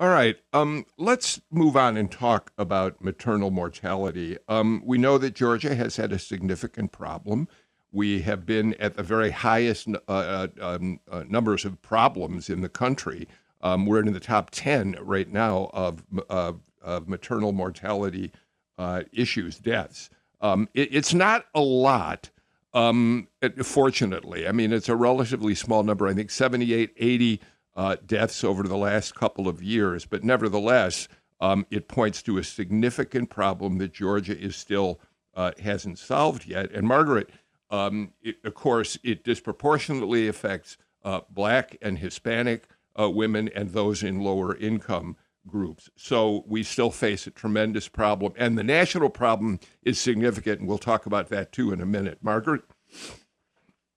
All 0.00 0.08
right. 0.08 0.38
Um, 0.54 0.86
let's 0.96 1.42
move 1.50 1.76
on 1.76 1.98
and 1.98 2.10
talk 2.10 2.52
about 2.56 3.04
maternal 3.04 3.50
mortality. 3.50 4.38
Um, 4.48 4.82
we 4.82 4.96
know 4.96 5.18
that 5.18 5.34
Georgia 5.34 5.74
has 5.74 5.96
had 5.96 6.10
a 6.10 6.18
significant 6.18 6.90
problem. 6.90 7.48
We 7.92 8.22
have 8.22 8.46
been 8.46 8.72
at 8.80 8.96
the 8.96 9.02
very 9.02 9.30
highest 9.30 9.88
uh, 9.88 9.98
uh, 10.08 10.48
um, 10.58 11.00
uh, 11.10 11.24
numbers 11.28 11.66
of 11.66 11.82
problems 11.82 12.48
in 12.48 12.62
the 12.62 12.68
country. 12.70 13.28
Um, 13.60 13.84
we're 13.84 14.00
in 14.00 14.10
the 14.14 14.20
top 14.20 14.48
10 14.52 14.96
right 15.02 15.30
now 15.30 15.68
of, 15.74 16.02
of 16.30 16.62
maternal 17.06 17.52
mortality 17.52 18.32
uh, 18.78 19.02
issues, 19.12 19.58
deaths. 19.58 20.08
Um, 20.40 20.70
it, 20.72 20.88
it's 20.94 21.12
not 21.12 21.44
a 21.54 21.60
lot, 21.60 22.30
um, 22.72 23.28
fortunately. 23.62 24.48
I 24.48 24.52
mean, 24.52 24.72
it's 24.72 24.88
a 24.88 24.96
relatively 24.96 25.54
small 25.54 25.82
number. 25.82 26.08
I 26.08 26.14
think 26.14 26.30
78, 26.30 26.94
80 26.96 27.42
uh, 27.80 27.96
deaths 28.04 28.44
over 28.44 28.64
the 28.64 28.76
last 28.76 29.14
couple 29.14 29.48
of 29.48 29.62
years. 29.62 30.04
But 30.04 30.22
nevertheless, 30.22 31.08
um, 31.40 31.64
it 31.70 31.88
points 31.88 32.22
to 32.24 32.36
a 32.36 32.44
significant 32.44 33.30
problem 33.30 33.78
that 33.78 33.94
Georgia 33.94 34.38
is 34.38 34.54
still 34.54 35.00
uh, 35.34 35.52
hasn't 35.58 35.98
solved 35.98 36.44
yet. 36.44 36.70
And 36.72 36.86
Margaret, 36.86 37.30
um, 37.70 38.12
it, 38.20 38.36
of 38.44 38.52
course, 38.52 38.98
it 39.02 39.24
disproportionately 39.24 40.28
affects 40.28 40.76
uh, 41.04 41.22
Black 41.30 41.78
and 41.80 41.96
Hispanic 41.96 42.68
uh, 43.00 43.08
women 43.08 43.48
and 43.54 43.70
those 43.70 44.02
in 44.02 44.20
lower 44.20 44.54
income 44.56 45.16
groups. 45.46 45.88
So 45.96 46.44
we 46.46 46.62
still 46.62 46.90
face 46.90 47.26
a 47.26 47.30
tremendous 47.30 47.88
problem, 47.88 48.34
and 48.36 48.58
the 48.58 48.62
national 48.62 49.08
problem 49.08 49.58
is 49.82 49.98
significant, 49.98 50.60
and 50.60 50.68
we'll 50.68 50.76
talk 50.76 51.06
about 51.06 51.30
that 51.30 51.50
too 51.50 51.72
in 51.72 51.80
a 51.80 51.86
minute. 51.86 52.18
Margaret. 52.20 52.60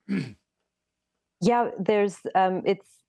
Yeah, 1.45 1.71
there's 1.77 2.19
um, 2.35 2.61
it's 2.65 3.02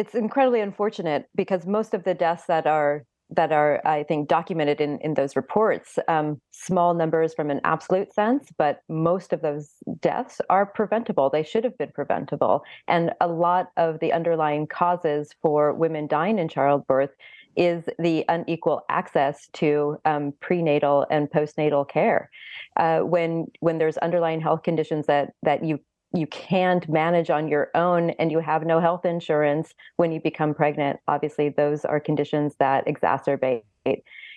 it's 0.00 0.14
incredibly 0.14 0.62
unfortunate 0.62 1.28
because 1.34 1.66
most 1.66 1.92
of 1.92 2.04
the 2.04 2.14
deaths 2.14 2.44
that 2.46 2.66
are 2.66 3.04
that 3.28 3.52
are 3.52 3.82
i 3.86 4.02
think 4.02 4.28
documented 4.28 4.80
in 4.80 4.98
in 5.00 5.12
those 5.12 5.36
reports 5.36 5.98
um, 6.08 6.40
small 6.52 6.94
numbers 6.94 7.34
from 7.34 7.50
an 7.50 7.60
absolute 7.64 8.10
sense 8.14 8.48
but 8.56 8.80
most 8.88 9.34
of 9.34 9.42
those 9.42 9.74
deaths 10.00 10.40
are 10.48 10.64
preventable 10.64 11.28
they 11.28 11.42
should 11.42 11.64
have 11.64 11.76
been 11.76 11.92
preventable 11.92 12.62
and 12.88 13.12
a 13.20 13.28
lot 13.28 13.66
of 13.76 14.00
the 14.00 14.10
underlying 14.10 14.66
causes 14.66 15.34
for 15.42 15.74
women 15.74 16.06
dying 16.06 16.38
in 16.38 16.48
childbirth 16.48 17.14
is 17.56 17.84
the 17.98 18.24
unequal 18.28 18.82
access 18.88 19.48
to 19.52 19.98
um, 20.04 20.32
prenatal 20.40 21.04
and 21.10 21.28
postnatal 21.30 21.86
care. 21.88 22.30
Uh, 22.76 23.00
when 23.00 23.46
when 23.58 23.78
there's 23.78 23.98
underlying 23.98 24.40
health 24.40 24.62
conditions 24.62 25.06
that 25.06 25.32
that 25.42 25.64
you 25.64 25.80
you 26.12 26.26
can't 26.26 26.88
manage 26.88 27.30
on 27.30 27.48
your 27.48 27.70
own 27.74 28.10
and 28.10 28.32
you 28.32 28.40
have 28.40 28.64
no 28.64 28.80
health 28.80 29.04
insurance 29.04 29.74
when 29.96 30.10
you 30.12 30.20
become 30.20 30.54
pregnant. 30.54 30.98
Obviously 31.06 31.50
those 31.50 31.84
are 31.84 32.00
conditions 32.00 32.54
that 32.58 32.86
exacerbate. 32.86 33.62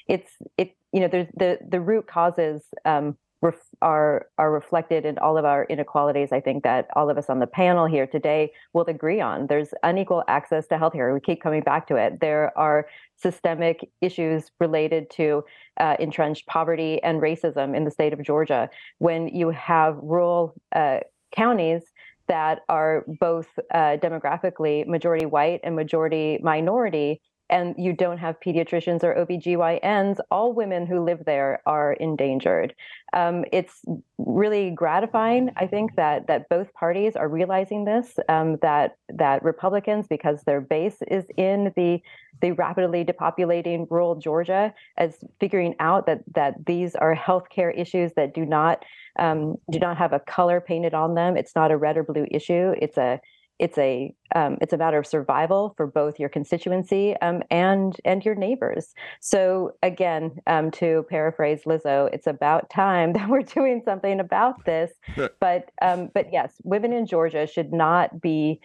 It's 0.08 0.32
it 0.58 0.76
you 0.92 1.00
know 1.00 1.08
there's 1.08 1.28
the 1.36 1.60
the 1.68 1.82
root 1.82 2.08
causes 2.08 2.62
um, 2.86 3.18
ref, 3.42 3.56
are 3.82 4.28
are 4.38 4.52
reflected 4.52 5.06
in 5.06 5.18
all 5.18 5.38
of 5.38 5.46
our 5.46 5.66
inequalities 5.66 6.32
i 6.32 6.40
think 6.40 6.64
that 6.64 6.88
all 6.96 7.10
of 7.10 7.18
us 7.18 7.30
on 7.30 7.40
the 7.40 7.48
panel 7.48 7.86
here 7.86 8.08
today 8.08 8.52
will 8.74 8.86
agree 8.86 9.20
on. 9.20 9.48
There's 9.48 9.70
unequal 9.84 10.24
access 10.28 10.68
to 10.68 10.76
healthcare. 10.76 11.14
We 11.14 11.20
keep 11.20 11.42
coming 11.42 11.62
back 11.62 11.88
to 11.88 11.96
it. 11.96 12.20
There 12.20 12.58
are 12.58 12.88
systemic 13.16 13.90
issues 14.02 14.52
related 14.60 15.10
to 15.12 15.44
uh, 15.80 15.96
entrenched 16.00 16.46
poverty 16.48 17.02
and 17.04 17.22
racism 17.22 17.76
in 17.76 17.84
the 17.84 17.92
state 17.92 18.14
of 18.14 18.22
georgia. 18.22 18.70
When 19.00 19.28
you 19.28 19.50
have 19.50 19.98
rural 20.02 20.54
uh, 20.76 21.00
counties 21.36 21.84
that 22.28 22.62
are 22.70 23.04
both 23.20 23.48
uh, 23.74 23.98
demographically 24.02 24.88
majority 24.88 25.26
white 25.26 25.60
and 25.64 25.76
majority 25.76 26.40
minority 26.42 27.22
and 27.50 27.76
you 27.78 27.94
don't 27.94 28.18
have 28.18 28.40
pediatricians 28.40 29.04
or 29.04 29.14
OBGYNs, 29.16 30.20
all 30.32 30.54
women 30.54 30.86
who 30.86 31.04
live 31.04 31.26
there 31.26 31.62
are 31.66 31.94
endangered. 31.94 32.74
Um, 33.14 33.46
it's 33.52 33.82
really 34.18 34.72
gratifying, 34.72 35.52
I 35.56 35.68
think, 35.68 35.96
that 35.96 36.28
that 36.28 36.50
both 36.50 36.74
parties 36.74 37.16
are 37.16 37.28
realizing 37.28 37.86
this. 37.86 38.18
Um, 38.30 38.58
that 38.62 38.98
that 39.10 39.44
Republicans, 39.44 40.08
because 40.08 40.44
their 40.44 40.62
base 40.62 40.98
is 41.08 41.26
in 41.38 41.74
the 41.76 42.02
the 42.42 42.52
rapidly 42.54 43.06
depopulating 43.06 43.88
rural 43.90 44.16
Georgia, 44.16 44.74
as 44.98 45.18
figuring 45.40 45.76
out 45.80 46.06
that 46.08 46.24
that 46.34 46.66
these 46.66 46.96
are 46.96 47.16
healthcare 47.16 47.78
issues 47.78 48.14
that 48.14 48.34
do 48.34 48.46
not 48.46 48.84
um, 49.20 49.58
do 49.70 49.80
not 49.80 49.98
have 49.98 50.14
a 50.14 50.20
color 50.20 50.60
painted 50.60 50.94
on 50.94 51.14
them. 51.14 51.38
It's 51.38 51.56
not 51.56 51.72
a 51.72 51.78
red 51.78 51.98
or 51.98 52.04
blue 52.04 52.26
issue. 52.32 52.74
It's 52.82 52.98
a 52.98 53.20
it's 53.64 53.78
a 53.78 54.14
um, 54.36 54.58
it's 54.60 54.74
a 54.74 54.78
matter 54.78 54.98
of 54.98 55.08
survival 55.08 55.74
for 55.78 55.88
both 55.88 56.20
your 56.20 56.28
constituency 56.28 57.16
um, 57.22 57.44
and 57.50 57.96
and 58.04 58.26
your 58.26 58.36
neighbors. 58.36 58.94
So 59.22 59.72
again, 59.82 60.42
um, 60.48 60.70
to 60.72 61.06
paraphrase 61.10 61.62
Lizzo, 61.66 62.10
it's 62.12 62.28
about 62.28 62.70
time 62.70 63.14
that 63.18 63.30
we're 63.30 63.44
doing 63.44 63.82
something 63.86 64.20
about 64.20 64.66
this. 64.66 64.92
but 65.40 65.72
um, 65.82 66.10
but 66.14 66.34
yes, 66.34 66.56
women 66.66 66.92
in 66.92 67.06
Georgia 67.06 67.48
should 67.48 67.72
not 67.72 68.20
be 68.20 68.60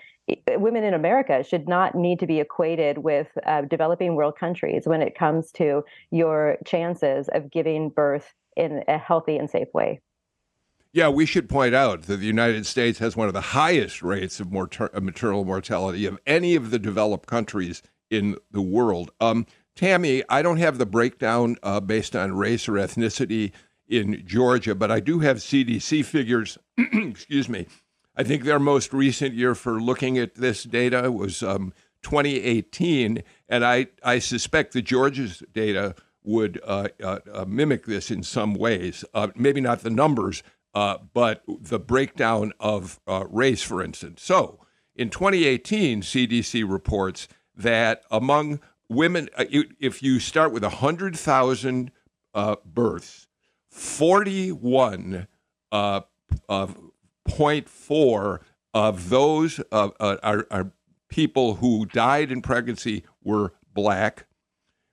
women 0.56 0.82
in 0.82 0.92
America 0.92 1.44
should 1.44 1.68
not 1.68 1.94
need 1.94 2.18
to 2.18 2.26
be 2.26 2.40
equated 2.40 2.98
with 2.98 3.28
uh, 3.46 3.62
developing 3.62 4.16
world 4.16 4.34
countries 4.36 4.82
when 4.84 5.00
it 5.00 5.16
comes 5.16 5.52
to 5.52 5.84
your 6.10 6.58
chances 6.66 7.28
of 7.32 7.50
giving 7.52 7.88
birth 7.88 8.34
in 8.56 8.82
a 8.88 8.98
healthy 8.98 9.38
and 9.38 9.48
safe 9.48 9.68
way. 9.72 10.00
Yeah, 10.92 11.10
we 11.10 11.26
should 11.26 11.48
point 11.48 11.74
out 11.74 12.02
that 12.02 12.16
the 12.16 12.26
United 12.26 12.66
States 12.66 12.98
has 12.98 13.14
one 13.14 13.28
of 13.28 13.34
the 13.34 13.40
highest 13.40 14.02
rates 14.02 14.40
of 14.40 14.50
maternal 14.50 15.44
mortality 15.44 16.06
of 16.06 16.18
any 16.26 16.54
of 16.54 16.70
the 16.70 16.78
developed 16.78 17.26
countries 17.26 17.82
in 18.10 18.36
the 18.50 18.62
world. 18.62 19.10
Um, 19.20 19.46
Tammy, 19.76 20.22
I 20.28 20.42
don't 20.42 20.56
have 20.56 20.78
the 20.78 20.86
breakdown 20.86 21.56
uh, 21.62 21.80
based 21.80 22.16
on 22.16 22.36
race 22.36 22.68
or 22.68 22.72
ethnicity 22.72 23.52
in 23.86 24.22
Georgia, 24.26 24.74
but 24.74 24.90
I 24.90 25.00
do 25.00 25.20
have 25.20 25.38
CDC 25.38 26.04
figures. 26.04 26.58
excuse 26.78 27.48
me. 27.48 27.66
I 28.16 28.24
think 28.24 28.44
their 28.44 28.58
most 28.58 28.92
recent 28.92 29.34
year 29.34 29.54
for 29.54 29.80
looking 29.80 30.18
at 30.18 30.34
this 30.34 30.64
data 30.64 31.12
was 31.12 31.42
um, 31.42 31.72
2018, 32.02 33.22
and 33.48 33.64
I, 33.64 33.86
I 34.02 34.18
suspect 34.18 34.72
the 34.72 34.82
Georgia's 34.82 35.42
data 35.52 35.94
would 36.24 36.60
uh, 36.64 36.88
uh, 37.02 37.18
uh, 37.32 37.44
mimic 37.46 37.86
this 37.86 38.10
in 38.10 38.22
some 38.22 38.54
ways. 38.54 39.04
Uh, 39.14 39.28
maybe 39.36 39.60
not 39.60 39.80
the 39.80 39.90
numbers, 39.90 40.42
uh, 40.78 40.98
but 41.12 41.42
the 41.48 41.80
breakdown 41.80 42.52
of 42.60 43.00
uh, 43.08 43.24
race, 43.28 43.64
for 43.64 43.82
instance. 43.82 44.22
So 44.22 44.60
in 44.94 45.10
2018, 45.10 46.02
CDC 46.02 46.70
reports 46.70 47.26
that 47.56 48.04
among 48.12 48.60
women, 48.88 49.28
uh, 49.36 49.46
if 49.80 50.04
you 50.04 50.20
start 50.20 50.52
with 50.52 50.62
100,000 50.62 51.90
uh, 52.32 52.56
births, 52.64 53.26
41 53.70 55.26
uh, 55.72 56.00
of 56.48 56.80
0.4 57.28 58.38
of 58.72 59.08
those 59.08 59.60
uh, 59.72 59.88
are, 59.98 60.46
are 60.48 60.70
people 61.08 61.56
who 61.56 61.86
died 61.86 62.30
in 62.30 62.40
pregnancy 62.40 63.02
were 63.24 63.52
black, 63.74 64.26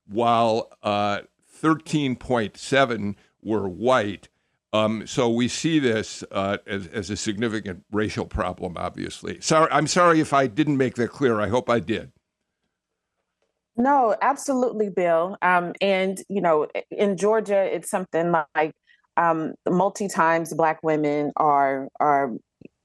while 0.08 0.68
13.7 0.84 3.16
were 3.44 3.70
white. 3.70 4.30
Um, 4.76 5.08
so 5.08 5.30
we 5.30 5.48
see 5.48 5.80
this 5.80 6.24
uh, 6.32 6.58
as, 6.68 6.88
as 6.88 7.10
a 7.10 7.16
significant 7.16 7.84
racial 7.92 8.26
problem, 8.26 8.76
obviously. 8.78 9.40
Sorry, 9.42 9.70
I'm 9.72 9.88
sorry 9.88 10.20
if 10.20 10.34
I 10.34 10.48
didn't 10.48 10.78
make 10.78 10.96
that 10.96 11.10
clear. 11.10 11.40
I 11.40 11.48
hope 11.48 11.70
I 11.70 11.80
did. 11.80 12.12
No, 13.78 14.16
absolutely, 14.22 14.90
Bill. 14.90 15.38
Um, 15.42 15.74
and 15.82 16.22
you 16.30 16.42
know, 16.42 16.68
in 16.92 17.18
Georgia, 17.18 17.64
it's 17.64 17.90
something 17.90 18.34
like 18.56 18.74
um, 19.18 19.54
multi 19.68 20.08
times 20.08 20.54
Black 20.54 20.82
women 20.84 21.32
are 21.38 21.90
are 22.00 22.32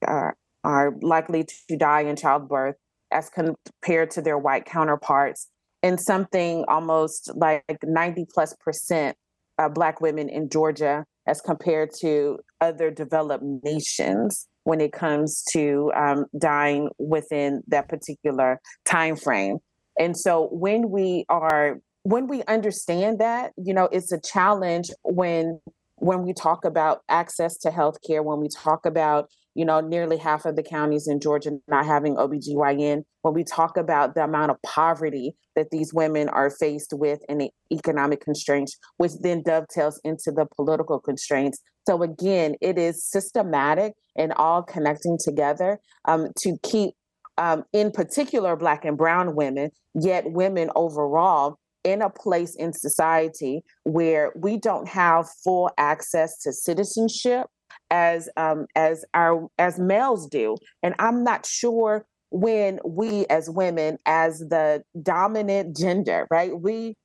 are, 0.05 0.35
are 0.63 0.93
likely 1.01 1.45
to 1.69 1.77
die 1.77 2.01
in 2.01 2.15
childbirth 2.15 2.75
as 3.11 3.29
compared 3.29 4.11
to 4.11 4.21
their 4.21 4.37
white 4.37 4.65
counterparts, 4.65 5.47
and 5.81 5.99
something 5.99 6.65
almost 6.67 7.31
like 7.35 7.63
ninety 7.83 8.25
plus 8.33 8.53
percent 8.59 9.15
uh, 9.57 9.69
Black 9.69 10.01
women 10.01 10.27
in 10.27 10.49
Georgia 10.49 11.05
as 11.27 11.41
compared 11.41 11.91
to 12.01 12.39
other 12.59 12.91
developed 12.91 13.43
nations 13.63 14.47
when 14.63 14.79
it 14.79 14.93
comes 14.93 15.43
to 15.51 15.91
um, 15.95 16.25
dying 16.37 16.89
within 16.99 17.61
that 17.67 17.89
particular 17.89 18.59
time 18.85 19.15
frame. 19.15 19.57
And 19.99 20.17
so 20.17 20.49
when 20.51 20.89
we 20.89 21.25
are 21.29 21.79
when 22.03 22.27
we 22.27 22.41
understand 22.43 23.19
that, 23.19 23.51
you 23.57 23.73
know, 23.73 23.87
it's 23.91 24.11
a 24.11 24.19
challenge 24.19 24.89
when 25.03 25.59
when 25.95 26.23
we 26.23 26.33
talk 26.33 26.65
about 26.65 27.01
access 27.09 27.57
to 27.57 27.69
healthcare, 27.69 28.23
when 28.23 28.39
we 28.39 28.49
talk 28.49 28.85
about 28.85 29.29
you 29.55 29.65
know, 29.65 29.81
nearly 29.81 30.17
half 30.17 30.45
of 30.45 30.55
the 30.55 30.63
counties 30.63 31.07
in 31.07 31.19
Georgia 31.19 31.51
not 31.67 31.85
having 31.85 32.15
OBGYN. 32.15 33.03
When 33.21 33.33
we 33.33 33.43
talk 33.43 33.77
about 33.77 34.15
the 34.15 34.23
amount 34.23 34.51
of 34.51 34.57
poverty 34.65 35.35
that 35.55 35.69
these 35.71 35.93
women 35.93 36.29
are 36.29 36.49
faced 36.49 36.93
with 36.93 37.19
and 37.27 37.41
the 37.41 37.49
economic 37.71 38.21
constraints, 38.21 38.77
which 38.97 39.11
then 39.21 39.43
dovetails 39.43 39.99
into 40.03 40.31
the 40.31 40.45
political 40.55 40.99
constraints. 40.99 41.59
So 41.87 42.01
again, 42.03 42.55
it 42.61 42.77
is 42.77 43.03
systematic 43.03 43.93
and 44.15 44.33
all 44.33 44.63
connecting 44.63 45.17
together 45.23 45.79
um, 46.05 46.29
to 46.39 46.57
keep, 46.63 46.93
um, 47.37 47.63
in 47.73 47.91
particular, 47.91 48.55
Black 48.55 48.85
and 48.85 48.97
Brown 48.97 49.35
women, 49.35 49.71
yet 49.93 50.31
women 50.31 50.69
overall, 50.75 51.57
in 51.83 52.01
a 52.01 52.09
place 52.09 52.55
in 52.55 52.73
society 52.73 53.63
where 53.83 54.31
we 54.35 54.57
don't 54.57 54.87
have 54.87 55.27
full 55.43 55.69
access 55.77 56.37
to 56.39 56.53
citizenship 56.53 57.47
as 57.91 58.29
um, 58.37 58.65
as 58.75 59.05
our 59.13 59.47
as 59.59 59.77
males 59.77 60.27
do, 60.27 60.55
and 60.81 60.95
I'm 60.97 61.23
not 61.23 61.45
sure 61.45 62.05
when 62.31 62.79
we 62.85 63.25
as 63.27 63.49
women, 63.49 63.97
as 64.05 64.39
the 64.39 64.83
dominant 65.03 65.75
gender, 65.77 66.25
right, 66.31 66.57
we 66.59 66.95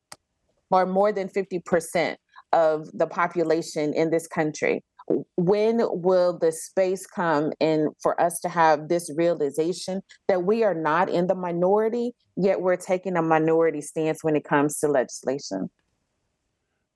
are 0.70 0.87
more 0.87 1.12
than 1.12 1.28
fifty 1.28 1.59
percent 1.59 2.18
of 2.53 2.89
the 2.95 3.07
population 3.07 3.93
in 3.93 4.11
this 4.11 4.26
country. 4.26 4.82
When 5.37 5.80
will 5.91 6.37
the 6.39 6.51
space 6.51 7.07
come 7.07 7.53
in 7.61 7.91
for 8.03 8.20
us 8.20 8.41
to 8.41 8.49
have 8.49 8.89
this 8.89 9.11
realization 9.14 10.01
that 10.26 10.45
we 10.45 10.64
are 10.64 10.74
not 10.74 11.09
in 11.09 11.28
the 11.28 11.34
minority, 11.34 12.12
yet 12.37 12.61
we're 12.61 12.76
taking 12.76 13.16
a 13.16 13.22
minority 13.22 13.80
stance 13.80 14.24
when 14.24 14.34
it 14.34 14.45
comes 14.45 14.78
to 14.78 14.89
legislation? 14.89 15.70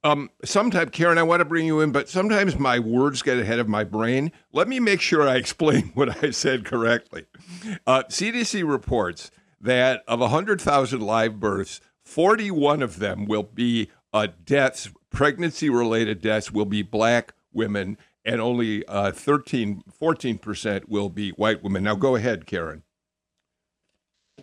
Um, 0.03 0.31
sometimes, 0.45 0.91
Karen, 0.93 1.19
I 1.19 1.23
want 1.23 1.41
to 1.41 1.45
bring 1.45 1.67
you 1.67 1.81
in, 1.81 1.93
but 1.93 2.09
sometimes 2.09 2.59
my 2.59 2.79
words 2.79 3.21
get 3.23 3.39
ahead 3.39 3.59
of 3.59 3.69
my 3.69 3.85
brain. 3.85 4.33
Let 4.53 4.67
me 4.67 4.81
make 4.81 5.01
sure 5.01 5.29
I 5.29 5.37
explain 5.37 5.91
what 5.95 6.25
I 6.25 6.31
said 6.31 6.65
correctly. 6.65 7.27
Uh, 7.87 8.05
CDC 8.09 8.69
reports 8.69 9.31
that 9.61 10.03
of 10.09 10.21
100,000 10.21 11.01
live 11.01 11.39
births, 11.39 11.81
41 12.03 12.83
of 12.83 12.99
them 12.99 13.27
will 13.27 13.43
be 13.43 13.91
uh, 14.13 14.29
deaths, 14.45 14.91
pregnancy 15.11 15.69
related 15.69 16.21
deaths, 16.23 16.51
will 16.51 16.65
be 16.65 16.83
black 16.83 17.35
women, 17.53 17.99
and 18.25 18.41
only 18.41 18.87
uh, 18.87 19.13
13, 19.13 19.83
14% 20.01 20.89
will 20.89 21.11
be 21.11 21.31
white 21.33 21.63
women. 21.63 21.85
Now, 21.85 21.95
go 21.95 22.17
ahead, 22.17 22.47
Karen. 22.47 22.83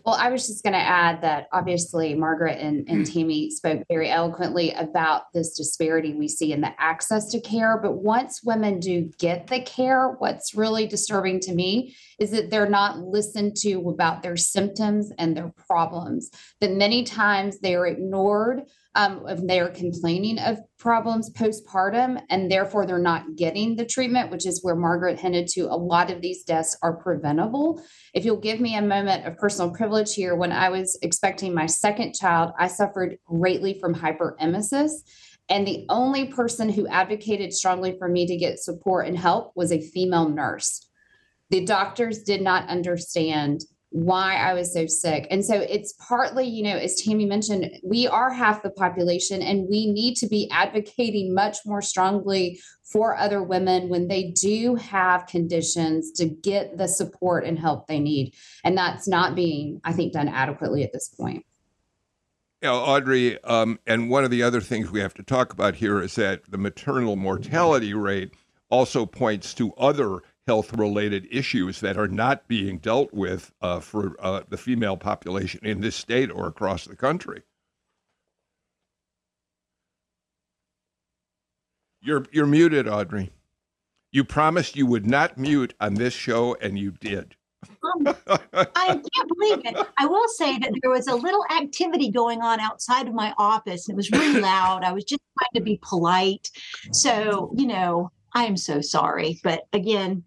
Well, 0.07 0.15
I 0.15 0.29
was 0.29 0.47
just 0.47 0.63
going 0.63 0.71
to 0.71 0.79
add 0.79 1.21
that 1.23 1.49
obviously 1.51 2.15
Margaret 2.15 2.59
and, 2.59 2.87
and 2.87 3.05
mm. 3.05 3.13
Tammy 3.13 3.51
spoke 3.51 3.83
very 3.89 4.09
eloquently 4.09 4.71
about 4.71 5.23
this 5.33 5.57
disparity 5.57 6.13
we 6.13 6.29
see 6.29 6.53
in 6.53 6.61
the 6.61 6.71
access 6.79 7.29
to 7.31 7.41
care. 7.41 7.77
But 7.77 7.97
once 7.97 8.41
women 8.41 8.79
do 8.79 9.11
get 9.19 9.47
the 9.47 9.59
care, 9.59 10.11
what's 10.11 10.55
really 10.55 10.87
disturbing 10.87 11.41
to 11.41 11.53
me 11.53 11.93
is 12.19 12.31
that 12.31 12.49
they're 12.49 12.69
not 12.69 12.99
listened 12.99 13.57
to 13.63 13.89
about 13.89 14.23
their 14.23 14.37
symptoms 14.37 15.11
and 15.17 15.35
their 15.35 15.51
problems, 15.67 16.31
that 16.61 16.71
many 16.71 17.03
times 17.03 17.59
they 17.59 17.75
are 17.75 17.85
ignored 17.85 18.61
um, 18.97 19.23
if 19.27 19.39
they're 19.45 19.69
complaining 19.69 20.39
of 20.39 20.57
problems 20.79 21.29
postpartum 21.29 22.19
and 22.31 22.51
therefore 22.51 22.87
they're 22.87 22.97
not 22.97 23.35
getting 23.35 23.75
the 23.75 23.85
treatment, 23.85 24.31
which 24.31 24.47
is 24.47 24.63
where 24.63 24.75
Margaret 24.75 25.19
hinted 25.19 25.47
to 25.49 25.61
a 25.67 25.77
lot 25.77 26.09
of 26.09 26.19
these 26.19 26.43
deaths 26.43 26.75
are 26.81 26.97
preventable. 26.97 27.79
If 28.15 28.25
you'll 28.25 28.41
give 28.41 28.59
me 28.59 28.75
a 28.75 28.81
moment 28.81 29.27
of 29.27 29.37
personal 29.37 29.71
privilege 29.71 30.15
here, 30.15 30.35
when 30.35 30.51
I 30.51 30.69
was 30.69 30.97
expecting 31.03 31.53
my 31.53 31.67
second 31.67 32.15
child, 32.15 32.53
I 32.57 32.67
suffered 32.67 33.19
greatly 33.25 33.79
from 33.79 33.93
hyperemesis. 33.93 34.91
And 35.47 35.65
the 35.65 35.85
only 35.89 36.25
person 36.25 36.67
who 36.67 36.87
advocated 36.87 37.53
strongly 37.53 37.95
for 37.99 38.09
me 38.09 38.25
to 38.25 38.35
get 38.35 38.59
support 38.59 39.07
and 39.07 39.17
help 39.17 39.51
was 39.55 39.71
a 39.71 39.79
female 39.79 40.27
nurse. 40.27 40.89
The 41.51 41.63
doctors 41.63 42.23
did 42.23 42.41
not 42.41 42.67
understand 42.67 43.61
why 44.05 44.35
I 44.35 44.53
was 44.53 44.73
so 44.73 44.85
sick. 44.85 45.27
And 45.31 45.43
so 45.43 45.55
it's 45.55 45.93
partly, 45.93 46.45
you 46.45 46.63
know, 46.63 46.77
as 46.77 47.01
Tammy 47.01 47.25
mentioned, 47.25 47.69
we 47.83 48.07
are 48.07 48.31
half 48.31 48.61
the 48.61 48.69
population 48.69 49.41
and 49.41 49.67
we 49.69 49.91
need 49.91 50.15
to 50.17 50.27
be 50.27 50.49
advocating 50.51 51.33
much 51.33 51.57
more 51.65 51.81
strongly 51.81 52.59
for 52.83 53.17
other 53.17 53.41
women 53.41 53.89
when 53.89 54.07
they 54.07 54.31
do 54.39 54.75
have 54.75 55.25
conditions 55.25 56.11
to 56.11 56.25
get 56.25 56.77
the 56.77 56.87
support 56.87 57.43
and 57.45 57.57
help 57.57 57.87
they 57.87 57.99
need. 57.99 58.33
And 58.63 58.77
that's 58.77 59.07
not 59.07 59.35
being, 59.35 59.81
I 59.83 59.93
think, 59.93 60.13
done 60.13 60.27
adequately 60.27 60.83
at 60.83 60.93
this 60.93 61.09
point. 61.09 61.45
Know, 62.61 62.75
Audrey, 62.75 63.41
um, 63.43 63.79
and 63.85 64.09
one 64.09 64.23
of 64.23 64.31
the 64.31 64.43
other 64.43 64.61
things 64.61 64.89
we 64.91 64.99
have 64.99 65.13
to 65.15 65.23
talk 65.23 65.53
about 65.53 65.75
here 65.75 66.01
is 66.01 66.15
that 66.15 66.41
the 66.49 66.57
maternal 66.57 67.15
mortality 67.15 67.93
rate 67.93 68.33
also 68.69 69.05
points 69.05 69.53
to 69.55 69.73
other 69.73 70.21
health 70.47 70.73
related 70.73 71.27
issues 71.29 71.81
that 71.81 71.97
are 71.97 72.07
not 72.07 72.47
being 72.47 72.79
dealt 72.79 73.13
with 73.13 73.51
uh, 73.61 73.79
for 73.79 74.15
uh, 74.19 74.41
the 74.49 74.57
female 74.57 74.97
population 74.97 75.59
in 75.63 75.81
this 75.81 75.95
state 75.95 76.31
or 76.31 76.47
across 76.47 76.85
the 76.85 76.95
country. 76.95 77.43
You're, 82.01 82.25
you're 82.31 82.47
muted, 82.47 82.87
Audrey. 82.87 83.31
You 84.11 84.23
promised 84.23 84.77
you 84.77 84.85
would 84.85 85.05
not 85.05 85.37
mute 85.37 85.73
on 85.81 85.95
this 85.95 86.13
show, 86.13 86.55
and 86.61 86.79
you 86.79 86.91
did. 86.91 87.35
Um, 87.83 88.15
I 88.53 88.85
can't 88.85 89.29
believe 89.35 89.61
it. 89.65 89.87
I 89.97 90.05
will 90.05 90.27
say 90.29 90.57
that 90.59 90.71
there 90.81 90.91
was 90.91 91.07
a 91.07 91.15
little 91.15 91.43
activity 91.61 92.09
going 92.09 92.41
on 92.41 92.59
outside 92.59 93.07
of 93.07 93.13
my 93.13 93.33
office. 93.37 93.87
And 93.87 93.95
it 93.95 93.97
was 93.97 94.11
really 94.11 94.39
loud. 94.39 94.83
I 94.83 94.93
was 94.93 95.03
just 95.03 95.21
trying 95.37 95.61
to 95.61 95.61
be 95.61 95.79
polite. 95.81 96.49
So, 96.91 97.51
you 97.57 97.67
know, 97.67 98.11
I 98.33 98.45
am 98.45 98.55
so 98.57 98.79
sorry. 98.79 99.39
But 99.43 99.63
again, 99.73 100.23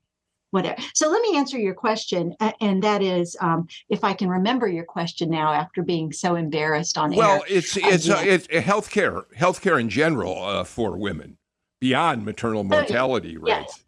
whatever. 0.51 0.76
So 0.94 1.09
let 1.09 1.22
me 1.22 1.36
answer 1.36 1.59
your 1.59 1.74
question, 1.74 2.34
and 2.61 2.82
that 2.82 3.03
is, 3.03 3.36
um, 3.40 3.68
if 3.88 4.05
I 4.05 4.12
can 4.12 4.28
remember 4.28 4.68
your 4.68 4.84
question 4.84 5.30
now 5.30 5.53
after 5.53 5.82
being 5.82 6.12
so 6.12 6.36
embarrassed 6.36 6.98
on 6.98 7.14
well, 7.14 7.30
air. 7.30 7.36
Well, 7.36 7.44
it's 7.48 7.76
it's 7.76 8.09
uh, 8.09 8.22
it's 8.24 8.46
healthcare, 8.48 9.24
healthcare 9.36 9.80
in 9.80 9.88
general 9.88 10.42
uh, 10.42 10.64
for 10.64 10.96
women 10.96 11.38
beyond 11.80 12.24
maternal 12.24 12.64
mortality 12.64 13.36
uh, 13.36 13.40
rates. 13.40 13.57
Yes. 13.59 13.84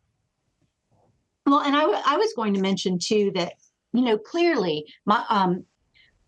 Well, 1.46 1.60
and 1.60 1.74
I, 1.74 1.80
w- 1.80 2.00
I 2.06 2.16
was 2.16 2.32
going 2.34 2.54
to 2.54 2.60
mention 2.60 2.98
too 2.98 3.32
that 3.34 3.54
you 3.92 4.02
know 4.02 4.18
clearly 4.18 4.86
my 5.04 5.24
um, 5.28 5.64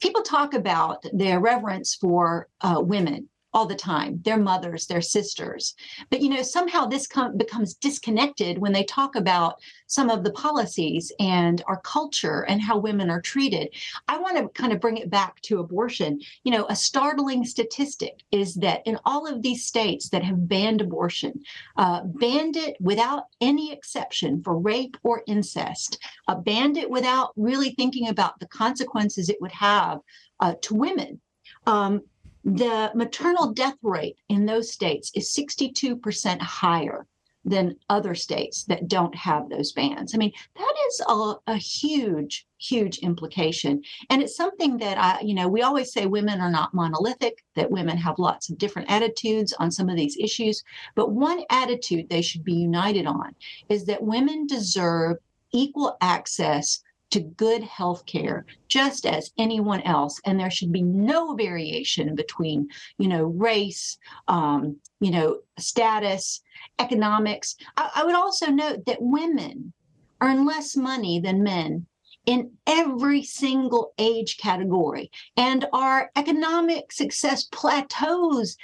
people 0.01 0.22
talk 0.22 0.55
about 0.55 1.05
their 1.12 1.41
reverence 1.41 1.95
for 1.95 2.49
uh, 2.61 2.80
women 2.80 3.28
all 3.55 3.66
the 3.66 3.74
time 3.74 4.20
their 4.24 4.36
mothers 4.36 4.86
their 4.86 5.00
sisters. 5.00 5.74
But 6.11 6.20
you 6.20 6.28
know 6.28 6.42
somehow 6.42 6.86
this 6.86 7.07
com- 7.07 7.38
becomes 7.38 7.74
disconnected 7.74 8.59
when 8.59 8.72
they 8.72 8.84
talk 8.84 9.16
about 9.16 9.61
some 9.86 10.11
of 10.11 10.24
the 10.24 10.32
policies 10.32 11.12
and 11.20 11.62
our 11.66 11.80
culture 11.82 12.44
and 12.48 12.61
how 12.61 12.76
women 12.76 13.09
are 13.11 13.20
treated. 13.20 13.68
I 14.09 14.18
want 14.18 14.36
to 14.36 14.48
kind 14.61 14.72
of 14.72 14.80
bring 14.80 14.96
it 14.96 15.09
back 15.09 15.40
to 15.42 15.61
abortion. 15.61 16.20
You 16.42 16.52
know 16.52 16.66
a 16.68 16.76
startling 16.76 17.44
statistic 17.44 18.22
is 18.32 18.55
that 18.57 18.82
in 18.86 18.98
all 19.05 19.26
of 19.26 19.40
these 19.40 19.64
states 19.64 20.09
that 20.11 20.24
have 20.24 20.48
banned 20.48 20.80
abortion 20.80 21.42
uh, 21.76 22.02
banned 22.05 22.57
it 22.57 22.76
without 22.80 23.24
any 23.40 23.72
exception 23.72 24.42
for 24.42 24.59
rape 24.59 24.96
or 25.02 25.22
incest 25.26 25.98
uh, 26.28 26.34
banned 26.34 26.76
it 26.76 26.90
without 26.90 27.32
really 27.36 27.70
thinking 27.70 28.09
about 28.09 28.38
the 28.40 28.46
consequences 28.46 29.28
it 29.28 29.40
would 29.40 29.52
have 29.52 30.00
uh, 30.40 30.55
to 30.62 30.74
women. 30.74 31.20
Um, 31.66 32.02
the 32.45 32.90
maternal 32.95 33.53
death 33.53 33.78
rate 33.82 34.18
in 34.28 34.45
those 34.45 34.70
states 34.70 35.11
is 35.14 35.34
62% 35.34 36.40
higher 36.40 37.07
than 37.47 37.76
other 37.90 38.14
states 38.14 38.64
that 38.64 38.88
don't 38.88 39.14
have 39.14 39.49
those 39.49 39.72
bans. 39.72 40.14
I 40.14 40.18
mean, 40.18 40.32
that 40.57 40.74
is 40.88 41.03
a, 41.07 41.34
a, 41.47 41.57
huge, 41.57 42.47
huge 42.59 42.99
implication. 42.99 43.82
And 44.09 44.22
it's 44.22 44.36
something 44.36 44.78
that 44.78 44.97
I, 44.97 45.20
you 45.20 45.34
know, 45.34 45.47
we 45.47 45.61
always 45.61 45.92
say 45.92 46.07
women 46.07 46.40
are 46.40 46.51
not 46.51 46.72
monolithic, 46.72 47.45
that 47.55 47.70
women 47.70 47.99
have 47.99 48.18
lots 48.18 48.49
of 48.49 48.57
different 48.57 48.90
attitudes 48.90 49.53
on 49.59 49.70
some 49.70 49.90
of 49.90 49.97
these 49.97 50.16
issues. 50.18 50.64
But 50.95 51.12
one 51.12 51.42
attitude 51.51 52.09
they 52.09 52.22
should 52.22 52.45
be 52.45 52.55
united 52.55 53.07
on 53.07 53.34
is 53.68 53.84
that 53.86 54.03
women 54.03 54.47
deserve 54.47 55.18
equal 55.53 55.97
access 56.01 56.82
to 57.14 57.20
good 57.20 57.62
health 57.62 58.04
care 58.06 58.44
just 58.66 59.06
as 59.06 59.30
anyone 59.38 59.80
else. 59.82 60.20
And 60.26 60.38
there 60.38 60.50
should 60.50 60.72
be 60.72 60.82
no 60.82 61.36
variation 61.36 62.16
between 62.16 62.68
you 62.98 63.06
know 63.06 63.24
race 63.24 63.98
um, 64.26 64.76
you 64.98 65.12
know 65.12 65.38
status 65.56 66.42
economics. 66.80 67.54
I, 67.76 67.90
I 67.94 68.04
would 68.04 68.16
also 68.16 68.46
note 68.46 68.84
that 68.86 68.98
women 69.00 69.72
earn 70.20 70.44
less 70.44 70.76
money 70.76 71.20
than 71.20 71.44
men 71.44 71.86
in 72.26 72.50
every 72.66 73.22
single 73.22 73.92
age 73.98 74.38
category 74.38 75.12
and 75.36 75.66
our 75.72 76.10
economic 76.16 76.90
success 76.90 77.44
plateaus 77.44 78.56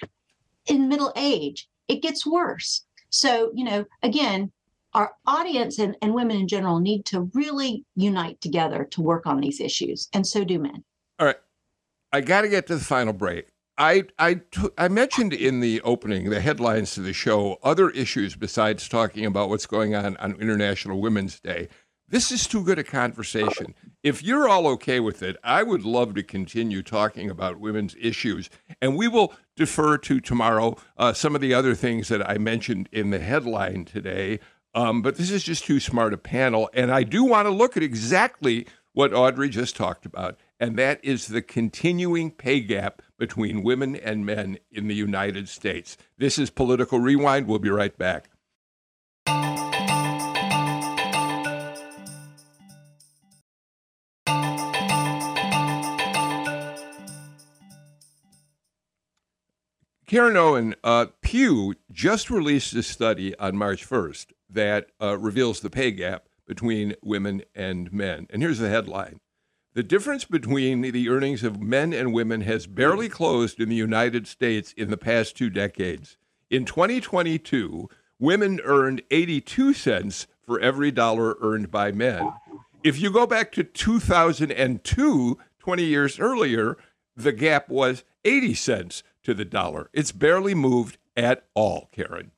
in 0.66 0.88
middle 0.88 1.12
age. 1.14 1.68
It 1.86 2.03
gets 2.03 2.26
worse. 2.26 2.84
So 3.11 3.53
you 3.55 3.62
know 3.62 3.84
again 4.03 4.51
our 4.95 5.12
audience 5.26 5.78
and, 5.78 5.97
and 6.03 6.14
women 6.14 6.36
in 6.36 6.49
general 6.49 6.80
need 6.80 7.05
to 7.07 7.30
really 7.34 7.84
unite 7.95 8.41
together 8.41 8.86
to 8.91 9.03
work 9.03 9.26
on 9.26 9.41
these 9.41 9.61
issues, 9.61 10.09
and 10.12 10.26
so 10.26 10.45
do 10.45 10.59
men. 10.59 10.84
All 11.18 11.26
right. 11.26 11.36
I 12.12 12.20
got 12.20 12.43
to 12.43 12.49
get 12.49 12.66
to 12.66 12.76
the 12.76 12.84
final 12.84 13.12
break. 13.12 13.49
I, 13.78 14.05
I, 14.18 14.34
t- 14.34 14.68
I 14.76 14.88
mentioned 14.88 15.32
in 15.32 15.61
the 15.61 15.80
opening, 15.82 16.28
the 16.28 16.41
headlines 16.41 16.93
to 16.95 17.01
the 17.01 17.12
show, 17.12 17.59
other 17.62 17.88
issues 17.91 18.36
besides 18.36 18.88
talking 18.88 19.24
about 19.24 19.49
what's 19.49 19.66
going 19.66 19.95
on 19.95 20.16
on 20.18 20.34
International 20.41 21.01
Women's 21.01 21.41
Day. 21.41 21.68
This 22.07 22.32
is 22.32 22.49
too 22.49 22.64
good 22.64 22.78
a 22.78 22.84
conversation. 22.84 23.74
If 24.03 24.22
you're 24.22 24.49
all 24.49 24.66
okay 24.66 24.99
with 24.99 25.22
it, 25.22 25.36
I 25.45 25.62
would 25.62 25.84
love 25.84 26.14
to 26.14 26.24
continue 26.24 26.82
talking 26.82 27.30
about 27.30 27.61
women's 27.61 27.95
issues. 28.01 28.51
And 28.82 28.97
we 28.97 29.07
will 29.07 29.32
defer 29.55 29.97
to 29.99 30.20
tomorrow 30.20 30.76
uh, 30.99 31.12
some 31.12 31.36
of 31.36 31.41
the 31.41 31.55
other 31.55 31.76
things 31.76 32.09
that 32.09 32.28
I 32.28 32.36
mentioned 32.36 32.88
in 32.91 33.11
the 33.11 33.20
headline 33.20 33.84
today. 33.84 34.41
Um, 34.75 35.03
but 35.03 35.16
this 35.16 35.31
is 35.31 35.43
just 35.43 35.64
too 35.64 35.81
smart 35.81 36.14
a 36.14 36.18
panel. 36.18 36.71
And 36.75 36.91
I 36.91 37.03
do 37.03 37.25
want 37.25 37.47
to 37.47 37.51
look 37.51 37.77
at 37.77 37.83
exactly 37.83 38.66
what 38.93 39.14
Audrey 39.14 39.49
just 39.49 39.77
talked 39.77 40.05
about, 40.05 40.39
and 40.59 40.77
that 40.77 40.99
is 41.05 41.29
the 41.29 41.43
continuing 41.43 42.31
pay 42.31 42.61
gap 42.61 43.03
between 43.18 43.62
women 43.62 43.95
and 43.95 44.27
men 44.27 44.59
in 44.71 44.89
the 44.89 44.95
United 44.95 45.49
States. 45.49 45.97
This 46.18 46.39
is 46.39 46.51
Political 46.51 46.99
Rewind. 46.99 47.47
We'll 47.47 47.61
be 47.61 47.71
right 47.71 47.97
back. 47.97 48.31
Karen 60.07 60.37
Owen, 60.37 60.75
uh, 60.83 61.07
Pew 61.23 61.77
just 61.93 62.31
released 62.31 62.75
a 62.75 62.83
study 62.83 63.39
on 63.39 63.57
March 63.57 63.89
1st 63.89 64.33
that 64.53 64.88
uh, 65.01 65.18
reveals 65.18 65.61
the 65.61 65.70
pay 65.70 65.90
gap 65.90 66.28
between 66.46 66.94
women 67.03 67.42
and 67.55 67.92
men. 67.92 68.26
And 68.30 68.42
here's 68.42 68.59
the 68.59 68.68
headline 68.68 69.20
The 69.74 69.82
difference 69.82 70.24
between 70.24 70.80
the 70.80 71.09
earnings 71.09 71.44
of 71.44 71.61
men 71.61 71.92
and 71.92 72.12
women 72.12 72.40
has 72.42 72.66
barely 72.66 73.09
closed 73.09 73.61
in 73.61 73.68
the 73.68 73.76
United 73.76 74.26
States 74.26 74.72
in 74.76 74.90
the 74.90 74.96
past 74.96 75.36
two 75.36 75.51
decades. 75.51 76.16
In 76.51 76.64
2022, 76.64 77.88
women 78.18 78.61
earned 78.64 79.03
82 79.11 79.72
cents 79.72 80.26
for 80.42 80.59
every 80.59 80.90
dollar 80.90 81.36
earned 81.40 81.70
by 81.70 81.92
men. 81.92 82.32
If 82.82 83.01
you 83.01 83.12
go 83.12 83.26
back 83.26 83.53
to 83.53 83.62
2002, 83.62 85.38
20 85.59 85.84
years 85.84 86.18
earlier, 86.18 86.76
the 87.16 87.32
gap 87.32 87.68
was 87.68 88.03
80 88.24 88.55
cents 88.55 89.03
to 89.22 89.34
the 89.34 89.44
dollar. 89.44 89.90
It's 89.92 90.12
barely 90.12 90.55
moved 90.55 90.98
at 91.16 91.44
all, 91.55 91.88
Karen. 91.92 92.32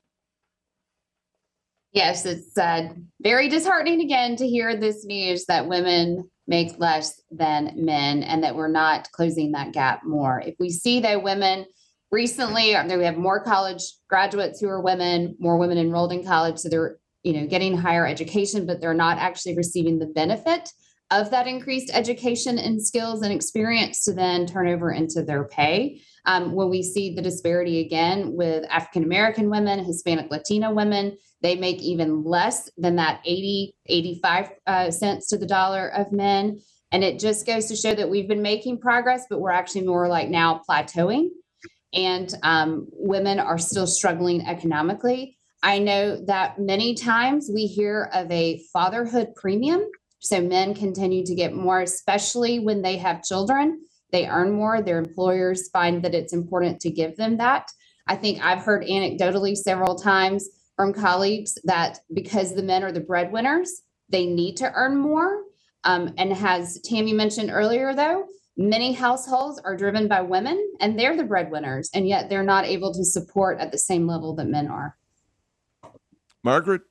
Yes, 1.92 2.24
it's 2.24 2.56
uh, 2.56 2.88
very 3.20 3.48
disheartening 3.48 4.00
again 4.00 4.36
to 4.36 4.48
hear 4.48 4.76
this 4.76 5.04
news 5.04 5.44
that 5.46 5.68
women 5.68 6.30
make 6.46 6.78
less 6.78 7.20
than 7.30 7.72
men 7.76 8.22
and 8.22 8.42
that 8.42 8.56
we're 8.56 8.68
not 8.68 9.10
closing 9.12 9.52
that 9.52 9.72
gap 9.72 10.02
more. 10.02 10.40
If 10.40 10.54
we 10.58 10.70
see 10.70 11.00
that 11.00 11.22
women 11.22 11.66
recently, 12.10 12.74
uh, 12.74 12.96
we 12.96 13.04
have 13.04 13.18
more 13.18 13.44
college 13.44 13.82
graduates 14.08 14.58
who 14.58 14.68
are 14.68 14.80
women, 14.80 15.36
more 15.38 15.58
women 15.58 15.76
enrolled 15.76 16.12
in 16.12 16.24
college, 16.24 16.58
so 16.58 16.70
they're 16.70 16.96
you 17.24 17.34
know 17.34 17.46
getting 17.46 17.76
higher 17.76 18.06
education, 18.06 18.64
but 18.64 18.80
they're 18.80 18.94
not 18.94 19.18
actually 19.18 19.56
receiving 19.56 19.98
the 19.98 20.06
benefit 20.06 20.70
of 21.12 21.30
that 21.30 21.46
increased 21.46 21.90
education 21.92 22.58
and 22.58 22.84
skills 22.84 23.22
and 23.22 23.32
experience 23.32 24.02
to 24.04 24.14
then 24.14 24.46
turn 24.46 24.66
over 24.66 24.90
into 24.90 25.22
their 25.22 25.44
pay. 25.44 26.00
Um, 26.24 26.52
when 26.52 26.70
we 26.70 26.82
see 26.82 27.14
the 27.14 27.20
disparity 27.20 27.80
again 27.80 28.32
with 28.34 28.64
African 28.70 29.04
American 29.04 29.50
women, 29.50 29.84
Hispanic 29.84 30.30
Latina 30.30 30.72
women, 30.72 31.18
they 31.42 31.56
make 31.56 31.82
even 31.82 32.24
less 32.24 32.70
than 32.78 32.96
that 32.96 33.20
80, 33.26 33.74
85 33.86 34.50
uh, 34.66 34.90
cents 34.90 35.28
to 35.28 35.36
the 35.36 35.46
dollar 35.46 35.88
of 35.88 36.12
men. 36.12 36.60
And 36.92 37.04
it 37.04 37.18
just 37.18 37.46
goes 37.46 37.66
to 37.66 37.76
show 37.76 37.94
that 37.94 38.08
we've 38.08 38.28
been 38.28 38.42
making 38.42 38.80
progress, 38.80 39.26
but 39.28 39.40
we're 39.40 39.50
actually 39.50 39.86
more 39.86 40.08
like 40.08 40.30
now 40.30 40.62
plateauing. 40.68 41.28
And 41.92 42.32
um, 42.42 42.86
women 42.90 43.38
are 43.38 43.58
still 43.58 43.86
struggling 43.86 44.46
economically. 44.46 45.36
I 45.62 45.78
know 45.78 46.24
that 46.24 46.58
many 46.58 46.94
times 46.94 47.50
we 47.52 47.66
hear 47.66 48.08
of 48.14 48.30
a 48.30 48.62
fatherhood 48.72 49.34
premium 49.36 49.86
so 50.22 50.40
men 50.40 50.72
continue 50.72 51.26
to 51.26 51.34
get 51.34 51.52
more, 51.52 51.80
especially 51.80 52.60
when 52.60 52.80
they 52.80 52.96
have 52.96 53.24
children. 53.24 53.80
They 54.12 54.28
earn 54.28 54.52
more. 54.52 54.80
Their 54.80 54.98
employers 54.98 55.68
find 55.70 56.02
that 56.04 56.14
it's 56.14 56.32
important 56.32 56.80
to 56.80 56.90
give 56.90 57.16
them 57.16 57.38
that. 57.38 57.68
I 58.06 58.14
think 58.14 58.42
I've 58.42 58.62
heard 58.62 58.84
anecdotally 58.84 59.56
several 59.56 59.96
times 59.96 60.48
from 60.76 60.92
colleagues 60.92 61.58
that 61.64 61.98
because 62.14 62.54
the 62.54 62.62
men 62.62 62.84
are 62.84 62.92
the 62.92 63.00
breadwinners, 63.00 63.82
they 64.10 64.26
need 64.26 64.56
to 64.58 64.72
earn 64.74 64.96
more. 64.96 65.42
Um, 65.84 66.14
and 66.16 66.32
as 66.32 66.80
Tammy 66.82 67.12
mentioned 67.12 67.50
earlier, 67.50 67.92
though, 67.92 68.26
many 68.56 68.92
households 68.92 69.60
are 69.64 69.76
driven 69.76 70.06
by 70.06 70.20
women 70.20 70.72
and 70.80 70.96
they're 70.96 71.16
the 71.16 71.24
breadwinners, 71.24 71.90
and 71.94 72.06
yet 72.06 72.28
they're 72.28 72.44
not 72.44 72.64
able 72.64 72.94
to 72.94 73.04
support 73.04 73.58
at 73.58 73.72
the 73.72 73.78
same 73.78 74.06
level 74.06 74.36
that 74.36 74.46
men 74.46 74.68
are. 74.68 74.96
Margaret? 76.44 76.82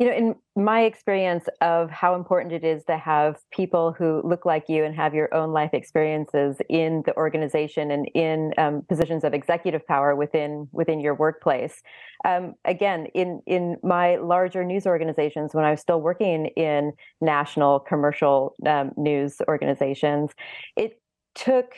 You 0.00 0.06
know, 0.08 0.12
in 0.12 0.34
my 0.56 0.82
experience 0.82 1.44
of 1.60 1.88
how 1.88 2.16
important 2.16 2.52
it 2.52 2.64
is 2.64 2.84
to 2.86 2.98
have 2.98 3.36
people 3.52 3.92
who 3.92 4.20
look 4.24 4.44
like 4.44 4.64
you 4.68 4.84
and 4.84 4.92
have 4.96 5.14
your 5.14 5.32
own 5.32 5.52
life 5.52 5.70
experiences 5.72 6.56
in 6.68 7.04
the 7.06 7.16
organization 7.16 7.92
and 7.92 8.08
in 8.12 8.52
um, 8.58 8.82
positions 8.88 9.22
of 9.22 9.34
executive 9.34 9.86
power 9.86 10.16
within 10.16 10.68
within 10.72 10.98
your 10.98 11.14
workplace. 11.14 11.80
Um, 12.24 12.54
again, 12.64 13.06
in 13.14 13.40
in 13.46 13.76
my 13.84 14.16
larger 14.16 14.64
news 14.64 14.84
organizations, 14.84 15.54
when 15.54 15.64
I 15.64 15.70
was 15.70 15.80
still 15.80 16.00
working 16.00 16.46
in 16.56 16.92
national 17.20 17.78
commercial 17.78 18.56
um, 18.66 18.90
news 18.96 19.36
organizations, 19.46 20.32
it 20.76 21.00
took 21.36 21.76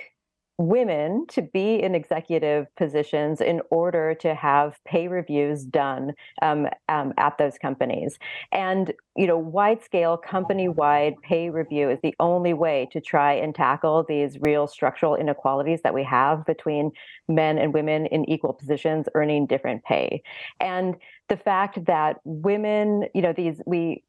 women 0.59 1.27
to 1.29 1.43
be 1.43 1.83
in 1.83 1.95
executive 1.95 2.75
positions 2.77 3.41
in 3.43 3.61
order 3.71 4.15
to 4.15 4.35
have 4.35 4.83
pay 4.85 5.07
reviews 5.07 5.65
done 5.65 6.13
um, 6.41 6.67
um, 6.89 7.13
at 7.19 7.37
those 7.37 7.59
companies. 7.59 8.19
And 8.53 8.93
you 9.17 9.27
know, 9.27 9.37
wide 9.37 9.83
scale 9.83 10.17
company 10.17 10.69
wide 10.69 11.15
pay 11.23 11.51
review 11.51 11.91
is 11.91 11.99
the 12.03 12.15
only 12.21 12.55
way 12.55 12.89
to 12.93 13.01
try 13.01 13.35
and 13.35 13.55
tackle 13.55 14.05
these 14.09 14.39
real 14.41 14.67
structural 14.67 15.15
inequalities 15.15 15.81
that 15.83 15.95
we 15.95 16.05
have 16.05 16.45
between 16.47 16.91
men 17.29 17.59
and 17.59 17.75
women 17.75 18.07
in 18.07 18.29
equal 18.29 18.53
positions 18.53 19.09
earning 19.15 19.47
different 19.47 19.85
pay. 19.85 20.23
And 20.61 20.97
the 21.29 21.37
fact 21.37 21.85
that 21.87 22.21
women, 22.25 23.05
you 23.15 23.23
know, 23.23 23.33
these 23.33 23.61
we 23.67 24.03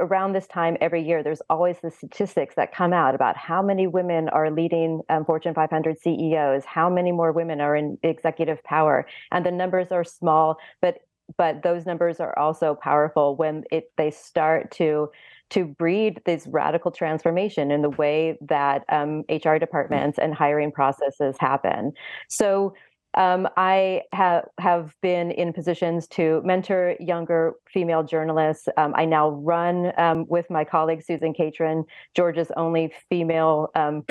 around 0.00 0.32
this 0.32 0.46
time 0.46 0.76
every 0.80 1.02
year, 1.02 1.22
there's 1.22 1.42
always 1.50 1.76
the 1.82 1.90
statistics 1.90 2.54
that 2.54 2.72
come 2.74 2.92
out 2.92 3.14
about 3.14 3.36
how 3.36 3.62
many 3.62 3.86
women 3.86 4.28
are 4.30 4.50
leading 4.50 5.02
um, 5.08 5.24
Fortune 5.24 5.54
500 5.54 5.98
CEOs, 5.98 6.64
how 6.64 6.88
many 6.88 7.12
more 7.12 7.32
women 7.32 7.60
are 7.60 7.76
in 7.76 7.98
executive 8.02 8.62
power, 8.64 9.06
and 9.30 9.44
the 9.44 9.50
numbers 9.50 9.88
are 9.92 10.04
small, 10.04 10.56
but 10.80 10.98
but 11.36 11.62
those 11.62 11.84
numbers 11.84 12.20
are 12.20 12.36
also 12.38 12.74
powerful 12.74 13.36
when 13.36 13.64
it 13.70 13.92
they 13.98 14.10
start 14.10 14.70
to 14.70 15.10
to 15.50 15.64
breed 15.64 16.20
this 16.26 16.46
radical 16.46 16.90
transformation 16.90 17.70
in 17.70 17.80
the 17.82 17.90
way 17.90 18.36
that 18.42 18.84
um, 18.90 19.24
HR 19.30 19.56
departments 19.56 20.18
and 20.18 20.34
hiring 20.34 20.70
processes 20.70 21.36
happen. 21.38 21.92
So 22.28 22.74
um, 23.14 23.48
I 23.56 24.02
have 24.12 24.44
have 24.58 24.94
been 25.00 25.30
in 25.30 25.52
positions 25.52 26.06
to 26.08 26.42
mentor 26.44 26.96
younger 27.00 27.54
female 27.72 28.02
journalists. 28.02 28.68
Um, 28.76 28.92
I 28.96 29.06
now 29.06 29.30
run 29.30 29.92
um, 29.96 30.26
with 30.28 30.48
my 30.50 30.64
colleague 30.64 31.02
Susan 31.02 31.32
Catron, 31.32 31.84
Georgia's 32.14 32.52
only 32.56 32.92
female 33.08 33.70
um, 33.74 34.04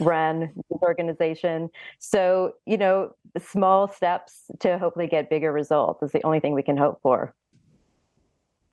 run 0.00 0.52
organization. 0.82 1.70
So 1.98 2.54
you 2.66 2.76
know, 2.76 3.14
small 3.38 3.88
steps 3.88 4.42
to 4.60 4.78
hopefully 4.78 5.06
get 5.06 5.30
bigger 5.30 5.52
results 5.52 6.02
is 6.02 6.12
the 6.12 6.22
only 6.24 6.40
thing 6.40 6.52
we 6.52 6.62
can 6.62 6.76
hope 6.76 7.00
for. 7.02 7.34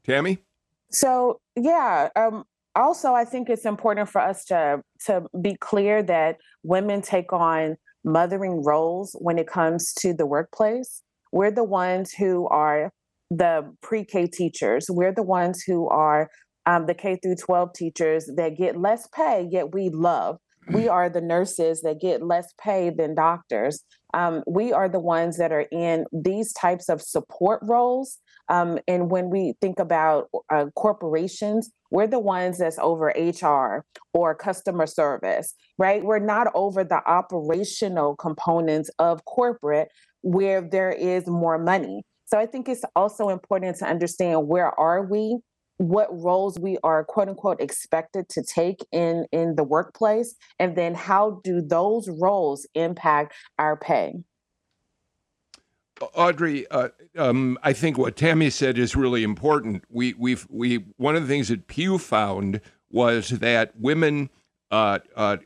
Tammy. 0.04 0.40
So 0.90 1.40
yeah. 1.56 2.10
Um, 2.16 2.44
also, 2.76 3.14
I 3.14 3.26
think 3.26 3.50
it's 3.50 3.66
important 3.66 4.10
for 4.10 4.22
us 4.22 4.46
to 4.46 4.84
to 5.06 5.24
be 5.42 5.56
clear 5.56 6.04
that 6.04 6.38
women 6.64 7.02
take 7.02 7.34
on 7.34 7.78
mothering 8.04 8.64
roles 8.64 9.16
when 9.20 9.38
it 9.38 9.48
comes 9.48 9.94
to 9.94 10.14
the 10.14 10.26
workplace. 10.26 11.04
We're 11.32 11.52
the 11.52 11.64
ones 11.64 12.12
who 12.12 12.48
are 12.48 12.92
the 13.30 13.74
pre-K 13.82 14.28
teachers. 14.28 14.88
We're 14.90 15.14
the 15.14 15.24
ones 15.24 15.64
who 15.64 15.88
are 15.88 16.30
um, 16.66 16.86
the 16.86 16.94
K 16.94 17.18
through 17.22 17.36
12 17.36 17.74
teachers 17.74 18.30
that 18.36 18.58
get 18.58 18.80
less 18.80 19.08
pay, 19.08 19.48
yet 19.50 19.74
we 19.74 19.90
love. 19.90 20.38
We 20.68 20.88
are 20.90 21.10
the 21.10 21.22
nurses 21.22 21.82
that 21.82 22.02
get 22.02 22.22
less 22.22 22.54
pay 22.62 22.90
than 22.90 23.16
doctors. 23.16 23.84
Um, 24.14 24.44
we 24.46 24.74
are 24.74 24.90
the 24.90 25.00
ones 25.00 25.38
that 25.38 25.52
are 25.52 25.68
in 25.72 26.06
these 26.12 26.54
types 26.54 26.90
of 26.90 27.02
support 27.02 27.62
roles. 27.64 28.18
Um, 28.50 28.80
and 28.88 29.10
when 29.10 29.30
we 29.30 29.54
think 29.62 29.80
about 29.80 30.30
uh, 30.52 30.66
corporations, 30.76 31.72
we're 31.90 32.08
the 32.08 32.20
ones 32.20 32.58
that's 32.58 32.80
over 32.80 33.14
HR 33.16 33.86
or 34.14 34.36
customer 34.36 34.86
service, 34.86 35.54
right? 35.78 36.04
We're 36.04 36.20
not 36.20 36.48
over 36.54 36.84
the 36.84 37.02
operational 37.08 38.16
components 38.18 38.90
of 39.00 39.24
corporate 39.26 39.90
where 40.22 40.62
there 40.62 40.92
is 40.92 41.28
more 41.28 41.58
money. 41.58 42.04
So 42.26 42.38
I 42.38 42.46
think 42.46 42.70
it's 42.70 42.84
also 42.96 43.30
important 43.30 43.78
to 43.78 43.86
understand 43.86 44.48
where 44.48 44.78
are 44.80 45.04
we 45.04 45.40
what 45.82 46.08
roles 46.12 46.60
we 46.60 46.78
are 46.84 47.04
quote 47.04 47.30
unquote 47.30 47.60
expected 47.60 48.30
to 48.30 48.44
take 48.44 48.86
in 48.92 49.26
in 49.32 49.56
the 49.56 49.64
workplace 49.64 50.36
and 50.60 50.76
then 50.76 50.94
how 50.94 51.42
do 51.44 51.62
those 51.62 52.10
roles 52.10 52.68
impact 52.76 53.34
our 53.58 53.76
pay 53.76 54.14
Audrey, 56.16 56.66
uh, 56.72 56.90
um, 57.16 57.60
I 57.62 57.74
think 57.74 57.96
what 57.96 58.16
Tammy 58.16 58.50
said 58.50 58.80
is 58.80 58.96
really 58.96 59.22
important. 59.22 59.84
We 59.88 60.16
we've 60.16 60.48
we 60.50 60.86
one 60.98 61.16
of 61.16 61.22
the 61.22 61.28
things 61.28 61.50
that 61.50 61.68
Pew 61.68 62.00
found 62.00 62.60
was 62.90 63.30
that 63.30 63.80
women 63.80 64.32
uh, 64.72 64.98
uh, 65.16 65.38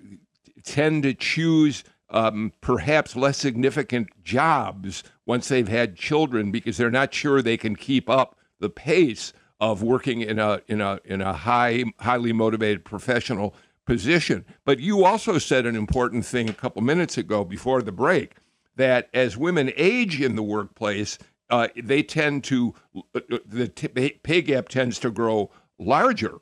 tend 0.63 1.03
to 1.03 1.13
choose 1.13 1.83
um, 2.09 2.53
perhaps 2.61 3.15
less 3.15 3.37
significant 3.37 4.07
jobs 4.23 5.03
once 5.25 5.47
they've 5.47 5.67
had 5.67 5.95
children 5.95 6.51
because 6.51 6.77
they're 6.77 6.91
not 6.91 7.13
sure 7.13 7.41
they 7.41 7.57
can 7.57 7.75
keep 7.75 8.09
up 8.09 8.37
the 8.59 8.69
pace 8.69 9.33
of 9.59 9.81
working 9.81 10.21
in 10.21 10.39
a 10.39 10.61
in 10.67 10.81
a 10.81 10.99
in 11.05 11.21
a 11.21 11.33
high 11.33 11.83
highly 11.99 12.33
motivated 12.33 12.83
professional 12.83 13.55
position. 13.85 14.45
But 14.65 14.79
you 14.79 15.05
also 15.05 15.37
said 15.37 15.65
an 15.65 15.75
important 15.75 16.25
thing 16.25 16.49
a 16.49 16.53
couple 16.53 16.81
minutes 16.81 17.17
ago 17.17 17.43
before 17.43 17.81
the 17.81 17.91
break 17.91 18.35
that 18.75 19.09
as 19.13 19.37
women 19.37 19.71
age 19.77 20.21
in 20.21 20.35
the 20.35 20.43
workplace, 20.43 21.17
uh, 21.49 21.67
they 21.81 22.03
tend 22.03 22.43
to 22.45 22.73
uh, 22.95 23.19
uh 23.31 23.37
the 23.45 23.67
t- 23.67 23.87
pay 23.87 24.41
gap 24.41 24.67
tends 24.67 24.99
to 24.99 25.11
grow 25.11 25.51
larger. 25.79 26.39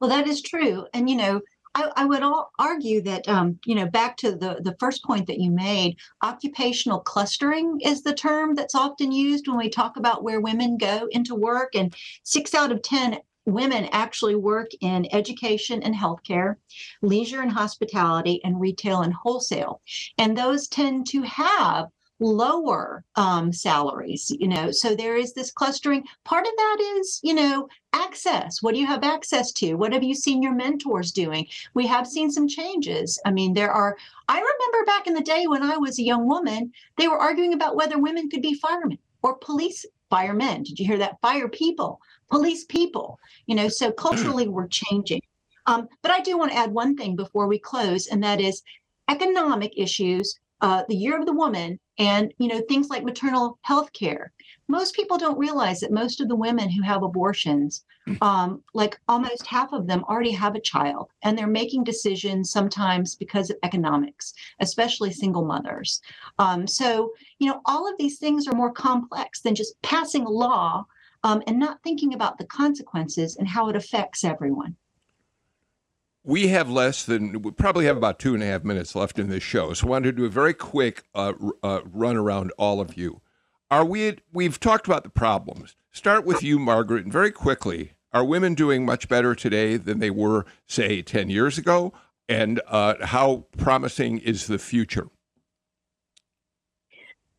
Well, 0.00 0.08
that 0.08 0.26
is 0.26 0.40
true, 0.40 0.86
and 0.94 1.10
you 1.10 1.16
know, 1.16 1.42
I, 1.74 1.90
I 1.96 2.04
would 2.04 2.22
argue 2.58 3.00
that 3.02 3.28
um, 3.28 3.58
you 3.64 3.74
know 3.74 3.86
back 3.86 4.16
to 4.18 4.32
the 4.32 4.60
the 4.62 4.76
first 4.80 5.04
point 5.04 5.26
that 5.28 5.38
you 5.38 5.50
made, 5.50 5.96
occupational 6.22 7.00
clustering 7.00 7.80
is 7.80 8.02
the 8.02 8.14
term 8.14 8.54
that's 8.54 8.74
often 8.74 9.12
used 9.12 9.46
when 9.46 9.58
we 9.58 9.68
talk 9.68 9.96
about 9.96 10.24
where 10.24 10.40
women 10.40 10.76
go 10.76 11.08
into 11.10 11.34
work, 11.34 11.74
and 11.74 11.94
six 12.24 12.54
out 12.54 12.72
of 12.72 12.82
ten 12.82 13.18
women 13.46 13.88
actually 13.92 14.34
work 14.34 14.70
in 14.80 15.06
education 15.14 15.82
and 15.82 15.94
healthcare, 15.94 16.56
leisure 17.02 17.40
and 17.40 17.52
hospitality, 17.52 18.40
and 18.44 18.60
retail 18.60 19.02
and 19.02 19.14
wholesale. 19.14 19.80
And 20.18 20.36
those 20.36 20.68
tend 20.68 21.06
to 21.08 21.22
have 21.22 21.88
lower 22.20 23.04
um, 23.16 23.52
salaries 23.52 24.30
you 24.38 24.48
know 24.48 24.70
so 24.70 24.94
there 24.94 25.16
is 25.16 25.32
this 25.32 25.50
clustering 25.50 26.04
part 26.24 26.46
of 26.46 26.52
that 26.56 26.76
is 26.98 27.20
you 27.22 27.34
know 27.34 27.68
access 27.92 28.62
what 28.62 28.74
do 28.74 28.80
you 28.80 28.86
have 28.86 29.02
access 29.02 29.50
to 29.52 29.74
what 29.74 29.92
have 29.92 30.04
you 30.04 30.14
seen 30.14 30.42
your 30.42 30.54
mentors 30.54 31.10
doing 31.10 31.46
we 31.74 31.86
have 31.86 32.06
seen 32.06 32.30
some 32.30 32.46
changes 32.46 33.20
i 33.24 33.30
mean 33.30 33.52
there 33.52 33.72
are 33.72 33.96
i 34.28 34.34
remember 34.34 34.84
back 34.86 35.06
in 35.06 35.14
the 35.14 35.20
day 35.20 35.46
when 35.46 35.62
i 35.62 35.76
was 35.76 35.98
a 35.98 36.04
young 36.04 36.26
woman 36.28 36.70
they 36.98 37.08
were 37.08 37.18
arguing 37.18 37.54
about 37.54 37.74
whether 37.74 37.98
women 37.98 38.28
could 38.30 38.42
be 38.42 38.54
firemen 38.54 38.98
or 39.22 39.36
police 39.36 39.84
firemen. 40.10 40.64
Did 40.64 40.78
you 40.78 40.86
hear 40.86 40.98
that? 40.98 41.20
Fire 41.22 41.48
people, 41.48 42.00
police 42.30 42.64
people. 42.64 43.18
You 43.46 43.54
know, 43.54 43.68
so 43.68 43.90
culturally 44.06 44.48
we're 44.48 44.68
changing. 44.68 45.22
Um, 45.66 45.88
but 46.02 46.10
I 46.10 46.20
do 46.20 46.36
want 46.36 46.52
to 46.52 46.58
add 46.58 46.72
one 46.72 46.96
thing 46.96 47.16
before 47.16 47.46
we 47.46 47.58
close, 47.58 48.08
and 48.08 48.22
that 48.24 48.40
is 48.40 48.62
economic 49.08 49.72
issues, 49.76 50.38
uh, 50.60 50.82
the 50.88 50.96
year 50.96 51.18
of 51.18 51.26
the 51.26 51.32
woman, 51.32 51.78
and 52.00 52.32
you 52.38 52.48
know 52.48 52.60
things 52.62 52.88
like 52.88 53.04
maternal 53.04 53.58
health 53.62 53.92
care. 53.92 54.32
Most 54.66 54.94
people 54.94 55.18
don't 55.18 55.38
realize 55.38 55.80
that 55.80 55.92
most 55.92 56.20
of 56.20 56.28
the 56.28 56.34
women 56.36 56.70
who 56.70 56.82
have 56.82 57.02
abortions, 57.02 57.84
um, 58.22 58.62
like 58.72 58.98
almost 59.06 59.46
half 59.46 59.72
of 59.72 59.86
them, 59.86 60.04
already 60.04 60.30
have 60.30 60.54
a 60.54 60.60
child, 60.60 61.10
and 61.22 61.36
they're 61.36 61.46
making 61.46 61.84
decisions 61.84 62.50
sometimes 62.50 63.14
because 63.14 63.50
of 63.50 63.58
economics, 63.62 64.32
especially 64.60 65.12
single 65.12 65.44
mothers. 65.44 66.00
Um, 66.38 66.66
so 66.66 67.12
you 67.38 67.48
know 67.48 67.60
all 67.66 67.86
of 67.86 67.98
these 67.98 68.18
things 68.18 68.48
are 68.48 68.56
more 68.56 68.72
complex 68.72 69.42
than 69.42 69.54
just 69.54 69.80
passing 69.82 70.24
a 70.24 70.30
law 70.30 70.86
um, 71.22 71.42
and 71.46 71.58
not 71.58 71.82
thinking 71.82 72.14
about 72.14 72.38
the 72.38 72.46
consequences 72.46 73.36
and 73.36 73.46
how 73.46 73.68
it 73.68 73.76
affects 73.76 74.24
everyone. 74.24 74.74
We 76.30 76.46
have 76.46 76.70
less 76.70 77.02
than, 77.02 77.42
we 77.42 77.50
probably 77.50 77.86
have 77.86 77.96
about 77.96 78.20
two 78.20 78.34
and 78.34 78.42
a 78.44 78.46
half 78.46 78.62
minutes 78.62 78.94
left 78.94 79.18
in 79.18 79.30
this 79.30 79.42
show. 79.42 79.72
So 79.72 79.88
I 79.88 79.90
wanted 79.90 80.12
to 80.12 80.12
do 80.12 80.26
a 80.26 80.28
very 80.28 80.54
quick 80.54 81.02
uh, 81.12 81.32
uh, 81.60 81.80
run 81.84 82.16
around 82.16 82.52
all 82.56 82.80
of 82.80 82.96
you. 82.96 83.20
Are 83.68 83.84
we, 83.84 84.18
we've 84.32 84.60
talked 84.60 84.86
about 84.86 85.02
the 85.02 85.08
problems. 85.08 85.74
Start 85.90 86.24
with 86.24 86.40
you, 86.40 86.60
Margaret, 86.60 87.02
and 87.02 87.12
very 87.12 87.32
quickly, 87.32 87.94
are 88.12 88.24
women 88.24 88.54
doing 88.54 88.86
much 88.86 89.08
better 89.08 89.34
today 89.34 89.76
than 89.76 89.98
they 89.98 90.10
were, 90.10 90.46
say, 90.68 91.02
10 91.02 91.30
years 91.30 91.58
ago? 91.58 91.92
And 92.28 92.60
uh, 92.68 93.04
how 93.06 93.46
promising 93.58 94.18
is 94.18 94.46
the 94.46 94.60
future? 94.60 95.08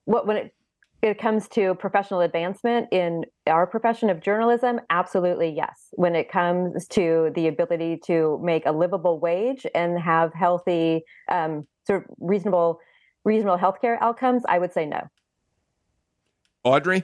What, 0.03 0.27
when 0.27 0.35
it 0.35 0.53
it 1.01 1.17
comes 1.17 1.47
to 1.49 1.73
professional 1.75 2.21
advancement 2.21 2.87
in 2.91 3.25
our 3.47 3.65
profession 3.65 4.09
of 4.09 4.21
journalism, 4.21 4.79
absolutely 4.89 5.49
yes. 5.49 5.87
When 5.93 6.15
it 6.15 6.29
comes 6.29 6.87
to 6.89 7.31
the 7.33 7.47
ability 7.47 8.01
to 8.05 8.39
make 8.43 8.65
a 8.65 8.71
livable 8.71 9.19
wage 9.19 9.65
and 9.73 9.99
have 9.99 10.33
healthy, 10.33 11.03
um, 11.27 11.67
sort 11.87 12.03
of 12.03 12.15
reasonable, 12.19 12.79
reasonable 13.23 13.57
healthcare 13.57 13.97
outcomes, 13.99 14.43
I 14.47 14.59
would 14.59 14.73
say 14.73 14.85
no. 14.85 15.01
Audrey? 16.63 17.03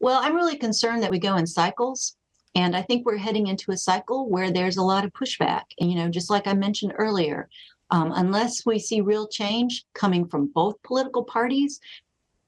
Well, 0.00 0.20
I'm 0.22 0.34
really 0.34 0.56
concerned 0.56 1.02
that 1.04 1.10
we 1.10 1.20
go 1.20 1.36
in 1.36 1.46
cycles. 1.46 2.16
And 2.56 2.74
I 2.74 2.80
think 2.80 3.04
we're 3.04 3.18
heading 3.18 3.48
into 3.48 3.70
a 3.70 3.76
cycle 3.76 4.30
where 4.30 4.50
there's 4.50 4.78
a 4.78 4.82
lot 4.82 5.04
of 5.04 5.12
pushback. 5.12 5.64
And, 5.78 5.92
you 5.92 5.98
know, 5.98 6.08
just 6.08 6.30
like 6.30 6.46
I 6.46 6.54
mentioned 6.54 6.94
earlier, 6.96 7.50
um, 7.90 8.12
unless 8.16 8.64
we 8.66 8.78
see 8.78 9.00
real 9.00 9.28
change 9.28 9.84
coming 9.94 10.26
from 10.26 10.50
both 10.54 10.82
political 10.82 11.22
parties, 11.22 11.80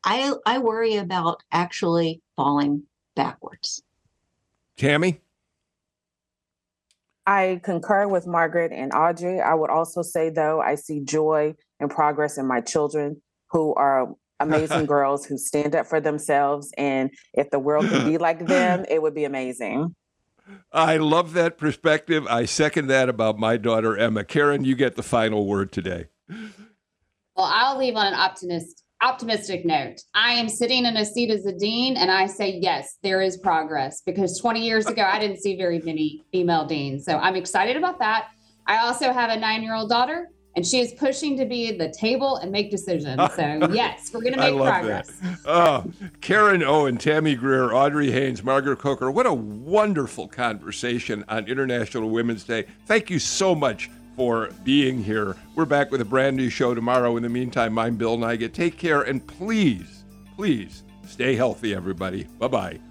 I 0.04 0.32
I 0.46 0.58
worry 0.58 0.96
about 0.96 1.42
actually 1.52 2.22
falling 2.36 2.84
backwards. 3.14 3.82
Tammy? 4.76 5.20
I 7.26 7.60
concur 7.62 8.08
with 8.08 8.26
Margaret 8.26 8.72
and 8.72 8.92
Audrey. 8.94 9.40
I 9.40 9.52
would 9.52 9.68
also 9.68 10.00
say, 10.00 10.30
though, 10.30 10.62
I 10.62 10.76
see 10.76 11.00
joy 11.00 11.54
and 11.78 11.90
progress 11.90 12.38
in 12.38 12.46
my 12.46 12.62
children 12.62 13.20
who 13.50 13.74
are 13.74 14.14
amazing 14.40 14.86
girls 14.86 15.26
who 15.26 15.36
stand 15.36 15.74
up 15.74 15.86
for 15.86 16.00
themselves. 16.00 16.72
And 16.78 17.10
if 17.34 17.50
the 17.50 17.58
world 17.58 17.88
could 17.88 18.06
be 18.06 18.18
like 18.18 18.46
them, 18.46 18.86
it 18.88 19.02
would 19.02 19.14
be 19.14 19.24
amazing. 19.24 19.94
I 20.72 20.96
love 20.96 21.32
that 21.34 21.58
perspective. 21.58 22.26
I 22.28 22.44
second 22.44 22.86
that 22.86 23.08
about 23.08 23.38
my 23.38 23.56
daughter, 23.56 23.96
Emma. 23.96 24.24
Karen, 24.24 24.64
you 24.64 24.74
get 24.76 24.96
the 24.96 25.02
final 25.02 25.44
word 25.44 25.72
today. 25.72 26.06
Well, 26.28 27.50
I'll 27.52 27.76
leave 27.76 27.96
on 27.96 28.06
an 28.06 28.14
optimist 28.14 28.84
optimistic 29.00 29.64
note. 29.64 30.00
I 30.14 30.32
am 30.32 30.48
sitting 30.48 30.84
in 30.84 30.96
a 30.96 31.04
seat 31.04 31.30
as 31.30 31.46
a 31.46 31.52
dean 31.52 31.96
and 31.96 32.10
I 32.10 32.26
say, 32.26 32.58
yes, 32.60 32.98
there 33.02 33.22
is 33.22 33.36
progress 33.36 34.02
because 34.04 34.38
20 34.40 34.64
years 34.64 34.86
ago, 34.86 35.02
I 35.02 35.18
didn't 35.18 35.38
see 35.38 35.56
very 35.56 35.80
many 35.80 36.24
female 36.32 36.66
deans. 36.66 37.04
So 37.04 37.18
I'm 37.18 37.36
excited 37.36 37.76
about 37.76 37.98
that. 38.00 38.28
I 38.66 38.78
also 38.78 39.12
have 39.12 39.30
a 39.30 39.36
nine 39.36 39.62
year 39.62 39.74
old 39.74 39.88
daughter 39.88 40.28
and 40.56 40.66
she 40.66 40.80
is 40.80 40.92
pushing 40.94 41.36
to 41.36 41.44
be 41.44 41.68
at 41.68 41.78
the 41.78 41.94
table 41.96 42.38
and 42.38 42.50
make 42.50 42.70
decisions. 42.70 43.20
So 43.34 43.68
yes, 43.72 44.10
we're 44.12 44.22
going 44.22 44.34
to 44.34 44.40
make 44.40 44.56
progress. 44.56 45.08
That. 45.08 45.38
Oh, 45.46 45.84
Karen 46.20 46.64
Owen, 46.64 46.96
Tammy 46.96 47.36
Greer, 47.36 47.72
Audrey 47.72 48.10
Haynes, 48.10 48.42
Margaret 48.42 48.78
Coker. 48.78 49.10
What 49.10 49.26
a 49.26 49.32
wonderful 49.32 50.26
conversation 50.26 51.24
on 51.28 51.46
International 51.46 52.10
Women's 52.10 52.42
Day. 52.42 52.64
Thank 52.86 53.08
you 53.08 53.20
so 53.20 53.54
much 53.54 53.88
for 54.18 54.50
being 54.64 55.00
here. 55.00 55.36
We're 55.54 55.64
back 55.64 55.92
with 55.92 56.00
a 56.00 56.04
brand 56.04 56.36
new 56.36 56.50
show 56.50 56.74
tomorrow. 56.74 57.16
In 57.16 57.22
the 57.22 57.28
meantime, 57.28 57.78
I'm 57.78 57.96
Bill 57.96 58.18
Nigut. 58.18 58.52
Take 58.52 58.76
care 58.76 59.02
and 59.02 59.24
please, 59.24 60.02
please 60.34 60.82
stay 61.06 61.36
healthy, 61.36 61.72
everybody. 61.72 62.24
Bye 62.40 62.48
bye. 62.48 62.87